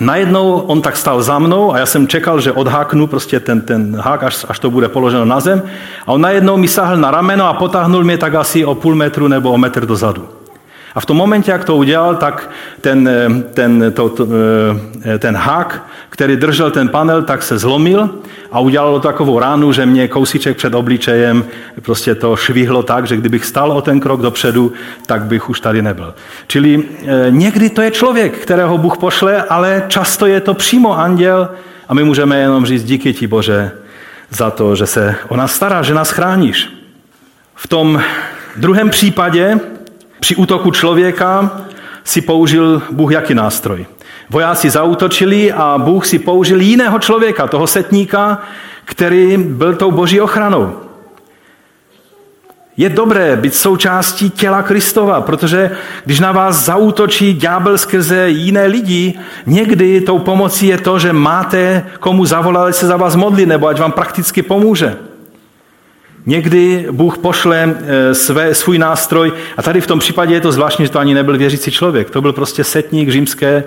Najednou 0.00 0.52
on 0.52 0.82
tak 0.82 0.96
stál 0.96 1.22
za 1.22 1.38
mnou 1.38 1.74
a 1.74 1.78
já 1.78 1.86
jsem 1.86 2.08
čekal, 2.08 2.40
že 2.40 2.52
odháknu 2.52 3.06
prostě 3.06 3.40
ten, 3.40 3.60
ten 3.60 3.96
hák, 3.96 4.22
až, 4.22 4.46
až 4.48 4.58
to 4.58 4.70
bude 4.70 4.88
položeno 4.88 5.24
na 5.24 5.40
zem. 5.40 5.62
A 6.06 6.12
on 6.12 6.20
najednou 6.20 6.56
mi 6.56 6.68
sáhl 6.68 6.96
na 6.96 7.10
rameno 7.10 7.46
a 7.46 7.52
potáhnul 7.52 8.04
mě 8.04 8.18
tak 8.18 8.34
asi 8.34 8.64
o 8.64 8.74
půl 8.74 8.94
metru 8.94 9.28
nebo 9.28 9.52
o 9.52 9.58
metr 9.58 9.86
dozadu. 9.86 10.28
A 10.94 11.00
v 11.00 11.06
tom 11.06 11.16
momentě, 11.16 11.50
jak 11.50 11.64
to 11.64 11.76
udělal, 11.76 12.16
tak 12.16 12.50
ten, 12.80 13.10
ten, 13.54 13.92
to, 13.96 14.08
to, 14.08 14.28
eh, 15.04 15.18
ten 15.18 15.36
hák, 15.36 15.86
který 16.10 16.36
držel 16.36 16.70
ten 16.70 16.88
panel, 16.88 17.22
tak 17.22 17.42
se 17.42 17.58
zlomil 17.58 18.10
a 18.52 18.60
udělalo 18.60 19.00
takovou 19.00 19.38
ránu, 19.38 19.72
že 19.72 19.86
mě 19.86 20.08
kousíček 20.08 20.56
před 20.56 20.74
obličejem 20.74 21.44
prostě 21.82 22.14
to 22.14 22.36
švihlo 22.36 22.82
tak, 22.82 23.06
že 23.06 23.16
kdybych 23.16 23.44
stal 23.44 23.72
o 23.72 23.82
ten 23.82 24.00
krok 24.00 24.22
dopředu, 24.22 24.72
tak 25.06 25.22
bych 25.22 25.50
už 25.50 25.60
tady 25.60 25.82
nebyl. 25.82 26.14
Čili 26.46 26.82
eh, 26.82 27.26
někdy 27.30 27.70
to 27.70 27.82
je 27.82 27.90
člověk, 27.90 28.38
kterého 28.38 28.78
Bůh 28.78 28.98
pošle, 28.98 29.42
ale 29.42 29.84
často 29.88 30.26
je 30.26 30.40
to 30.40 30.54
přímo 30.54 30.98
anděl 30.98 31.48
a 31.88 31.94
my 31.94 32.04
můžeme 32.04 32.38
jenom 32.38 32.66
říct 32.66 32.84
díky 32.84 33.12
ti 33.12 33.26
Bože 33.26 33.70
za 34.30 34.50
to, 34.50 34.76
že 34.76 34.86
se 34.86 35.14
o 35.28 35.36
nás 35.36 35.54
stará, 35.54 35.82
že 35.82 35.94
nás 35.94 36.10
chráníš. 36.10 36.68
V 37.54 37.66
tom 37.66 38.02
druhém 38.56 38.90
případě 38.90 39.60
při 40.24 40.36
útoku 40.36 40.70
člověka 40.70 41.50
si 42.04 42.20
použil 42.20 42.82
Bůh 42.90 43.12
jaký 43.12 43.34
nástroj? 43.34 43.86
Vojáci 44.30 44.70
zautočili 44.70 45.52
a 45.52 45.78
Bůh 45.78 46.06
si 46.06 46.18
použil 46.18 46.60
jiného 46.60 46.98
člověka, 46.98 47.46
toho 47.46 47.66
setníka, 47.66 48.38
který 48.84 49.36
byl 49.36 49.74
tou 49.74 49.90
boží 49.90 50.20
ochranou. 50.20 50.72
Je 52.76 52.88
dobré 52.88 53.36
být 53.36 53.54
součástí 53.54 54.30
těla 54.30 54.62
Kristova, 54.62 55.20
protože 55.20 55.70
když 56.04 56.20
na 56.20 56.32
vás 56.32 56.64
zautočí 56.64 57.34
ďábel 57.34 57.78
skrze 57.78 58.28
jiné 58.28 58.66
lidi, 58.66 59.14
někdy 59.46 60.00
tou 60.00 60.18
pomocí 60.18 60.66
je 60.66 60.78
to, 60.78 60.98
že 60.98 61.12
máte 61.12 61.86
komu 62.00 62.24
zavolat, 62.24 62.76
se 62.76 62.86
za 62.86 62.96
vás 62.96 63.16
modlí, 63.16 63.46
nebo 63.46 63.68
ať 63.68 63.80
vám 63.80 63.92
prakticky 63.92 64.42
pomůže. 64.42 64.96
Někdy 66.26 66.86
Bůh 66.90 67.18
pošle 67.18 67.74
eh, 67.80 68.14
své, 68.14 68.54
svůj 68.54 68.78
nástroj 68.78 69.32
a 69.56 69.62
tady 69.62 69.80
v 69.80 69.86
tom 69.86 69.98
případě 69.98 70.34
je 70.34 70.40
to 70.40 70.52
zvláštní, 70.52 70.84
že 70.84 70.90
to 70.90 70.98
ani 70.98 71.14
nebyl 71.14 71.38
věřící 71.38 71.70
člověk. 71.70 72.10
To 72.10 72.22
byl 72.22 72.32
prostě 72.32 72.64
setník 72.64 73.10
římské, 73.10 73.64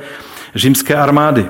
římské 0.55 0.95
armády. 0.95 1.45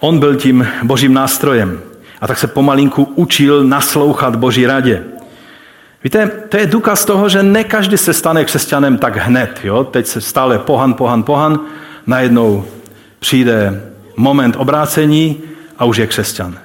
On 0.00 0.18
byl 0.18 0.36
tím 0.36 0.68
božím 0.82 1.14
nástrojem 1.14 1.80
a 2.20 2.26
tak 2.26 2.38
se 2.38 2.46
pomalinku 2.46 3.12
učil 3.14 3.64
naslouchat 3.64 4.36
boží 4.36 4.66
radě. 4.66 5.04
Víte, 6.04 6.30
to 6.48 6.56
je 6.56 6.66
důkaz 6.66 7.04
toho, 7.04 7.28
že 7.28 7.42
ne 7.42 7.64
každý 7.64 7.96
se 7.96 8.12
stane 8.12 8.44
křesťanem 8.44 8.98
tak 8.98 9.16
hned. 9.16 9.60
Jo? 9.64 9.84
Teď 9.84 10.06
se 10.06 10.20
stále 10.20 10.58
pohan, 10.58 10.94
pohan, 10.94 11.22
pohan, 11.22 11.60
najednou 12.06 12.64
přijde 13.18 13.82
moment 14.16 14.56
obrácení 14.58 15.40
a 15.78 15.84
už 15.84 15.96
je 15.96 16.06
křesťan. 16.06 16.58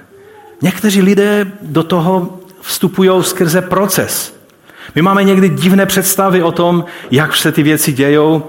Někteří 0.62 1.02
lidé 1.02 1.52
do 1.62 1.82
toho 1.82 2.40
vstupují 2.64 3.10
skrze 3.20 3.62
proces. 3.62 4.34
My 4.94 5.02
máme 5.02 5.24
někdy 5.24 5.48
divné 5.48 5.86
představy 5.86 6.42
o 6.42 6.52
tom, 6.52 6.84
jak 7.10 7.36
se 7.36 7.52
ty 7.52 7.62
věci 7.62 7.92
dějou, 7.92 8.42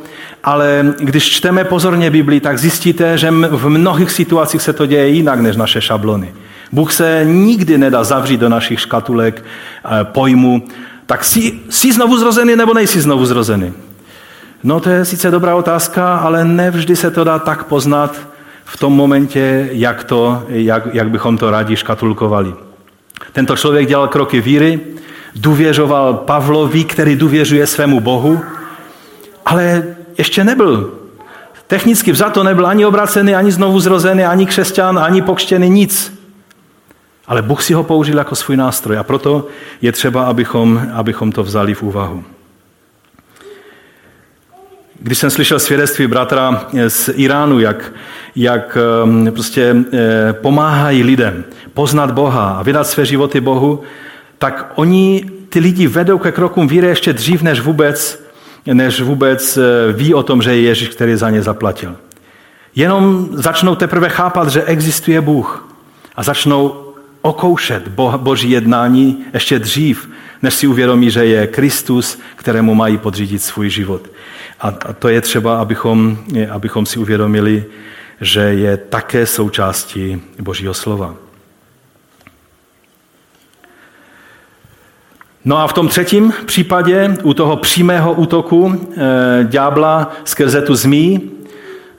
ale 0.43 0.93
když 0.99 1.31
čteme 1.31 1.63
pozorně 1.63 2.09
Biblii, 2.09 2.39
tak 2.39 2.59
zjistíte, 2.59 3.17
že 3.17 3.31
v 3.31 3.69
mnohých 3.69 4.11
situacích 4.11 4.61
se 4.61 4.73
to 4.73 4.85
děje 4.85 5.07
jinak 5.07 5.39
než 5.39 5.55
naše 5.55 5.81
šablony. 5.81 6.33
Bůh 6.71 6.93
se 6.93 7.21
nikdy 7.25 7.77
nedá 7.77 8.03
zavřít 8.03 8.39
do 8.39 8.49
našich 8.49 8.79
škatulek 8.79 9.43
eh, 9.43 10.03
pojmu, 10.03 10.67
tak 11.05 11.25
jsi, 11.25 11.59
jsi 11.69 11.93
znovu 11.93 12.17
zrozený 12.17 12.55
nebo 12.55 12.73
nejsi 12.73 13.01
znovu 13.01 13.25
zrozený? 13.25 13.73
No 14.63 14.79
to 14.79 14.89
je 14.89 15.05
sice 15.05 15.31
dobrá 15.31 15.55
otázka, 15.55 16.17
ale 16.17 16.45
nevždy 16.45 16.95
se 16.95 17.11
to 17.11 17.23
dá 17.23 17.39
tak 17.39 17.63
poznat 17.63 18.15
v 18.65 18.77
tom 18.77 18.93
momentě, 18.93 19.69
jak, 19.71 20.03
to, 20.03 20.43
jak, 20.47 20.83
jak 20.93 21.09
bychom 21.09 21.37
to 21.37 21.51
rádi 21.51 21.75
škatulkovali. 21.75 22.53
Tento 23.31 23.57
člověk 23.57 23.87
dělal 23.87 24.07
kroky 24.07 24.41
víry, 24.41 24.79
důvěřoval 25.35 26.13
Pavlovi, 26.13 26.83
který 26.83 27.15
důvěřuje 27.15 27.67
svému 27.67 27.99
Bohu, 27.99 28.41
ale 29.45 29.83
ještě 30.17 30.43
nebyl. 30.43 30.93
Technicky 31.67 32.11
vzato 32.11 32.43
nebyl 32.43 32.67
ani 32.67 32.85
obracený, 32.85 33.35
ani 33.35 33.51
znovu 33.51 33.79
zrozený, 33.79 34.23
ani 34.23 34.45
křesťan, 34.45 34.99
ani 34.99 35.21
pokštěný, 35.21 35.69
nic. 35.69 36.19
Ale 37.27 37.41
Bůh 37.41 37.63
si 37.63 37.73
ho 37.73 37.83
použil 37.83 38.17
jako 38.17 38.35
svůj 38.35 38.57
nástroj 38.57 38.97
a 38.97 39.03
proto 39.03 39.47
je 39.81 39.91
třeba, 39.91 40.25
abychom, 40.25 40.87
abychom 40.93 41.31
to 41.31 41.43
vzali 41.43 41.73
v 41.73 41.83
úvahu. 41.83 42.23
Když 44.99 45.17
jsem 45.17 45.29
slyšel 45.29 45.59
svědectví 45.59 46.07
bratra 46.07 46.67
z 46.87 47.09
Iránu, 47.15 47.59
jak, 47.59 47.93
jak 48.35 48.77
um, 49.03 49.31
prostě 49.31 49.75
eh, 49.93 50.33
pomáhají 50.33 51.03
lidem 51.03 51.43
poznat 51.73 52.11
Boha 52.11 52.49
a 52.49 52.63
vydat 52.63 52.87
své 52.87 53.05
životy 53.05 53.41
Bohu, 53.41 53.81
tak 54.37 54.71
oni 54.75 55.25
ty 55.49 55.59
lidi 55.59 55.87
vedou 55.87 56.17
ke 56.17 56.31
krokům 56.31 56.67
víry 56.67 56.87
ještě 56.87 57.13
dřív, 57.13 57.41
než 57.41 57.59
vůbec, 57.59 58.25
než 58.65 59.01
vůbec 59.01 59.57
eh, 59.57 59.91
ví 59.93 60.13
o 60.13 60.23
tom, 60.23 60.41
že 60.41 60.55
je 60.55 60.61
Ježíš, 60.61 60.89
který 60.89 61.15
za 61.15 61.29
ně 61.29 61.41
zaplatil. 61.41 61.95
Jenom 62.75 63.29
začnou 63.31 63.75
teprve 63.75 64.09
chápat, 64.09 64.49
že 64.49 64.63
existuje 64.63 65.21
Bůh 65.21 65.69
a 66.15 66.23
začnou 66.23 66.85
okoušet 67.21 67.87
boží 68.17 68.51
jednání 68.51 69.25
ještě 69.33 69.59
dřív, 69.59 70.09
než 70.41 70.53
si 70.53 70.67
uvědomí, 70.67 71.11
že 71.11 71.25
je 71.25 71.47
Kristus, 71.47 72.19
kterému 72.35 72.75
mají 72.75 72.97
podřídit 72.97 73.41
svůj 73.41 73.69
život. 73.69 74.01
A 74.59 74.71
to 74.71 75.09
je 75.09 75.21
třeba, 75.21 75.59
abychom, 75.61 76.17
abychom 76.51 76.85
si 76.85 76.99
uvědomili, 76.99 77.65
že 78.21 78.39
je 78.39 78.77
také 78.77 79.25
součástí 79.25 80.21
Božího 80.39 80.73
slova. 80.73 81.15
No 85.45 85.57
a 85.57 85.67
v 85.67 85.73
tom 85.73 85.87
třetím 85.87 86.33
případě, 86.45 87.17
u 87.23 87.33
toho 87.33 87.57
přímého 87.57 88.13
útoku 88.13 88.87
e, 88.97 89.43
ďábla 89.43 90.11
skrze 90.23 90.61
tu 90.61 90.75
zmí, 90.75 91.31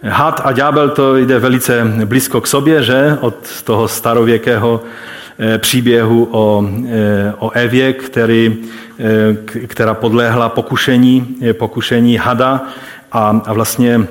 had 0.03 0.41
a 0.45 0.53
ďábel 0.53 0.91
to 0.91 1.17
jde 1.17 1.39
velice 1.39 1.85
blízko 2.05 2.41
k 2.41 2.47
sobě, 2.47 2.83
že? 2.83 3.19
Od 3.21 3.63
toho 3.65 3.89
starověkého 3.89 4.83
příběhu 5.59 6.29
o, 6.31 6.69
e, 6.89 7.33
o 7.39 7.51
Evě, 7.51 7.93
který, 7.93 8.57
e, 8.99 9.67
která 9.67 9.95
podléhla 9.95 10.49
pokušení, 10.49 11.37
pokušení 11.53 12.17
hada. 12.17 12.65
A, 13.13 13.41
a 13.45 13.53
vlastně 13.53 14.07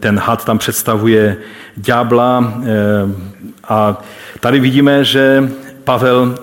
ten 0.00 0.18
had 0.18 0.44
tam 0.44 0.58
představuje 0.58 1.36
ďábla 1.76 2.54
a 3.68 4.02
tady 4.40 4.60
vidíme, 4.60 5.04
že 5.04 5.50
Pavel 5.84 6.34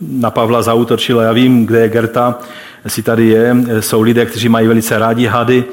na 0.00 0.30
Pavla 0.30 0.62
zautočil, 0.62 1.20
já 1.20 1.32
vím, 1.32 1.66
kde 1.66 1.80
je 1.80 1.88
Gerta, 1.88 2.38
jestli 2.84 3.02
tady 3.02 3.26
je, 3.26 3.56
jsou 3.80 4.02
lidé, 4.02 4.26
kteří 4.26 4.48
mají 4.48 4.68
velice 4.68 4.98
rádi 4.98 5.26
hady, 5.26 5.64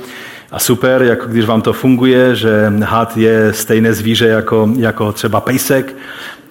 a 0.52 0.60
super, 0.60 1.04
jako 1.04 1.28
když 1.28 1.46
vám 1.46 1.62
to 1.62 1.74
funguje, 1.74 2.36
že 2.36 2.74
had 2.84 3.18
je 3.18 3.54
stejné 3.54 3.94
zvíře 3.94 4.28
jako, 4.28 4.70
jako 4.78 5.12
třeba 5.12 5.42
pejsek, 5.42 5.96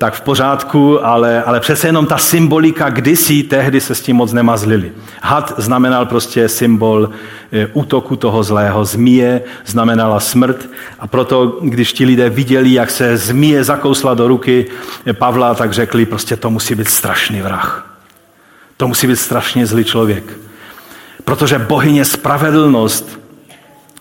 tak 0.01 0.15
v 0.15 0.21
pořádku, 0.21 1.07
ale, 1.07 1.43
ale 1.43 1.61
přece 1.61 1.89
jenom 1.89 2.07
ta 2.07 2.19
symbolika 2.19 2.91
kdysi, 2.91 3.43
tehdy 3.43 3.81
se 3.81 3.95
s 3.95 4.01
tím 4.01 4.17
moc 4.17 4.33
nemazlili. 4.33 4.93
Had 5.23 5.53
znamenal 5.57 6.07
prostě 6.07 6.49
symbol 6.49 7.11
e, 7.53 7.67
útoku 7.67 8.17
toho 8.17 8.43
zlého. 8.43 8.85
Zmije 8.85 9.43
znamenala 9.67 10.21
smrt 10.21 10.69
a 11.01 11.07
proto, 11.07 11.59
když 11.63 11.93
ti 11.93 12.05
lidé 12.05 12.31
viděli, 12.31 12.73
jak 12.73 12.91
se 12.91 13.17
zmije 13.17 13.65
zakousla 13.65 14.15
do 14.15 14.29
ruky 14.29 14.67
Pavla, 15.13 15.55
tak 15.55 15.73
řekli, 15.73 16.07
prostě 16.07 16.37
to 16.37 16.51
musí 16.51 16.75
být 16.75 16.89
strašný 16.89 17.41
vrah. 17.41 17.97
To 18.77 18.89
musí 18.89 19.07
být 19.07 19.17
strašně 19.17 19.67
zlý 19.67 19.85
člověk. 19.85 20.25
Protože 21.25 21.59
bohyně 21.59 22.05
spravedlnost 22.05 23.21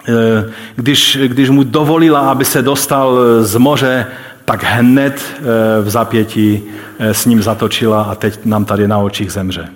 Eh, 0.10 0.52
když, 0.76 1.18
když 1.28 1.50
mu 1.50 1.64
dovolila, 1.64 2.20
aby 2.20 2.46
se 2.46 2.62
dostal 2.62 3.20
z 3.42 3.56
moře, 3.56 4.06
tak 4.50 4.64
hned 4.64 5.22
eh, 5.38 5.42
v 5.82 5.90
zapětí 5.90 6.64
eh, 7.00 7.14
s 7.14 7.26
ním 7.26 7.42
zatočila 7.42 8.02
a 8.04 8.16
teď 8.16 8.46
nám 8.46 8.66
tady 8.66 8.88
na 8.88 8.98
očích 8.98 9.32
zemře. 9.32 9.70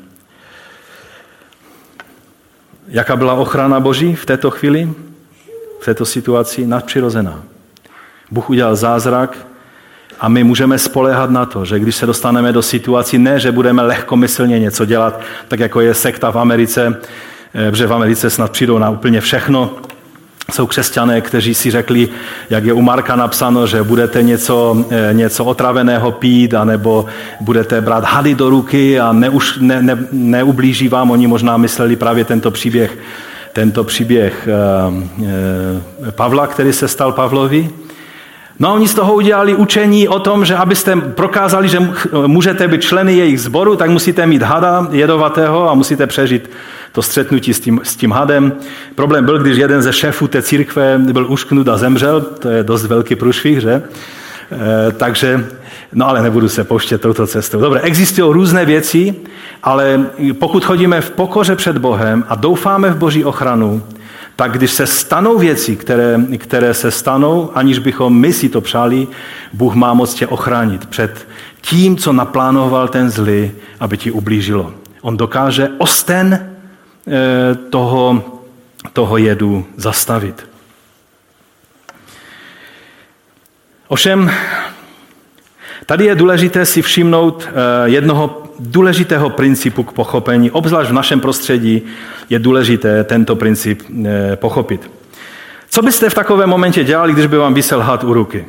Jaká 2.88 3.16
byla 3.16 3.34
ochrana 3.34 3.80
Boží 3.80 4.16
v 4.16 4.26
této 4.26 4.52
chvíli, 4.52 4.90
v 5.82 5.86
této 5.86 6.06
situaci? 6.06 6.68
Nadpřirozená. 6.68 7.44
Bůh 8.32 8.50
udělal 8.50 8.76
zázrak 8.76 9.38
a 10.20 10.30
my 10.30 10.44
můžeme 10.44 10.78
spolehat 10.78 11.30
na 11.30 11.46
to, 11.46 11.66
že 11.66 11.80
když 11.80 11.96
se 11.96 12.06
dostaneme 12.06 12.54
do 12.54 12.62
situací, 12.62 13.18
ne, 13.18 13.40
že 13.40 13.52
budeme 13.52 13.82
lehkomyslně 13.82 14.60
něco 14.60 14.86
dělat, 14.86 15.22
tak 15.48 15.60
jako 15.60 15.82
je 15.82 15.94
sekta 15.94 16.32
v 16.32 16.40
Americe, 16.40 17.02
protože 17.70 17.88
v 17.88 17.94
Americe 17.94 18.30
snad 18.30 18.52
přijdou 18.52 18.78
na 18.78 18.90
úplně 18.90 19.22
všechno, 19.22 19.78
jsou 20.54 20.68
křesťané, 20.68 21.22
kteří 21.22 21.54
si 21.54 21.72
řekli, 21.72 22.10
jak 22.49 22.66
je 22.66 22.74
u 22.74 22.82
Marka 22.82 23.16
napsáno, 23.16 23.68
že 23.68 23.84
budete 23.84 24.24
něco, 24.24 24.86
eh, 24.89 25.10
něco 25.14 25.45
otraveného 25.45 26.12
pít, 26.12 26.54
anebo 26.54 27.06
budete 27.41 27.82
brát 27.82 28.04
hady 28.04 28.36
do 28.36 28.49
ruky 28.49 28.99
a 28.99 29.14
neuž, 29.14 29.58
ne, 29.62 29.82
ne, 29.82 29.97
neublíží 30.12 30.88
vám. 30.88 31.12
Oni 31.12 31.28
možná 31.28 31.58
mysleli 31.58 31.95
právě 31.95 32.26
tento 32.26 32.51
příběh, 32.51 32.97
tento 33.54 33.84
příběh 33.84 34.47
eh, 34.47 34.54
eh, 36.08 36.12
Pavla, 36.12 36.47
který 36.47 36.74
se 36.74 36.88
stal 36.88 37.12
Pavlovi. 37.12 37.70
No 38.60 38.70
a 38.70 38.74
oni 38.74 38.88
z 38.88 38.93
toho 38.93 39.14
udělali 39.14 39.56
učení 39.56 40.08
o 40.08 40.20
tom, 40.20 40.45
že 40.45 40.56
abyste 40.56 40.95
prokázali, 40.95 41.70
že 41.70 41.80
můžete 42.28 42.68
být 42.68 42.82
členy 42.82 43.14
jejich 43.18 43.41
sboru, 43.41 43.76
tak 43.76 43.89
musíte 43.89 44.26
mít 44.26 44.41
hada 44.41 44.88
jedovatého 44.91 45.70
a 45.70 45.74
musíte 45.74 46.08
přežít 46.08 46.49
to 46.94 47.02
střetnutí 47.02 47.54
s 47.54 47.60
tím, 47.60 47.82
s 47.84 47.96
tím 47.96 48.12
hadem. 48.12 48.54
Problém 48.96 49.26
byl, 49.26 49.39
když 49.39 49.58
jeden 49.58 49.82
ze 49.82 49.94
šéfů 49.94 50.28
té 50.28 50.41
církve 50.41 50.98
byl 50.98 51.32
ušknut 51.32 51.68
a 51.68 51.78
zemřel, 51.78 52.22
to 52.22 52.50
je 52.50 52.64
dost 52.64 52.86
velký 52.86 53.16
průšvih, 53.16 53.62
že? 53.62 53.72
E, 53.72 54.91
takže, 54.91 55.46
no 55.94 56.08
ale 56.08 56.22
nebudu 56.22 56.50
se 56.50 56.64
pouštět 56.64 57.02
touto 57.02 57.28
cestou. 57.28 57.60
Dobře, 57.60 57.80
existují 57.80 58.34
různé 58.34 58.66
věci, 58.66 59.16
ale 59.64 60.06
pokud 60.39 60.66
chodíme 60.66 61.02
v 61.02 61.12
pokoře 61.12 61.56
před 61.56 61.78
Bohem 61.78 62.24
a 62.30 62.36
doufáme 62.36 62.89
v 62.89 62.98
Boží 62.98 63.26
ochranu, 63.26 63.84
tak 64.36 64.52
když 64.52 64.72
se 64.72 64.86
stanou 64.86 65.38
věci, 65.38 65.76
které, 65.76 66.20
které 66.38 66.74
se 66.74 66.91
stanou, 66.91 67.52
aniž 67.56 67.80
bychom 67.80 68.20
my 68.20 68.34
si 68.34 68.50
to 68.50 68.62
přáli, 68.62 69.08
Bůh 69.54 69.76
má 69.76 69.94
moc 69.94 70.14
tě 70.14 70.28
ochránit 70.28 70.86
před 70.86 71.28
tím, 71.62 71.98
co 71.98 72.14
naplánoval 72.14 72.88
ten 72.88 73.10
zlý, 73.10 73.52
aby 73.80 73.98
ti 73.98 74.12
ublížilo. 74.12 74.74
On 75.02 75.18
dokáže 75.18 75.70
osten 75.78 76.53
toho, 77.70 78.24
toho 78.93 79.18
jedu 79.18 79.66
zastavit. 79.78 80.47
Ovšem, 83.88 84.32
tady 85.86 86.06
je 86.06 86.16
důležité 86.16 86.66
si 86.66 86.82
všimnout 86.82 87.47
eh, 87.47 87.54
jednoho 87.89 88.43
důležitého 88.60 89.30
principu 89.30 89.84
k 89.84 89.91
pochopení. 89.91 90.51
Obzvlášť 90.51 90.89
v 90.89 90.93
našem 90.93 91.20
prostředí 91.20 91.82
je 92.30 92.39
důležité 92.39 93.04
tento 93.04 93.36
princip 93.36 93.82
eh, 94.06 94.36
pochopit. 94.36 94.91
Co 95.70 95.82
byste 95.82 96.10
v 96.10 96.14
takovém 96.14 96.49
momentě 96.49 96.84
dělali, 96.84 97.14
když 97.14 97.26
by 97.26 97.38
vám 97.38 97.54
vysel 97.54 97.82
had 97.82 98.04
u 98.04 98.14
ruky? 98.14 98.45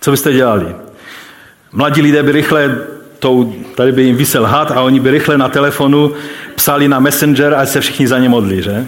Co 0.00 0.10
byste 0.10 0.32
dělali? 0.32 0.74
Mladí 1.72 2.02
lidé 2.02 2.22
by 2.22 2.32
rychle 2.32 2.78
tou, 3.20 3.54
tady 3.74 3.92
by 3.92 4.02
jim 4.02 4.16
vysel 4.16 4.44
had 4.44 4.70
a 4.70 4.80
oni 4.80 5.00
by 5.00 5.10
rychle 5.10 5.38
na 5.38 5.48
telefonu 5.48 6.12
psali 6.54 6.88
na 6.88 7.00
Messenger, 7.00 7.54
ať 7.54 7.68
se 7.68 7.80
všichni 7.80 8.08
za 8.08 8.18
ně 8.18 8.28
modlí, 8.28 8.62
že? 8.62 8.86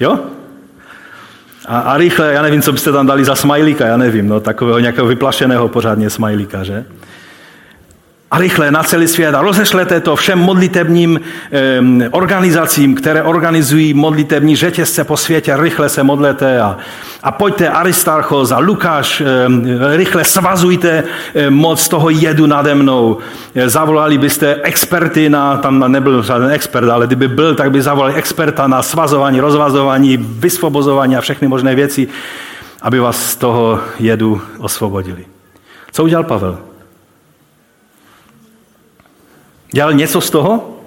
Jo? 0.00 0.18
A, 1.66 1.78
a 1.78 1.96
rychle, 1.96 2.32
já 2.32 2.42
nevím, 2.42 2.62
co 2.62 2.72
byste 2.72 2.92
tam 2.92 3.06
dali 3.06 3.24
za 3.24 3.34
smajlíka, 3.34 3.86
já 3.86 3.96
nevím, 3.96 4.28
no, 4.28 4.40
takového 4.40 4.78
nějakého 4.78 5.06
vyplašeného 5.06 5.68
pořádně 5.68 6.10
smajlíka, 6.10 6.64
že? 6.64 6.84
A 8.30 8.38
rychle 8.38 8.70
na 8.70 8.82
celý 8.82 9.08
svět 9.08 9.34
a 9.34 9.42
rozešlete 9.42 10.00
to 10.00 10.16
všem 10.16 10.38
modlitebním 10.38 11.20
organizacím, 12.10 12.94
které 12.94 13.22
organizují 13.22 13.94
modlitební 13.94 14.56
řetězce 14.56 15.04
po 15.04 15.16
světě, 15.16 15.56
rychle 15.56 15.88
se 15.88 16.02
modlete 16.02 16.60
a, 16.60 16.76
a 17.22 17.32
pojďte 17.32 17.68
Aristarchos 17.68 18.50
a 18.50 18.58
Lukáš, 18.58 19.22
rychle 19.96 20.24
svazujte 20.24 21.04
moc 21.48 21.88
toho 21.88 22.10
jedu 22.10 22.46
nade 22.46 22.74
mnou. 22.74 23.18
Zavolali 23.66 24.18
byste 24.18 24.54
experty 24.62 25.30
na, 25.30 25.56
tam 25.56 25.92
nebyl 25.92 26.22
žádný 26.22 26.50
expert, 26.50 26.88
ale 26.88 27.06
kdyby 27.06 27.28
byl, 27.28 27.54
tak 27.54 27.70
by 27.70 27.82
zavolali 27.82 28.14
experta 28.14 28.66
na 28.66 28.82
svazování, 28.82 29.40
rozvazování, 29.40 30.16
vysvobozování 30.16 31.16
a 31.16 31.20
všechny 31.20 31.48
možné 31.48 31.74
věci, 31.74 32.08
aby 32.82 32.98
vás 32.98 33.30
z 33.30 33.36
toho 33.36 33.80
jedu 33.98 34.40
osvobodili. 34.58 35.24
Co 35.92 36.04
udělal 36.04 36.24
Pavel? 36.24 36.67
Dělal 39.72 39.92
něco 39.92 40.20
z 40.20 40.30
toho? 40.30 40.78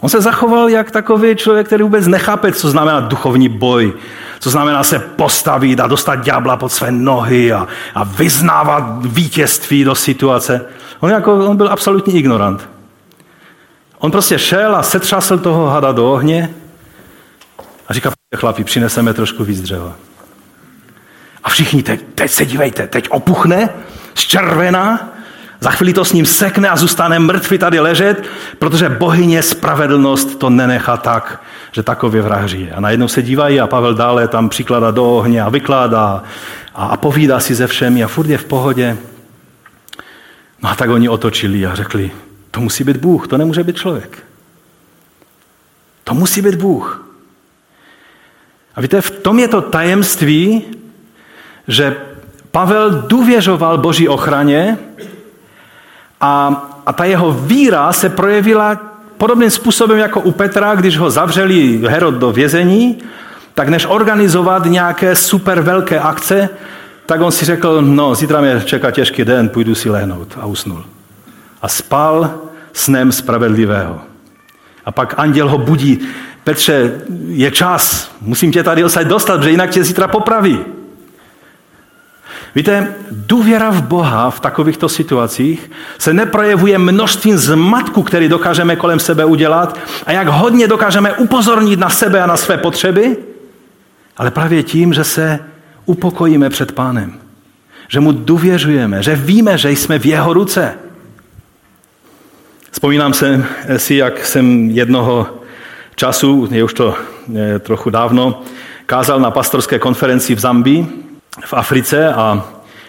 On 0.00 0.08
se 0.08 0.20
zachoval 0.20 0.68
jak 0.68 0.90
takový 0.90 1.36
člověk, 1.36 1.66
který 1.66 1.82
vůbec 1.82 2.06
nechápe, 2.06 2.52
co 2.52 2.70
znamená 2.70 3.00
duchovní 3.00 3.48
boj, 3.48 3.92
Co 4.40 4.50
znamená 4.50 4.84
se 4.84 4.98
postavit 4.98 5.80
a 5.80 5.86
dostat 5.86 6.14
ďábla 6.16 6.56
pod 6.56 6.72
své 6.72 6.90
nohy 6.90 7.52
a, 7.52 7.66
a 7.94 8.04
vyznávat 8.04 9.06
vítězství 9.06 9.84
do 9.84 9.94
situace. 9.94 10.64
On, 11.00 11.10
jako, 11.10 11.46
on 11.46 11.56
byl 11.56 11.72
absolutní 11.72 12.16
ignorant. 12.16 12.68
On 13.98 14.10
prostě 14.10 14.38
šel 14.38 14.76
a 14.76 14.82
setřásl 14.82 15.38
toho 15.38 15.66
hada 15.66 15.92
do 15.92 16.12
ohně 16.12 16.54
a 17.88 17.94
říká, 17.94 18.10
chlapi, 18.36 18.64
přineseme 18.64 19.14
trošku 19.14 19.44
víc 19.44 19.60
dřeva. 19.60 19.92
A 21.44 21.48
všichni, 21.48 21.82
teď, 21.82 22.00
teď 22.14 22.30
se 22.30 22.46
dívejte, 22.46 22.86
teď 22.86 23.08
opuchne, 23.10 23.68
zčervená, 24.14 25.08
za 25.60 25.70
chvíli 25.70 25.92
to 25.92 26.04
s 26.04 26.12
ním 26.12 26.26
sekne 26.26 26.68
a 26.68 26.76
zůstane 26.76 27.18
mrtvý 27.18 27.58
tady 27.58 27.80
ležet, 27.80 28.24
protože 28.58 28.88
bohyně 28.88 29.42
spravedlnost 29.42 30.38
to 30.38 30.50
nenechá 30.50 30.96
tak, 30.96 31.42
že 31.72 31.82
takově 31.82 32.22
vraží. 32.22 32.70
A 32.70 32.80
najednou 32.80 33.08
se 33.08 33.22
dívají 33.22 33.60
a 33.60 33.66
Pavel 33.66 33.94
dále 33.94 34.28
tam 34.28 34.48
přikládá 34.48 34.90
do 34.90 35.04
ohně 35.04 35.42
a 35.42 35.48
vykládá 35.48 36.22
a, 36.74 36.86
a 36.86 36.96
povídá 36.96 37.40
si 37.40 37.54
ze 37.54 37.66
všemi 37.66 38.04
a 38.04 38.08
furt 38.08 38.28
je 38.28 38.38
v 38.38 38.44
pohodě. 38.44 38.96
No 40.62 40.70
a 40.70 40.74
tak 40.74 40.90
oni 40.90 41.08
otočili 41.08 41.66
a 41.66 41.74
řekli, 41.74 42.10
to 42.50 42.60
musí 42.60 42.84
být 42.84 42.96
Bůh, 42.96 43.28
to 43.28 43.38
nemůže 43.38 43.64
být 43.64 43.76
člověk. 43.76 44.18
To 46.04 46.14
musí 46.14 46.42
být 46.42 46.54
Bůh. 46.54 47.06
A 48.76 48.80
víte, 48.80 49.00
v 49.00 49.10
tom 49.10 49.38
je 49.38 49.48
to 49.48 49.60
tajemství, 49.60 50.64
že 51.68 51.96
Pavel 52.50 52.90
důvěřoval 52.90 53.78
Boží 53.78 54.08
ochraně 54.08 54.78
a, 56.26 56.62
a 56.86 56.92
ta 56.92 57.04
jeho 57.04 57.32
víra 57.32 57.92
se 57.92 58.08
projevila 58.08 58.78
podobným 59.18 59.50
způsobem 59.50 59.98
jako 59.98 60.20
u 60.20 60.32
Petra, 60.32 60.74
když 60.74 60.98
ho 60.98 61.10
zavřeli 61.10 61.80
Herod 61.88 62.14
do 62.14 62.32
vězení, 62.32 62.98
tak 63.54 63.68
než 63.68 63.86
organizovat 63.88 64.64
nějaké 64.64 65.16
super 65.16 65.60
velké 65.60 66.00
akce, 66.00 66.48
tak 67.06 67.20
on 67.20 67.32
si 67.32 67.44
řekl, 67.44 67.82
no, 67.82 68.14
zítra 68.14 68.40
mě 68.40 68.62
čeká 68.64 68.90
těžký 68.90 69.24
den, 69.24 69.48
půjdu 69.48 69.74
si 69.74 69.90
lehnout 69.90 70.38
a 70.40 70.46
usnul. 70.46 70.84
A 71.62 71.68
spal 71.68 72.34
snem 72.72 73.12
spravedlivého. 73.12 74.00
A 74.84 74.92
pak 74.92 75.14
anděl 75.16 75.48
ho 75.48 75.58
budí, 75.58 76.00
Petře, 76.44 77.00
je 77.26 77.50
čas, 77.50 78.10
musím 78.20 78.52
tě 78.52 78.62
tady 78.62 78.82
dostat, 79.04 79.36
protože 79.36 79.50
jinak 79.50 79.70
tě 79.70 79.84
zítra 79.84 80.08
popraví. 80.08 80.58
Víte, 82.56 82.94
důvěra 83.10 83.70
v 83.70 83.82
Boha 83.82 84.30
v 84.30 84.40
takovýchto 84.40 84.88
situacích 84.88 85.70
se 85.98 86.12
neprojevuje 86.14 86.78
množstvím 86.78 87.36
zmatku, 87.38 88.02
který 88.02 88.28
dokážeme 88.28 88.76
kolem 88.76 89.00
sebe 89.00 89.24
udělat 89.24 89.78
a 90.06 90.12
jak 90.12 90.28
hodně 90.28 90.68
dokážeme 90.68 91.12
upozornit 91.12 91.78
na 91.78 91.90
sebe 91.90 92.22
a 92.22 92.26
na 92.26 92.36
své 92.36 92.58
potřeby, 92.58 93.16
ale 94.16 94.30
právě 94.30 94.62
tím, 94.62 94.92
že 94.92 95.04
se 95.04 95.40
upokojíme 95.84 96.50
před 96.50 96.72
pánem. 96.72 97.12
Že 97.88 98.00
mu 98.00 98.12
důvěřujeme, 98.12 99.02
že 99.02 99.16
víme, 99.16 99.58
že 99.58 99.70
jsme 99.70 99.98
v 99.98 100.06
jeho 100.06 100.32
ruce. 100.32 100.74
Vzpomínám 102.70 103.12
se 103.14 103.44
si, 103.76 103.94
jak 103.94 104.26
jsem 104.26 104.70
jednoho 104.70 105.26
času, 105.96 106.48
je 106.50 106.64
už 106.64 106.74
to 106.74 106.94
trochu 107.60 107.90
dávno, 107.90 108.42
kázal 108.86 109.20
na 109.20 109.30
pastorské 109.30 109.78
konferenci 109.78 110.34
v 110.34 110.38
Zambii, 110.38 111.05
v 111.44 111.54
Africe 111.54 112.14
a, 112.14 112.44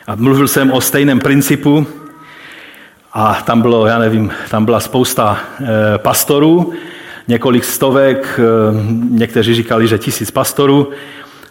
a 0.07 0.15
mluvil 0.15 0.47
jsem 0.47 0.71
o 0.71 0.81
stejném 0.81 1.19
principu 1.19 1.87
a 3.13 3.33
tam 3.33 3.61
bylo, 3.61 3.87
já 3.87 3.99
nevím, 3.99 4.31
tam 4.49 4.65
byla 4.65 4.79
spousta 4.79 5.39
e, 5.61 5.97
pastorů, 5.97 6.73
několik 7.27 7.63
stovek, 7.63 8.39
e, 8.39 8.43
někteří 9.09 9.55
říkali, 9.55 9.87
že 9.87 9.97
tisíc 9.97 10.31
pastorů 10.31 10.89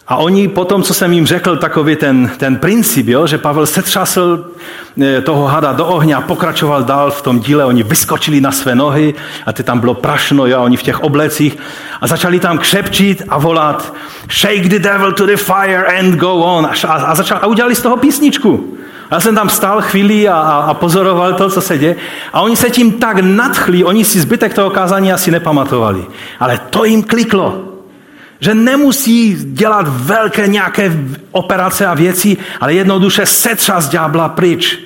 a 0.07 0.15
oni 0.15 0.47
potom, 0.47 0.83
co 0.83 0.93
jsem 0.93 1.13
jim 1.13 1.25
řekl, 1.25 1.57
takový 1.57 1.95
ten, 1.95 2.31
ten 2.37 2.55
princip, 2.55 3.07
jo, 3.07 3.27
že 3.27 3.37
Pavel 3.37 3.65
setřásl 3.65 4.45
eh, 5.01 5.21
toho 5.21 5.45
hada 5.45 5.73
do 5.73 5.85
ohně 5.85 6.15
a 6.15 6.21
pokračoval 6.21 6.83
dál 6.83 7.11
v 7.11 7.21
tom 7.21 7.39
díle, 7.39 7.65
oni 7.65 7.83
vyskočili 7.83 8.41
na 8.41 8.51
své 8.51 8.75
nohy 8.75 9.13
a 9.45 9.53
ty 9.53 9.63
tam 9.63 9.79
bylo 9.79 9.93
prašno, 9.93 10.45
jo, 10.45 10.61
oni 10.61 10.77
v 10.77 10.83
těch 10.83 10.99
oblecích 10.99 11.57
a 12.01 12.07
začali 12.07 12.39
tam 12.39 12.57
křepčit 12.57 13.23
a 13.29 13.37
volat 13.37 13.93
Shake 14.31 14.69
the 14.69 14.79
devil 14.79 15.11
to 15.11 15.25
the 15.25 15.37
fire 15.37 15.99
and 15.99 16.15
go 16.15 16.35
on 16.35 16.65
a, 16.65 16.93
a, 16.93 17.15
začal, 17.15 17.39
a 17.41 17.47
udělali 17.47 17.75
z 17.75 17.81
toho 17.81 17.97
písničku. 17.97 18.77
A 19.09 19.15
já 19.15 19.19
jsem 19.19 19.35
tam 19.35 19.49
stál 19.49 19.81
chvíli 19.81 20.29
a, 20.29 20.35
a, 20.35 20.57
a 20.59 20.73
pozoroval 20.73 21.33
to, 21.33 21.49
co 21.49 21.61
se 21.61 21.77
děje. 21.77 21.95
A 22.33 22.41
oni 22.41 22.55
se 22.55 22.69
tím 22.69 22.91
tak 22.91 23.19
nadchli, 23.19 23.83
oni 23.83 24.05
si 24.05 24.19
zbytek 24.19 24.53
toho 24.53 24.69
kázání 24.69 25.13
asi 25.13 25.31
nepamatovali. 25.31 26.05
Ale 26.39 26.59
to 26.69 26.85
jim 26.85 27.03
kliklo. 27.03 27.76
Že 28.39 28.53
nemusí 28.53 29.37
dělat 29.53 29.85
velké 29.89 30.47
nějaké 30.47 30.91
operace 31.31 31.85
a 31.85 31.93
věci, 31.93 32.37
ale 32.59 32.73
jednoduše 32.73 33.25
setřas 33.25 33.89
ďábla 33.89 34.29
pryč. 34.29 34.79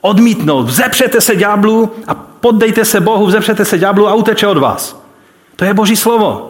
Odmítnout. 0.00 0.62
Vzepřete 0.62 1.20
se 1.20 1.36
ďáblu 1.36 1.92
a 2.06 2.14
poddejte 2.14 2.84
se 2.84 3.00
Bohu, 3.00 3.26
vzepřete 3.26 3.64
se 3.64 3.78
ďáblu 3.78 4.08
a 4.08 4.14
uteče 4.14 4.46
od 4.46 4.58
vás. 4.58 5.02
To 5.56 5.64
je 5.64 5.74
Boží 5.74 5.96
slovo. 5.96 6.48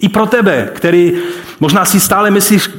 I 0.00 0.08
pro 0.08 0.26
tebe, 0.26 0.70
který 0.74 1.12
možná 1.60 1.84
si 1.84 2.00
stále 2.00 2.30
myslíš, 2.30 2.70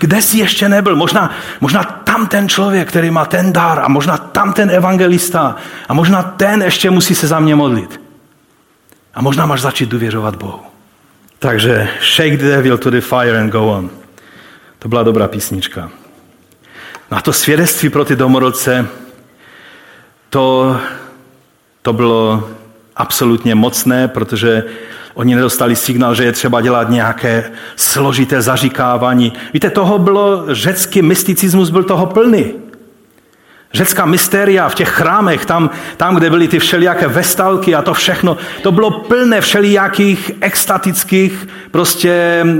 kde 0.00 0.22
jsi 0.22 0.38
ještě 0.38 0.68
nebyl. 0.68 0.96
Možná, 0.96 1.30
možná 1.60 1.82
tam 1.82 2.26
ten 2.26 2.48
člověk, 2.48 2.88
který 2.88 3.10
má 3.10 3.24
ten 3.24 3.52
dar 3.52 3.80
a 3.80 3.88
možná 3.88 4.16
tam 4.16 4.52
ten 4.52 4.70
evangelista 4.70 5.56
a 5.88 5.94
možná 5.94 6.22
ten 6.22 6.62
ještě 6.62 6.90
musí 6.90 7.14
se 7.14 7.26
za 7.26 7.40
mě 7.40 7.54
modlit. 7.54 8.00
A 9.14 9.22
možná 9.22 9.46
máš 9.46 9.60
začít 9.60 9.88
důvěřovat 9.88 10.36
Bohu. 10.36 10.73
Takže 11.44 11.88
Shake 12.00 12.36
the 12.36 12.44
devil 12.44 12.78
to 12.78 12.90
the 12.90 13.00
fire 13.00 13.40
and 13.40 13.50
go 13.50 13.66
on. 13.66 13.90
To 14.78 14.88
byla 14.88 15.02
dobrá 15.02 15.28
písnička. 15.28 15.90
No 17.10 17.18
a 17.18 17.20
to 17.20 17.32
svědectví 17.32 17.88
pro 17.88 18.04
ty 18.04 18.16
domorodce, 18.16 18.86
to, 20.30 20.76
to 21.82 21.92
bylo 21.92 22.50
absolutně 22.96 23.54
mocné, 23.54 24.08
protože 24.08 24.62
oni 25.14 25.34
nedostali 25.34 25.76
signál, 25.76 26.14
že 26.14 26.24
je 26.24 26.32
třeba 26.32 26.60
dělat 26.60 26.90
nějaké 26.90 27.52
složité 27.76 28.42
zaříkávání. 28.42 29.32
Víte, 29.52 29.70
toho 29.70 29.98
bylo, 29.98 30.44
řecký 30.54 31.02
mysticismus 31.02 31.70
byl 31.70 31.84
toho 31.84 32.06
plný. 32.06 32.52
Řecká 33.74 34.04
mystéria 34.04 34.68
v 34.68 34.74
těch 34.74 34.88
chrámech, 34.88 35.46
tam, 35.46 35.70
tam, 35.96 36.16
kde 36.16 36.30
byly 36.30 36.48
ty 36.48 36.58
všelijaké 36.58 37.08
vestalky 37.08 37.74
a 37.74 37.82
to 37.82 37.94
všechno, 37.94 38.36
to 38.62 38.72
bylo 38.72 38.90
plné 38.90 39.40
všelijakých 39.40 40.30
extatických 40.40 41.48
prostě 41.70 42.10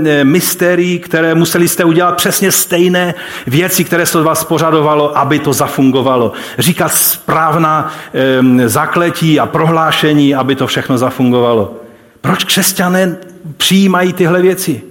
e, 0.05 0.23
mystérií, 0.23 0.99
které 0.99 1.35
museli 1.35 1.67
jste 1.67 1.83
udělat 1.83 2.17
přesně 2.17 2.51
stejné 2.51 3.13
věci, 3.47 3.83
které 3.83 4.05
se 4.05 4.19
od 4.19 4.23
vás 4.23 4.43
požadovalo, 4.43 5.17
aby 5.17 5.39
to 5.39 5.53
zafungovalo. 5.53 6.31
Říkat 6.59 6.93
správná 6.93 7.93
e, 8.13 8.69
zakletí 8.69 9.39
a 9.39 9.45
prohlášení, 9.45 10.35
aby 10.35 10.55
to 10.55 10.67
všechno 10.67 10.97
zafungovalo. 10.97 11.73
Proč 12.21 12.43
křesťané 12.43 13.15
přijímají 13.57 14.13
tyhle 14.13 14.41
věci? 14.41 14.81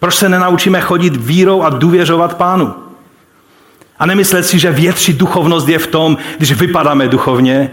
Proč 0.00 0.14
se 0.14 0.28
nenaučíme 0.28 0.80
chodit 0.80 1.16
vírou 1.16 1.62
a 1.62 1.70
důvěřovat 1.70 2.36
pánu? 2.36 2.87
A 3.98 4.06
nemyslet 4.06 4.46
si, 4.46 4.58
že 4.58 4.72
větší 4.72 5.12
duchovnost 5.12 5.68
je 5.68 5.78
v 5.78 5.86
tom, 5.86 6.18
když 6.38 6.52
vypadáme 6.52 7.08
duchovně. 7.08 7.70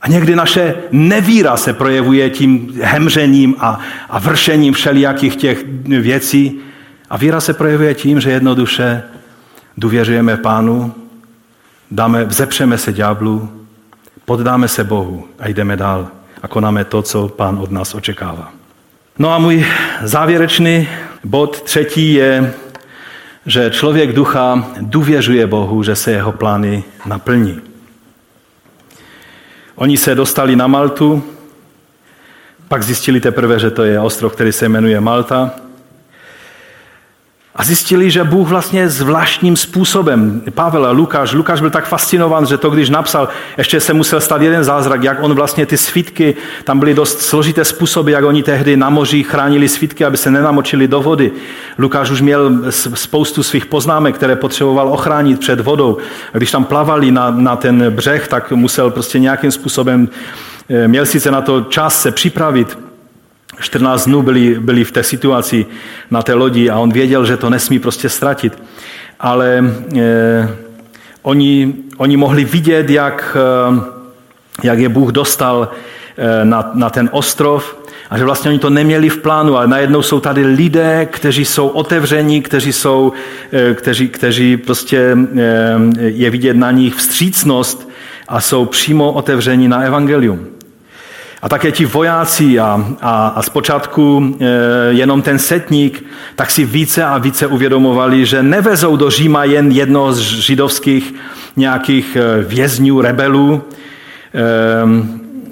A 0.00 0.08
někdy 0.08 0.36
naše 0.36 0.74
nevíra 0.92 1.56
se 1.56 1.72
projevuje 1.72 2.30
tím 2.30 2.80
hemřením 2.82 3.56
a, 3.58 3.80
a 4.10 4.18
vršením 4.18 4.74
všelijakých 4.74 5.36
těch 5.36 5.64
věcí. 5.84 6.60
A 7.10 7.16
víra 7.16 7.40
se 7.40 7.54
projevuje 7.54 7.94
tím, 7.94 8.20
že 8.20 8.30
jednoduše 8.30 9.02
důvěřujeme 9.76 10.36
pánu, 10.36 10.94
dáme, 11.90 12.24
vzepřeme 12.24 12.78
se 12.78 12.92
ďáblu, 12.92 13.50
poddáme 14.24 14.68
se 14.68 14.84
Bohu 14.84 15.28
a 15.38 15.48
jdeme 15.48 15.76
dál 15.76 16.08
a 16.42 16.48
konáme 16.48 16.84
to, 16.84 17.02
co 17.02 17.28
pán 17.28 17.58
od 17.58 17.70
nás 17.70 17.94
očekává. 17.94 18.52
No 19.18 19.32
a 19.32 19.38
můj 19.38 19.66
závěrečný 20.02 20.88
bod 21.24 21.62
třetí 21.62 22.12
je 22.14 22.54
že 23.46 23.70
člověk 23.70 24.12
ducha 24.12 24.68
důvěřuje 24.80 25.46
Bohu, 25.46 25.82
že 25.82 25.96
se 25.96 26.10
jeho 26.10 26.32
plány 26.32 26.84
naplní. 27.06 27.60
Oni 29.74 29.96
se 29.96 30.14
dostali 30.14 30.56
na 30.56 30.66
Maltu, 30.66 31.22
pak 32.68 32.82
zjistili 32.82 33.20
teprve, 33.20 33.58
že 33.58 33.70
to 33.70 33.84
je 33.84 34.00
ostrov, 34.00 34.32
který 34.32 34.52
se 34.52 34.68
jmenuje 34.68 35.00
Malta. 35.00 35.50
A 37.56 37.64
zjistili, 37.64 38.10
že 38.10 38.24
Bůh 38.24 38.48
vlastně 38.48 38.88
zvláštním 38.88 39.56
způsobem, 39.56 40.42
Pavel 40.54 40.86
a 40.86 40.90
Lukáš, 40.90 41.32
Lukáš 41.32 41.60
byl 41.60 41.70
tak 41.70 41.86
fascinován, 41.86 42.46
že 42.46 42.56
to, 42.56 42.70
když 42.70 42.90
napsal, 42.90 43.28
ještě 43.58 43.80
se 43.80 43.94
musel 43.94 44.20
stát 44.20 44.42
jeden 44.42 44.64
zázrak, 44.64 45.02
jak 45.02 45.22
on 45.22 45.34
vlastně 45.34 45.66
ty 45.66 45.76
svítky, 45.76 46.34
tam 46.64 46.78
byly 46.78 46.94
dost 46.94 47.20
složité 47.20 47.64
způsoby, 47.64 48.12
jak 48.12 48.24
oni 48.24 48.42
tehdy 48.42 48.76
na 48.76 48.90
moři 48.90 49.22
chránili 49.22 49.68
svítky, 49.68 50.04
aby 50.04 50.16
se 50.16 50.30
nenamočili 50.30 50.88
do 50.88 51.00
vody. 51.00 51.32
Lukáš 51.78 52.10
už 52.10 52.20
měl 52.20 52.50
spoustu 52.94 53.42
svých 53.42 53.66
poznámek, 53.66 54.14
které 54.14 54.36
potřeboval 54.36 54.88
ochránit 54.88 55.40
před 55.40 55.60
vodou. 55.60 55.98
A 56.34 56.36
když 56.36 56.50
tam 56.50 56.64
plavali 56.64 57.10
na, 57.10 57.30
na 57.30 57.56
ten 57.56 57.90
břeh, 57.90 58.28
tak 58.28 58.52
musel 58.52 58.90
prostě 58.90 59.18
nějakým 59.18 59.50
způsobem, 59.50 60.08
eh, 60.68 60.88
měl 60.88 61.06
sice 61.06 61.30
na 61.30 61.40
to 61.40 61.60
čas 61.60 62.02
se 62.02 62.12
připravit, 62.12 62.78
14 63.62 64.04
dnů 64.04 64.22
byli, 64.22 64.56
byli 64.60 64.84
v 64.84 64.92
té 64.92 65.02
situaci 65.02 65.66
na 66.10 66.22
té 66.22 66.34
lodi 66.34 66.70
a 66.70 66.78
on 66.78 66.92
věděl, 66.92 67.24
že 67.26 67.36
to 67.36 67.50
nesmí 67.50 67.78
prostě 67.78 68.08
ztratit. 68.08 68.62
Ale 69.20 69.64
eh, 69.96 70.48
oni, 71.22 71.74
oni 71.96 72.16
mohli 72.16 72.44
vidět, 72.44 72.90
jak, 72.90 73.36
eh, 73.36 73.80
jak 74.62 74.78
je 74.78 74.88
Bůh 74.88 75.12
dostal 75.12 75.68
eh, 76.16 76.44
na, 76.44 76.70
na 76.74 76.90
ten 76.90 77.08
ostrov 77.12 77.82
a 78.12 78.18
že 78.18 78.24
vlastně 78.24 78.50
oni 78.50 78.58
to 78.58 78.70
neměli 78.70 79.08
v 79.08 79.18
plánu, 79.18 79.56
ale 79.56 79.66
najednou 79.66 80.02
jsou 80.02 80.20
tady 80.20 80.46
lidé, 80.46 81.06
kteří 81.10 81.44
jsou 81.44 81.68
otevření, 81.68 82.42
kteří, 82.42 82.72
jsou, 82.72 83.12
eh, 83.52 83.74
kteří, 83.74 84.08
kteří 84.08 84.56
prostě 84.56 85.16
eh, 85.38 85.76
je 85.98 86.30
vidět 86.30 86.56
na 86.56 86.70
nich 86.70 86.94
vstřícnost 86.94 87.88
a 88.28 88.40
jsou 88.40 88.64
přímo 88.64 89.12
otevření 89.12 89.68
na 89.68 89.80
evangelium. 89.80 90.51
A 91.42 91.48
také 91.48 91.72
ti 91.72 91.84
vojáci 91.84 92.58
a, 92.58 92.86
a, 93.00 93.28
a 93.28 93.42
zpočátku 93.42 94.36
e, 94.40 94.46
jenom 94.92 95.22
ten 95.22 95.38
setník, 95.38 96.04
tak 96.36 96.50
si 96.50 96.64
více 96.64 97.04
a 97.04 97.18
více 97.18 97.46
uvědomovali, 97.46 98.26
že 98.26 98.42
nevezou 98.42 98.96
do 98.96 99.10
Říma 99.10 99.44
jen 99.44 99.70
jednoho 99.70 100.12
z 100.12 100.18
židovských 100.18 101.14
nějakých 101.56 102.16
vězňů, 102.46 103.00
rebelů. 103.00 103.62
E, 104.34 104.40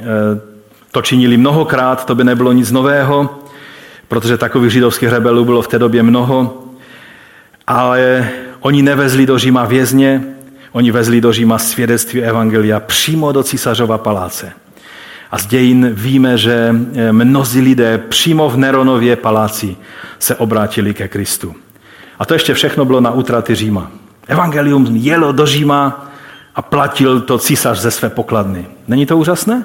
e, 0.01 0.51
to 0.91 1.03
činili 1.03 1.37
mnohokrát, 1.37 2.07
to 2.07 2.15
by 2.15 2.25
nebylo 2.25 2.53
nic 2.53 2.73
nového, 2.73 3.39
protože 4.09 4.39
takových 4.39 4.73
židovských 4.73 5.09
rebelů 5.09 5.45
bylo 5.45 5.63
v 5.63 5.69
té 5.69 5.79
době 5.79 6.03
mnoho, 6.03 6.65
ale 7.67 8.29
oni 8.61 8.83
nevezli 8.83 9.27
do 9.27 9.39
Říma 9.39 9.65
vězně, 9.65 10.25
oni 10.73 10.91
vezli 10.91 11.21
do 11.21 11.33
Říma 11.33 11.59
svědectví 11.59 12.23
Evangelia 12.23 12.81
přímo 12.81 13.33
do 13.33 13.43
císařova 13.43 13.99
paláce. 13.99 14.53
A 15.31 15.39
z 15.39 15.47
dějin 15.47 15.91
víme, 15.93 16.39
že 16.39 16.75
eh, 16.95 17.13
mnozí 17.13 17.61
lidé 17.61 17.99
přímo 17.99 18.51
v 18.51 18.57
Neronově 18.57 19.17
paláci 19.17 19.77
se 20.19 20.37
obrátili 20.37 20.95
ke 20.95 21.09
Kristu. 21.09 21.55
A 22.19 22.27
to 22.27 22.35
ještě 22.35 22.55
všechno 22.55 22.85
bylo 22.85 23.01
na 23.01 23.11
útraty 23.11 23.55
Říma. 23.55 23.91
Evangelium 24.29 24.87
jelo 24.91 25.33
do 25.33 25.47
Říma 25.47 26.07
a 26.55 26.63
platil 26.63 27.21
to 27.21 27.39
císař 27.39 27.79
ze 27.79 27.91
své 27.91 28.11
pokladny. 28.11 28.67
Není 28.89 29.07
to 29.07 29.19
úžasné? 29.19 29.65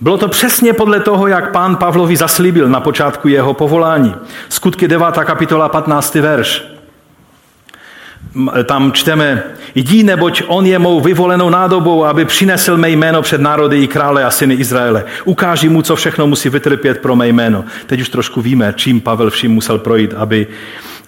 Bylo 0.00 0.18
to 0.18 0.28
přesně 0.28 0.72
podle 0.72 1.00
toho, 1.00 1.26
jak 1.26 1.52
pán 1.52 1.76
Pavlovi 1.76 2.16
zaslíbil 2.16 2.68
na 2.68 2.80
počátku 2.80 3.28
jeho 3.28 3.54
povolání. 3.54 4.14
Skutky 4.48 4.88
9. 4.88 5.06
kapitola 5.24 5.68
15. 5.68 6.14
verš. 6.14 6.73
Tam 8.64 8.92
čteme, 8.92 9.42
jdi, 9.74 10.02
neboť 10.02 10.42
on 10.46 10.66
je 10.66 10.78
mou 10.78 11.00
vyvolenou 11.00 11.50
nádobou, 11.50 12.04
aby 12.04 12.24
přinesl 12.24 12.76
mé 12.76 12.90
jméno 12.90 13.22
před 13.22 13.40
národy 13.40 13.82
i 13.82 13.86
krále 13.86 14.24
a 14.24 14.30
syny 14.30 14.54
Izraele. 14.54 15.04
Ukáži 15.24 15.68
mu, 15.68 15.82
co 15.82 15.96
všechno 15.96 16.26
musí 16.26 16.48
vytrpět 16.48 16.98
pro 16.98 17.16
mé 17.16 17.28
jméno. 17.28 17.64
Teď 17.86 18.00
už 18.00 18.08
trošku 18.08 18.42
víme, 18.42 18.74
čím 18.76 19.00
Pavel 19.00 19.30
vším 19.30 19.52
musel 19.52 19.78
projít, 19.78 20.14
aby 20.16 20.46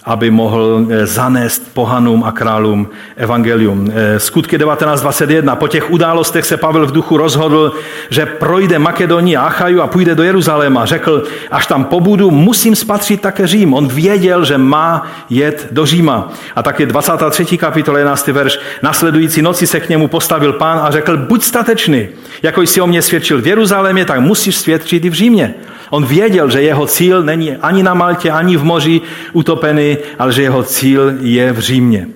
aby 0.07 0.31
mohl 0.31 0.87
eh, 0.89 1.05
zanést 1.05 1.73
pohanům 1.73 2.23
a 2.23 2.31
králům 2.31 2.87
evangelium. 3.15 3.91
Eh, 3.93 4.19
skutky 4.19 4.57
19.21. 4.57 5.55
Po 5.55 5.67
těch 5.67 5.91
událostech 5.91 6.45
se 6.45 6.57
Pavel 6.57 6.85
v 6.85 6.91
duchu 6.91 7.17
rozhodl, 7.17 7.71
že 8.09 8.25
projde 8.25 8.79
Makedonii 8.79 9.37
a 9.37 9.41
Achaju 9.41 9.81
a 9.81 9.87
půjde 9.87 10.15
do 10.15 10.23
Jeruzaléma. 10.23 10.85
Řekl, 10.85 11.23
až 11.51 11.67
tam 11.67 11.83
pobudu, 11.85 12.31
musím 12.31 12.75
spatřit 12.75 13.21
také 13.21 13.47
Řím. 13.47 13.73
On 13.73 13.87
věděl, 13.87 14.45
že 14.45 14.57
má 14.57 15.07
jet 15.29 15.67
do 15.71 15.85
Říma. 15.85 16.31
A 16.55 16.63
taky 16.63 16.85
23. 16.85 17.57
kapitola 17.57 17.97
11. 17.97 18.27
verš. 18.27 18.59
Nasledující 18.81 19.41
noci 19.41 19.67
se 19.67 19.79
k 19.79 19.89
němu 19.89 20.07
postavil 20.07 20.53
pán 20.53 20.79
a 20.83 20.91
řekl, 20.91 21.17
buď 21.17 21.43
statečný, 21.43 22.07
jako 22.43 22.61
jsi 22.61 22.81
o 22.81 22.87
mě 22.87 23.01
svědčil 23.01 23.41
v 23.41 23.47
Jeruzalémě, 23.47 24.05
tak 24.05 24.19
musíš 24.19 24.55
svědčit 24.55 25.05
i 25.05 25.09
v 25.09 25.13
Římě. 25.13 25.55
On 25.89 26.05
věděl, 26.05 26.49
že 26.49 26.61
jeho 26.61 26.87
cíl 26.87 27.23
není 27.23 27.55
ani 27.55 27.83
na 27.83 27.93
Maltě, 27.93 28.31
ani 28.31 28.57
v 28.57 28.63
moři 28.63 29.01
utopený, 29.33 29.97
ale 30.19 30.33
že 30.33 30.41
jeho 30.41 30.63
cíl 30.63 31.13
je 31.19 31.53
v 31.53 31.59
Římě. 31.59 32.07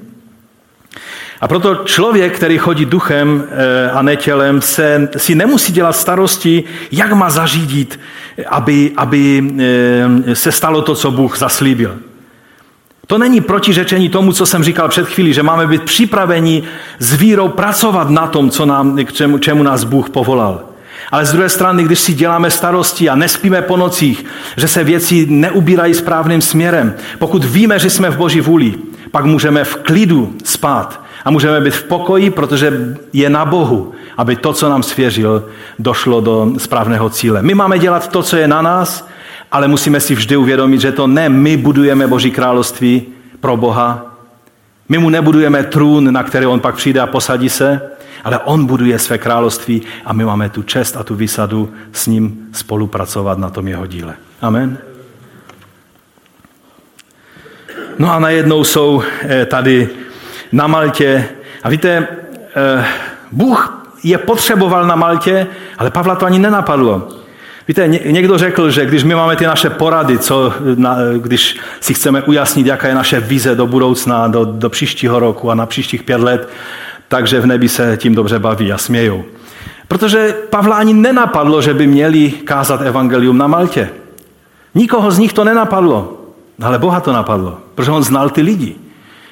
A 1.41 1.47
proto 1.47 1.75
člověk, 1.75 2.35
který 2.35 2.57
chodí 2.57 2.85
duchem 2.85 3.43
eh, 3.49 3.91
a 3.91 4.01
ne 4.01 4.15
tělem, 4.15 4.61
se, 4.61 5.09
si 5.17 5.35
nemusí 5.35 5.73
dělat 5.73 5.95
starosti, 5.95 6.63
jak 6.91 7.13
má 7.13 7.29
zařídit, 7.29 7.99
aby, 8.49 8.91
aby 8.97 9.43
eh, 9.59 10.35
se 10.35 10.51
stalo 10.51 10.81
to, 10.81 10.95
co 10.95 11.11
Bůh 11.11 11.37
zaslíbil. 11.37 11.97
To 13.07 13.17
není 13.17 13.41
protiřečení 13.41 14.09
tomu, 14.09 14.33
co 14.33 14.45
jsem 14.45 14.63
říkal 14.63 14.89
před 14.89 15.07
chvílí, 15.07 15.33
že 15.33 15.43
máme 15.43 15.67
být 15.67 15.83
připraveni 15.83 16.63
s 16.99 17.13
vírou 17.13 17.47
pracovat 17.47 18.09
na 18.09 18.27
tom, 18.27 18.49
co 18.49 18.65
nám, 18.65 19.05
k 19.05 19.13
čemu, 19.13 19.37
čemu 19.37 19.63
nás 19.63 19.83
Bůh 19.83 20.09
povolal. 20.09 20.70
Ale 21.11 21.25
z 21.25 21.31
druhé 21.31 21.49
strany, 21.49 21.83
když 21.83 21.99
si 21.99 22.13
děláme 22.13 22.51
starosti 22.51 23.09
a 23.09 23.15
nespíme 23.15 23.61
po 23.61 23.77
nocích, 23.77 24.25
že 24.57 24.67
se 24.67 24.83
věci 24.83 25.25
neubírají 25.29 25.93
správným 25.93 26.41
směrem, 26.41 26.93
pokud 27.19 27.45
víme, 27.45 27.79
že 27.79 27.89
jsme 27.89 28.09
v 28.09 28.17
Boží 28.17 28.41
vůli, 28.41 28.73
pak 29.11 29.25
můžeme 29.25 29.63
v 29.63 29.75
klidu 29.75 30.33
spát 30.43 31.01
a 31.25 31.31
můžeme 31.31 31.61
být 31.61 31.73
v 31.73 31.83
pokoji, 31.83 32.29
protože 32.29 32.73
je 33.13 33.29
na 33.29 33.45
Bohu, 33.45 33.91
aby 34.17 34.35
to, 34.35 34.53
co 34.53 34.69
nám 34.69 34.83
svěřil, 34.83 35.45
došlo 35.79 36.21
do 36.21 36.51
správného 36.57 37.09
cíle. 37.09 37.41
My 37.41 37.53
máme 37.53 37.79
dělat 37.79 38.07
to, 38.07 38.23
co 38.23 38.37
je 38.37 38.47
na 38.47 38.61
nás, 38.61 39.07
ale 39.51 39.67
musíme 39.67 39.99
si 39.99 40.15
vždy 40.15 40.37
uvědomit, 40.37 40.81
že 40.81 40.91
to 40.91 41.07
ne 41.07 41.29
my 41.29 41.57
budujeme 41.57 42.07
Boží 42.07 42.31
království 42.31 43.03
pro 43.39 43.57
Boha, 43.57 44.05
my 44.89 44.97
mu 44.97 45.09
nebudujeme 45.09 45.63
trůn, 45.63 46.13
na 46.13 46.23
který 46.23 46.45
on 46.45 46.59
pak 46.59 46.75
přijde 46.75 46.99
a 46.99 47.07
posadí 47.07 47.49
se, 47.49 47.81
ale 48.23 48.39
on 48.39 48.65
buduje 48.65 48.99
své 48.99 49.17
království 49.17 49.81
a 50.05 50.13
my 50.13 50.25
máme 50.25 50.49
tu 50.49 50.63
čest 50.63 50.97
a 50.97 51.03
tu 51.03 51.15
výsadu 51.15 51.73
s 51.93 52.07
ním 52.07 52.49
spolupracovat 52.53 53.37
na 53.37 53.49
tom 53.49 53.67
jeho 53.67 53.87
díle. 53.87 54.13
Amen. 54.41 54.77
No 57.99 58.13
a 58.13 58.19
najednou 58.19 58.63
jsou 58.63 59.03
eh, 59.23 59.45
tady 59.45 59.89
na 60.51 60.67
Maltě. 60.67 61.25
A 61.63 61.69
víte, 61.69 62.07
eh, 62.55 62.85
Bůh 63.31 63.83
je 64.03 64.17
potřeboval 64.17 64.87
na 64.87 64.95
Maltě, 64.95 65.47
ale 65.77 65.91
Pavla 65.91 66.15
to 66.15 66.25
ani 66.25 66.39
nenapadlo. 66.39 67.07
Víte, 67.67 67.87
někdo 67.87 68.37
řekl, 68.37 68.69
že 68.69 68.85
když 68.85 69.03
my 69.03 69.15
máme 69.15 69.35
ty 69.35 69.45
naše 69.45 69.69
porady, 69.69 70.17
co, 70.17 70.53
na, 70.75 70.97
když 71.17 71.59
si 71.79 71.93
chceme 71.93 72.21
ujasnit, 72.21 72.67
jaká 72.67 72.87
je 72.87 72.95
naše 72.95 73.19
vize 73.19 73.55
do 73.55 73.67
budoucna, 73.67 74.27
do, 74.27 74.45
do 74.45 74.69
příštího 74.69 75.19
roku 75.19 75.51
a 75.51 75.55
na 75.55 75.65
příštích 75.65 76.03
pět 76.03 76.21
let, 76.21 76.49
takže 77.11 77.39
v 77.39 77.45
nebi 77.45 77.69
se 77.69 77.97
tím 77.97 78.15
dobře 78.15 78.39
baví 78.39 78.71
a 78.71 78.77
smějou. 78.77 79.23
Protože 79.87 80.35
Pavla 80.49 80.75
ani 80.75 80.93
nenapadlo, 80.93 81.61
že 81.61 81.73
by 81.73 81.87
měli 81.87 82.31
kázat 82.31 82.81
evangelium 82.81 83.37
na 83.37 83.47
Maltě. 83.47 83.89
Nikoho 84.75 85.11
z 85.11 85.19
nich 85.19 85.33
to 85.33 85.43
nenapadlo, 85.43 86.17
ale 86.61 86.79
Boha 86.79 86.99
to 86.99 87.11
napadlo, 87.11 87.57
protože 87.75 87.91
on 87.91 88.03
znal 88.03 88.29
ty 88.29 88.41
lidi. 88.41 88.75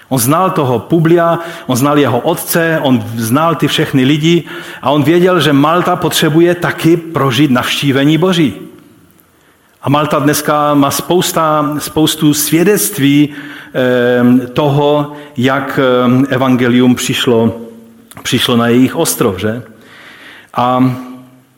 On 0.09 0.19
znal 0.19 0.51
toho 0.51 0.79
Publia, 0.79 1.39
on 1.67 1.75
znal 1.75 1.99
jeho 1.99 2.19
otce, 2.19 2.79
on 2.83 3.03
znal 3.15 3.55
ty 3.55 3.67
všechny 3.67 4.03
lidi 4.03 4.43
a 4.81 4.91
on 4.91 5.03
věděl, 5.03 5.39
že 5.39 5.53
Malta 5.53 5.95
potřebuje 5.95 6.55
taky 6.55 6.97
prožít 6.97 7.51
navštívení 7.51 8.17
Boží. 8.17 8.53
A 9.81 9.89
Malta 9.89 10.19
dneska 10.19 10.73
má 10.73 10.91
spousta, 10.91 11.75
spoustu 11.77 12.33
svědectví 12.33 13.29
eh, 13.29 14.47
toho, 14.47 15.11
jak 15.37 15.79
eh, 15.79 16.35
evangelium 16.35 16.95
přišlo 16.95 17.68
přišlo 18.29 18.57
na 18.57 18.67
jejich 18.67 18.95
ostrov, 18.95 19.39
že? 19.39 19.61
A, 20.53 20.93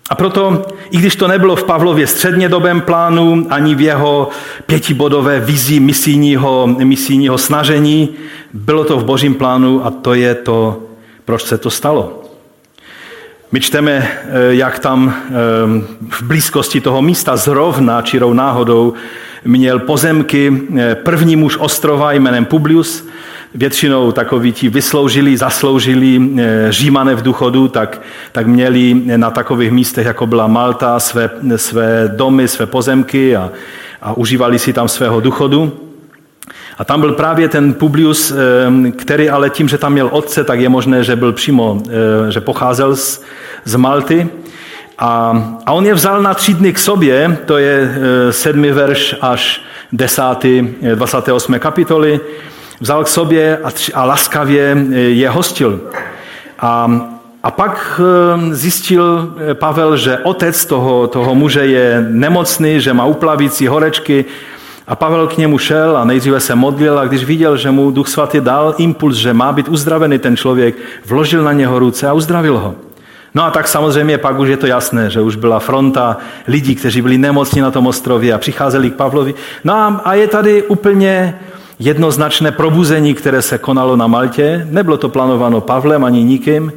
a 0.09 0.15
proto, 0.15 0.65
i 0.91 0.97
když 0.97 1.15
to 1.15 1.27
nebylo 1.27 1.55
v 1.55 1.63
Pavlově 1.63 2.07
střednědobém 2.07 2.81
plánu, 2.81 3.47
ani 3.49 3.75
v 3.75 3.81
jeho 3.81 4.29
pětibodové 4.65 5.39
vizi 5.39 5.79
misijního, 5.79 6.67
misijního 6.67 7.37
snažení, 7.37 8.09
bylo 8.53 8.83
to 8.83 8.97
v 8.97 9.03
božím 9.03 9.35
plánu 9.35 9.85
a 9.85 9.91
to 9.91 10.13
je 10.13 10.35
to, 10.35 10.83
proč 11.25 11.43
se 11.43 11.57
to 11.57 11.69
stalo. 11.69 12.23
My 13.51 13.59
čteme, 13.59 13.91
eh, 13.91 14.55
jak 14.55 14.79
tam 14.79 15.11
eh, 15.11 15.31
v 16.09 16.21
blízkosti 16.21 16.81
toho 16.81 17.01
místa 17.01 17.35
zrovna 17.37 18.01
čirou 18.01 18.33
náhodou 18.33 18.93
měl 19.43 19.79
pozemky 19.79 20.47
eh, 20.77 20.95
první 20.95 21.35
muž 21.35 21.57
ostrova 21.59 22.11
jménem 22.11 22.45
Publius, 22.45 23.07
většinou 23.55 24.11
takoví 24.11 24.51
ti 24.51 24.69
vysloužili, 24.69 25.37
zasloužili 25.37 26.21
eh, 26.39 26.67
římané 26.69 27.15
v 27.15 27.21
důchodu, 27.21 27.67
tak, 27.67 28.01
tak 28.31 28.47
měli 28.47 28.93
na 29.17 29.31
takových 29.31 29.71
místech, 29.71 30.05
jako 30.05 30.27
byla 30.27 30.47
Malta, 30.47 30.99
své, 30.99 31.29
své 31.55 32.11
domy, 32.15 32.47
své 32.47 32.65
pozemky 32.65 33.35
a, 33.35 33.51
a 34.01 34.13
užívali 34.13 34.59
si 34.59 34.73
tam 34.73 34.87
svého 34.87 35.19
důchodu. 35.19 35.87
A 36.77 36.83
tam 36.85 36.99
byl 36.99 37.13
právě 37.13 37.49
ten 37.49 37.73
Publius, 37.73 38.31
eh, 38.31 38.91
který 38.91 39.29
ale 39.29 39.49
tím, 39.49 39.67
že 39.67 39.77
tam 39.77 39.93
měl 39.93 40.09
otce, 40.11 40.43
tak 40.43 40.59
je 40.59 40.69
možné, 40.69 41.03
že 41.03 41.15
byl 41.15 41.33
přímo, 41.33 41.81
eh, 41.87 42.31
že 42.31 42.41
pocházel 42.41 42.95
z, 42.95 43.23
z 43.65 43.75
Malty. 43.75 44.29
A, 44.97 45.43
a 45.65 45.73
on 45.73 45.85
je 45.85 45.93
vzal 45.93 46.21
na 46.21 46.33
tři 46.33 46.53
dny 46.53 46.73
k 46.73 46.79
sobě, 46.79 47.37
to 47.45 47.57
je 47.57 47.95
sedmi 48.29 48.71
verš 48.71 49.15
až 49.21 49.61
desátý, 49.91 50.67
28. 50.95 51.59
kapitoly 51.59 52.19
vzal 52.81 53.03
k 53.03 53.07
sobě 53.07 53.57
a, 53.63 53.69
a 53.93 54.05
laskavě 54.05 54.77
e, 54.91 54.95
je 54.99 55.29
hostil. 55.29 55.79
A, 56.59 57.01
a 57.43 57.51
pak 57.51 58.01
eh, 58.01 58.55
zjistil 58.55 59.33
Pavel, 59.53 59.97
že 59.97 60.17
otec 60.17 60.65
toho, 60.65 61.07
toho 61.07 61.35
muže 61.35 61.65
je 61.65 62.05
nemocný, 62.09 62.81
že 62.81 62.93
má 62.93 63.05
uplavící 63.05 63.67
horečky 63.67 64.25
a 64.87 64.95
Pavel 64.95 65.27
k 65.27 65.37
němu 65.37 65.57
šel 65.57 65.97
a 65.97 66.05
nejdříve 66.05 66.39
se 66.39 66.55
modlil 66.55 66.99
a 66.99 67.05
když 67.05 67.23
viděl, 67.23 67.57
že 67.57 67.71
mu 67.71 67.91
Duch 67.91 68.07
Svatý 68.07 68.39
dal 68.39 68.75
impuls, 68.77 69.15
že 69.15 69.33
má 69.33 69.51
být 69.51 69.69
uzdravený 69.69 70.19
ten 70.19 70.37
člověk, 70.37 70.75
vložil 71.05 71.43
na 71.43 71.53
něho 71.53 71.79
ruce 71.79 72.07
a 72.07 72.13
uzdravil 72.13 72.57
ho. 72.57 72.75
No 73.33 73.43
a 73.43 73.51
tak 73.51 73.67
samozřejmě 73.67 74.17
pak 74.17 74.39
už 74.39 74.49
je 74.49 74.57
to 74.57 74.67
jasné, 74.67 75.09
že 75.09 75.21
už 75.21 75.35
byla 75.35 75.59
fronta 75.59 76.17
lidí, 76.47 76.75
kteří 76.75 77.01
byli 77.01 77.17
nemocní 77.17 77.61
na 77.61 77.71
tom 77.71 77.87
ostrově 77.87 78.33
a 78.33 78.37
přicházeli 78.37 78.89
k 78.89 78.95
Pavlovi. 78.95 79.33
No 79.63 80.01
a 80.03 80.13
je 80.13 80.27
tady 80.27 80.63
úplně 80.63 81.39
jednoznačné 81.81 82.51
probuzení, 82.51 83.13
které 83.13 83.41
se 83.41 83.57
konalo 83.57 83.95
na 83.95 84.07
Maltě. 84.07 84.67
Nebylo 84.69 84.97
to 84.97 85.09
plánováno 85.09 85.61
Pavlem 85.61 86.03
ani 86.03 86.23
nikým. 86.23 86.73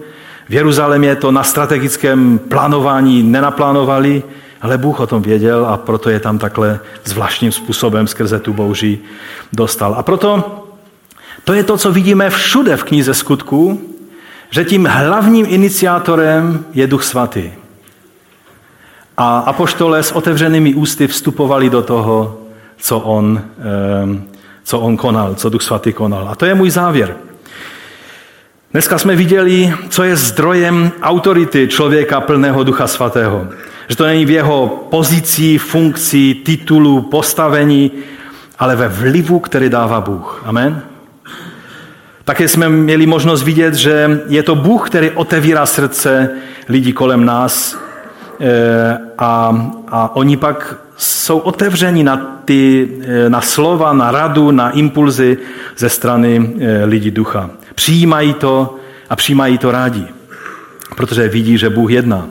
V 0.48 0.54
Jeruzalémě 0.54 1.16
to 1.16 1.30
na 1.30 1.42
strategickém 1.42 2.38
plánování 2.38 3.22
nenaplánovali, 3.22 4.22
ale 4.62 4.78
Bůh 4.78 5.00
o 5.00 5.06
tom 5.06 5.22
věděl 5.22 5.66
a 5.66 5.76
proto 5.76 6.10
je 6.10 6.20
tam 6.20 6.38
takhle 6.38 6.80
zvláštním 7.04 7.52
způsobem 7.52 8.06
skrze 8.06 8.40
tu 8.40 8.52
bouří 8.52 8.98
dostal. 9.52 9.94
A 9.98 10.02
proto 10.02 10.60
to 11.44 11.52
je 11.52 11.64
to, 11.64 11.76
co 11.76 11.92
vidíme 11.92 12.30
všude 12.30 12.76
v 12.76 12.84
knize 12.84 13.14
skutků, 13.14 13.80
že 14.50 14.64
tím 14.64 14.86
hlavním 14.86 15.46
iniciátorem 15.48 16.64
je 16.72 16.86
Duch 16.86 17.04
Svatý. 17.04 17.52
A 19.16 19.38
apoštole 19.38 20.02
s 20.02 20.12
otevřenými 20.12 20.74
ústy 20.74 21.06
vstupovali 21.06 21.70
do 21.70 21.82
toho, 21.82 22.38
co 22.78 22.98
on, 22.98 23.42
co 24.64 24.80
on 24.80 24.96
konal, 24.96 25.34
co 25.34 25.48
Duch 25.48 25.62
Svatý 25.62 25.92
konal. 25.92 26.28
A 26.28 26.34
to 26.34 26.46
je 26.46 26.54
můj 26.54 26.70
závěr. 26.70 27.16
Dneska 28.72 28.98
jsme 28.98 29.16
viděli, 29.16 29.74
co 29.88 30.02
je 30.02 30.16
zdrojem 30.16 30.92
autority 31.02 31.68
člověka 31.68 32.20
plného 32.20 32.64
Ducha 32.64 32.86
Svatého. 32.86 33.48
Že 33.88 33.96
to 33.96 34.04
není 34.06 34.24
v 34.24 34.30
jeho 34.30 34.86
pozici, 34.90 35.58
funkci, 35.58 36.34
titulu, 36.34 37.02
postavení, 37.02 37.92
ale 38.58 38.76
ve 38.76 38.88
vlivu, 38.88 39.38
který 39.38 39.68
dává 39.68 40.00
Bůh. 40.00 40.42
Amen? 40.46 40.82
Také 42.24 42.48
jsme 42.48 42.68
měli 42.68 43.06
možnost 43.06 43.42
vidět, 43.42 43.74
že 43.74 44.20
je 44.28 44.42
to 44.42 44.54
Bůh, 44.54 44.90
který 44.90 45.10
otevírá 45.10 45.66
srdce 45.66 46.30
lidí 46.68 46.92
kolem 46.92 47.24
nás 47.24 47.83
a, 49.18 49.66
a 49.88 50.16
oni 50.16 50.36
pak 50.36 50.76
jsou 50.96 51.38
otevřeni 51.38 52.04
na, 52.04 52.40
ty, 52.44 52.88
eh, 53.02 53.30
na 53.30 53.40
slova, 53.40 53.92
na 53.92 54.10
radu, 54.10 54.50
na 54.50 54.70
impulzy 54.70 55.38
ze 55.76 55.88
strany 55.88 56.54
eh, 56.60 56.84
lidí 56.84 57.10
ducha. 57.10 57.50
Přijímají 57.74 58.34
to 58.34 58.76
a 59.10 59.16
přijímají 59.16 59.58
to 59.58 59.70
rádi, 59.70 60.06
protože 60.96 61.28
vidí, 61.28 61.58
že 61.58 61.70
Bůh 61.70 61.90
jedná. 61.90 62.26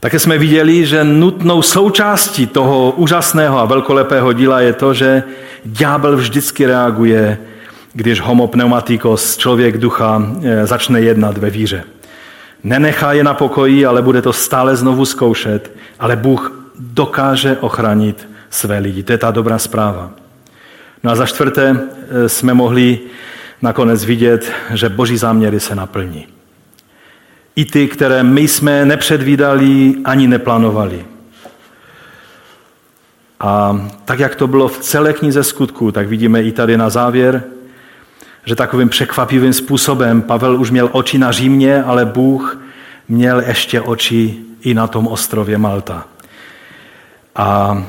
Také 0.00 0.18
jsme 0.18 0.38
viděli, 0.38 0.86
že 0.86 1.04
nutnou 1.04 1.62
součástí 1.62 2.46
toho 2.46 2.90
úžasného 2.90 3.58
a 3.58 3.64
velkolepého 3.64 4.32
díla 4.32 4.60
je 4.60 4.72
to, 4.72 4.94
že 4.94 5.22
ďábel 5.64 6.16
vždycky 6.16 6.66
reaguje 6.66 7.38
když 7.92 8.20
homo 8.20 8.46
pneumatikos, 8.46 9.36
člověk 9.36 9.78
ducha, 9.78 10.22
eh, 10.42 10.66
začne 10.66 11.00
jednat 11.00 11.38
ve 11.38 11.50
víře. 11.50 11.84
Nenechá 12.64 13.12
je 13.12 13.24
na 13.24 13.34
pokoji, 13.34 13.86
ale 13.86 14.02
bude 14.02 14.22
to 14.22 14.32
stále 14.32 14.76
znovu 14.76 15.04
zkoušet, 15.04 15.72
ale 15.98 16.16
Bůh 16.16 16.72
dokáže 16.78 17.56
ochránit 17.60 18.28
své 18.50 18.78
lidi. 18.78 19.02
To 19.02 19.12
je 19.12 19.18
ta 19.18 19.30
dobrá 19.30 19.58
zpráva. 19.58 20.10
No 21.02 21.10
a 21.10 21.14
za 21.14 21.26
čtvrté 21.26 21.76
eh, 21.76 22.28
jsme 22.28 22.54
mohli 22.54 22.98
nakonec 23.62 24.04
vidět, 24.04 24.52
že 24.74 24.88
boží 24.88 25.16
záměry 25.16 25.60
se 25.60 25.74
naplní. 25.74 26.26
I 27.56 27.64
ty, 27.64 27.88
které 27.88 28.22
my 28.22 28.48
jsme 28.48 28.84
nepředvídali 28.84 29.94
ani 30.04 30.28
neplánovali. 30.28 31.04
A 33.40 33.80
tak, 34.04 34.18
jak 34.18 34.34
to 34.34 34.46
bylo 34.46 34.68
v 34.68 34.78
celé 34.78 35.12
knize 35.12 35.44
skutků, 35.44 35.92
tak 35.92 36.08
vidíme 36.08 36.42
i 36.42 36.52
tady 36.52 36.76
na 36.76 36.90
závěr, 36.90 37.42
že 38.50 38.56
takovým 38.56 38.88
překvapivým 38.88 39.52
způsobem 39.52 40.22
Pavel 40.22 40.60
už 40.60 40.70
měl 40.70 40.88
oči 40.92 41.18
na 41.18 41.32
Římě, 41.32 41.82
ale 41.82 42.04
Bůh 42.04 42.62
měl 43.08 43.40
ještě 43.40 43.80
oči 43.80 44.36
i 44.62 44.74
na 44.74 44.86
tom 44.86 45.06
ostrově 45.06 45.58
Malta. 45.58 46.04
A, 47.36 47.82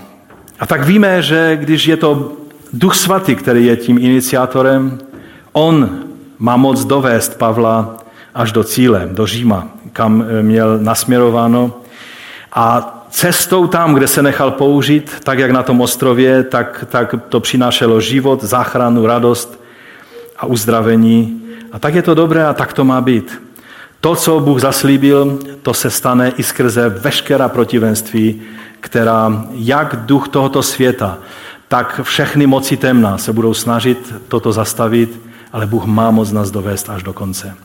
a 0.60 0.66
tak 0.66 0.86
víme, 0.86 1.22
že 1.22 1.58
když 1.62 1.86
je 1.86 1.98
to 1.98 2.32
Duch 2.74 2.96
Svatý, 2.96 3.36
který 3.36 3.66
je 3.66 3.78
tím 3.78 3.98
iniciátorem, 3.98 5.00
on 5.52 5.90
má 6.40 6.58
moc 6.58 6.86
dovést 6.86 7.38
Pavla 7.38 7.98
až 8.36 8.52
do 8.52 8.64
cíle, 8.64 9.10
do 9.12 9.28
Říma, 9.28 9.68
kam 9.94 10.26
měl 10.42 10.78
nasměrováno. 10.78 11.74
A 12.54 12.98
cestou 13.10 13.68
tam, 13.68 13.94
kde 13.94 14.08
se 14.08 14.22
nechal 14.22 14.52
použít, 14.52 15.12
tak 15.24 15.40
jak 15.40 15.52
na 15.52 15.64
tom 15.64 15.82
ostrově, 15.82 16.44
tak, 16.44 16.86
tak 16.90 17.16
to 17.30 17.40
přinášelo 17.40 18.02
život, 18.02 18.44
záchranu, 18.44 19.06
radost 19.06 19.61
a 20.42 20.46
uzdravení. 20.46 21.42
A 21.72 21.80
tak 21.80 21.96
je 21.96 22.02
to 22.02 22.16
dobré 22.16 22.46
a 22.46 22.54
tak 22.54 22.74
to 22.74 22.84
má 22.84 23.02
být. 23.02 23.42
To, 24.02 24.16
co 24.16 24.40
Bůh 24.40 24.60
zaslíbil, 24.60 25.40
to 25.62 25.74
se 25.74 25.90
stane 25.90 26.30
i 26.30 26.44
skrze 26.44 26.90
veškerá 26.90 27.50
protivenství, 27.50 28.42
která 28.80 29.46
jak 29.52 29.96
duch 29.96 30.28
tohoto 30.28 30.64
světa, 30.64 31.18
tak 31.68 32.02
všechny 32.04 32.48
moci 32.48 32.78
temna 32.78 33.18
se 33.18 33.34
budou 33.34 33.54
snažit 33.54 34.14
toto 34.28 34.52
zastavit, 34.52 35.20
ale 35.54 35.66
Bůh 35.66 35.86
má 35.86 36.12
moc 36.12 36.32
nás 36.32 36.52
dovést 36.52 36.90
až 36.90 37.04
do 37.04 37.14
konce. 37.14 37.56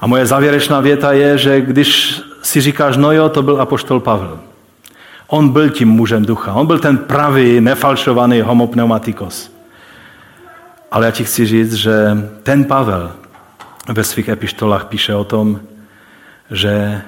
A 0.00 0.06
moje 0.06 0.26
závěrečná 0.26 0.80
věta 0.80 1.12
je, 1.12 1.38
že 1.38 1.60
když 1.60 2.20
si 2.42 2.60
říkáš, 2.60 2.96
no 2.96 3.12
jo, 3.12 3.28
to 3.28 3.42
byl 3.42 3.60
apoštol 3.60 4.00
Pavel. 4.00 4.38
On 5.26 5.48
byl 5.48 5.70
tím 5.70 5.88
mužem 5.88 6.24
ducha. 6.24 6.52
On 6.52 6.66
byl 6.66 6.78
ten 6.78 6.98
pravý, 6.98 7.60
nefalšovaný 7.60 8.40
homopneumatikos. 8.40 9.59
Ale 10.90 11.06
já 11.06 11.12
ti 11.12 11.24
chci 11.24 11.46
říct, 11.46 11.72
že 11.72 11.94
ten 12.42 12.64
Pavel 12.64 13.12
ve 13.88 14.04
svých 14.04 14.28
epištolách 14.28 14.84
píše 14.84 15.14
o 15.14 15.24
tom, 15.24 15.60
že 16.50 17.02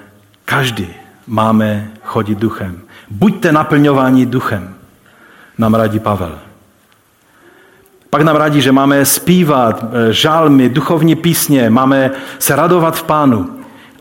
každý 0.44 0.88
máme 1.26 1.90
chodit 2.02 2.38
duchem. 2.38 2.80
Buďte 3.10 3.52
naplňováni 3.52 4.26
duchem, 4.26 4.74
nám 5.58 5.74
radí 5.74 5.98
Pavel. 5.98 6.38
Pak 8.10 8.22
nám 8.22 8.36
radí, 8.36 8.60
že 8.60 8.72
máme 8.72 9.04
zpívat 9.04 9.84
eh, 9.84 10.12
žálmy, 10.12 10.68
duchovní 10.68 11.14
písně, 11.14 11.70
máme 11.70 12.10
se 12.38 12.56
radovat 12.56 12.96
v 12.96 13.02
Pánu. 13.02 13.50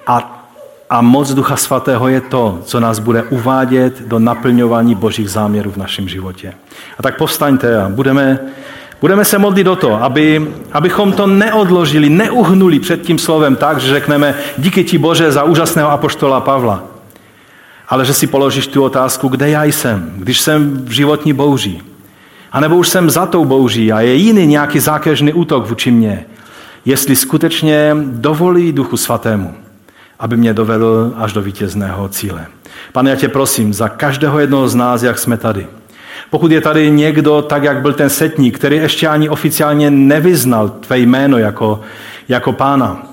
A, 0.07 0.47
a 0.89 1.01
moc 1.01 1.34
Ducha 1.34 1.55
Svatého 1.55 2.07
je 2.07 2.21
to, 2.21 2.59
co 2.65 2.79
nás 2.79 2.99
bude 2.99 3.23
uvádět 3.23 4.01
do 4.01 4.19
naplňování 4.19 4.95
Božích 4.95 5.29
záměrů 5.29 5.71
v 5.71 5.77
našem 5.77 6.09
životě. 6.09 6.53
A 6.99 7.03
tak 7.03 7.17
povstaňte 7.17 7.82
a 7.82 7.89
budeme 7.89 8.39
Budeme 9.01 9.25
se 9.25 9.37
modlit 9.37 9.67
o 9.67 9.75
to, 9.75 10.03
aby, 10.03 10.47
abychom 10.71 11.13
to 11.13 11.27
neodložili, 11.27 12.09
neuhnuli 12.09 12.79
před 12.79 13.01
tím 13.01 13.17
slovem 13.17 13.55
tak, 13.55 13.77
že 13.77 13.89
řekneme 13.89 14.35
díky 14.57 14.83
ti 14.83 14.97
Bože 14.97 15.31
za 15.31 15.43
úžasného 15.43 15.91
apoštola 15.91 16.41
Pavla. 16.41 16.83
Ale 17.89 18.05
že 18.05 18.13
si 18.13 18.27
položíš 18.27 18.67
tu 18.67 18.83
otázku, 18.83 19.27
kde 19.27 19.49
já 19.49 19.63
jsem, 19.63 20.13
když 20.17 20.39
jsem 20.39 20.85
v 20.85 20.91
životní 20.91 21.33
bouří. 21.33 21.81
A 22.51 22.59
nebo 22.59 22.77
už 22.77 22.89
jsem 22.89 23.09
za 23.09 23.25
tou 23.25 23.45
bouří 23.45 23.91
a 23.91 24.01
je 24.01 24.13
jiný 24.13 24.47
nějaký 24.47 24.79
zákeřný 24.79 25.33
útok 25.33 25.69
vůči 25.69 25.91
mně. 25.91 26.25
Jestli 26.85 27.15
skutečně 27.15 27.95
dovolí 28.03 28.71
Duchu 28.71 28.97
Svatému, 28.97 29.53
aby 30.19 30.37
mě 30.37 30.53
dovedl 30.53 31.13
až 31.17 31.33
do 31.33 31.41
vítězného 31.41 32.09
cíle. 32.09 32.45
Pane, 32.93 33.09
já 33.09 33.15
tě 33.15 33.29
prosím 33.29 33.73
za 33.73 33.89
každého 33.89 34.39
jednoho 34.39 34.67
z 34.67 34.75
nás, 34.75 35.03
jak 35.03 35.19
jsme 35.19 35.37
tady– 35.37 35.67
pokud 36.32 36.51
je 36.51 36.61
tady 36.61 36.91
někdo, 36.91 37.41
tak 37.41 37.63
jak 37.63 37.82
byl 37.82 37.93
ten 37.93 38.09
setník, 38.09 38.55
který 38.55 38.77
ještě 38.77 39.07
ani 39.07 39.29
oficiálně 39.29 39.91
nevyznal 39.91 40.69
tvé 40.69 40.99
jméno 40.99 41.38
jako, 41.38 41.82
jako 42.29 42.51
pána 42.51 43.07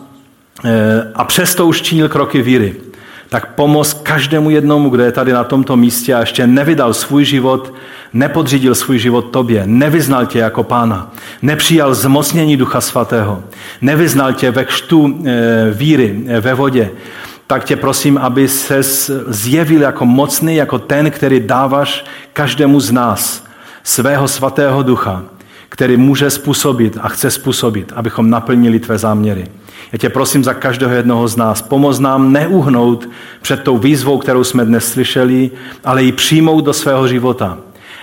eh, 0.65 1.13
a 1.15 1.25
přesto 1.25 1.67
už 1.67 1.83
činil 1.83 2.09
kroky 2.09 2.43
víry, 2.43 2.77
tak 3.29 3.55
pomoz 3.55 3.95
každému 3.95 4.51
jednomu, 4.51 4.91
kdo 4.91 5.03
je 5.03 5.13
tady 5.13 5.33
na 5.33 5.45
tomto 5.45 5.77
místě 5.77 6.15
a 6.15 6.21
ještě 6.21 6.47
nevydal 6.47 6.95
svůj 6.95 7.25
život, 7.25 7.75
nepodřídil 8.13 8.75
svůj 8.75 8.99
život 8.99 9.23
tobě, 9.23 9.63
nevyznal 9.67 10.27
tě 10.27 10.39
jako 10.39 10.63
pána, 10.63 11.11
nepřijal 11.43 11.95
zmocnění 11.95 12.57
Ducha 12.57 12.81
Svatého, 12.81 13.43
nevyznal 13.81 14.33
tě 14.33 14.51
ve 14.51 14.65
kštu 14.65 15.25
eh, 15.27 15.71
víry 15.73 16.23
eh, 16.27 16.41
ve 16.41 16.55
vodě, 16.55 16.91
tak 17.49 17.65
tě 17.65 17.77
prosím, 17.77 18.19
aby 18.19 18.49
se 18.49 18.83
zjevil 19.27 19.83
jako 19.83 20.07
mocný, 20.07 20.57
jako 20.57 20.79
ten, 20.79 21.11
který 21.11 21.41
dáváš 21.41 22.05
každému 22.33 22.81
z 22.81 22.91
nás 22.91 23.45
svého 23.83 24.29
svatého 24.29 24.83
ducha, 24.83 25.25
který 25.69 25.97
může 25.97 26.31
způsobit 26.31 26.99
a 27.01 27.09
chce 27.09 27.31
způsobit, 27.31 27.93
abychom 27.97 28.31
naplnili 28.31 28.79
tvé 28.79 28.99
záměry. 28.99 29.47
Já 29.93 29.99
tě 29.99 30.09
prosím 30.09 30.45
za 30.45 30.55
každého 30.55 30.95
jednoho 30.95 31.29
z 31.29 31.37
nás, 31.37 31.63
pomoz 31.63 31.99
nám 31.99 32.33
neuhnout 32.33 33.09
před 33.43 33.63
tou 33.63 33.79
výzvou, 33.79 34.19
kterou 34.19 34.45
jsme 34.45 34.65
dnes 34.65 34.93
slyšeli, 34.93 35.51
ale 35.85 36.03
ji 36.03 36.13
přijmout 36.13 36.65
do 36.65 36.73
svého 36.73 37.09
života. 37.09 37.59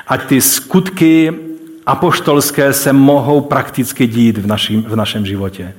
Ať 0.08 0.26
ty 0.26 0.42
skutky 0.42 1.34
apoštolské 1.86 2.74
se 2.74 2.94
mohou 2.94 3.42
prakticky 3.42 4.08
dít 4.08 4.38
v 4.38 4.48
našem, 4.48 4.84
v 4.84 4.96
našem 4.96 5.26
životě. 5.26 5.74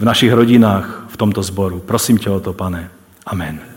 v 0.00 0.04
našich 0.04 0.32
rodinách, 0.32 1.06
v 1.08 1.16
tomto 1.16 1.42
sboru. 1.42 1.80
Prosím 1.80 2.18
tě 2.18 2.30
o 2.30 2.40
to, 2.40 2.52
pane. 2.52 2.90
Amen. 3.26 3.75